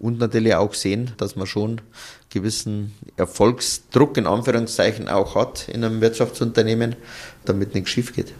und 0.00 0.18
natürlich 0.18 0.54
auch 0.54 0.74
sehen, 0.74 1.12
dass 1.18 1.36
man 1.36 1.46
schon 1.46 1.80
gewissen 2.30 2.94
Erfolgsdruck 3.16 4.16
in 4.16 4.26
Anführungszeichen 4.26 5.08
auch 5.08 5.36
hat 5.36 5.68
in 5.68 5.84
einem 5.84 6.00
Wirtschaftsunternehmen, 6.00 6.96
damit 7.44 7.74
nichts 7.74 7.90
schief 7.90 8.12
geht. 8.12 8.34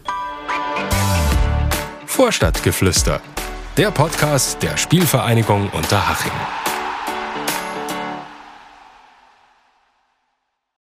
Vorstadtgeflüster 2.05 3.21
der 3.77 3.91
Podcast 3.91 4.63
der 4.63 4.75
Spielvereinigung 4.75 5.69
Unterhaching. 5.69 6.56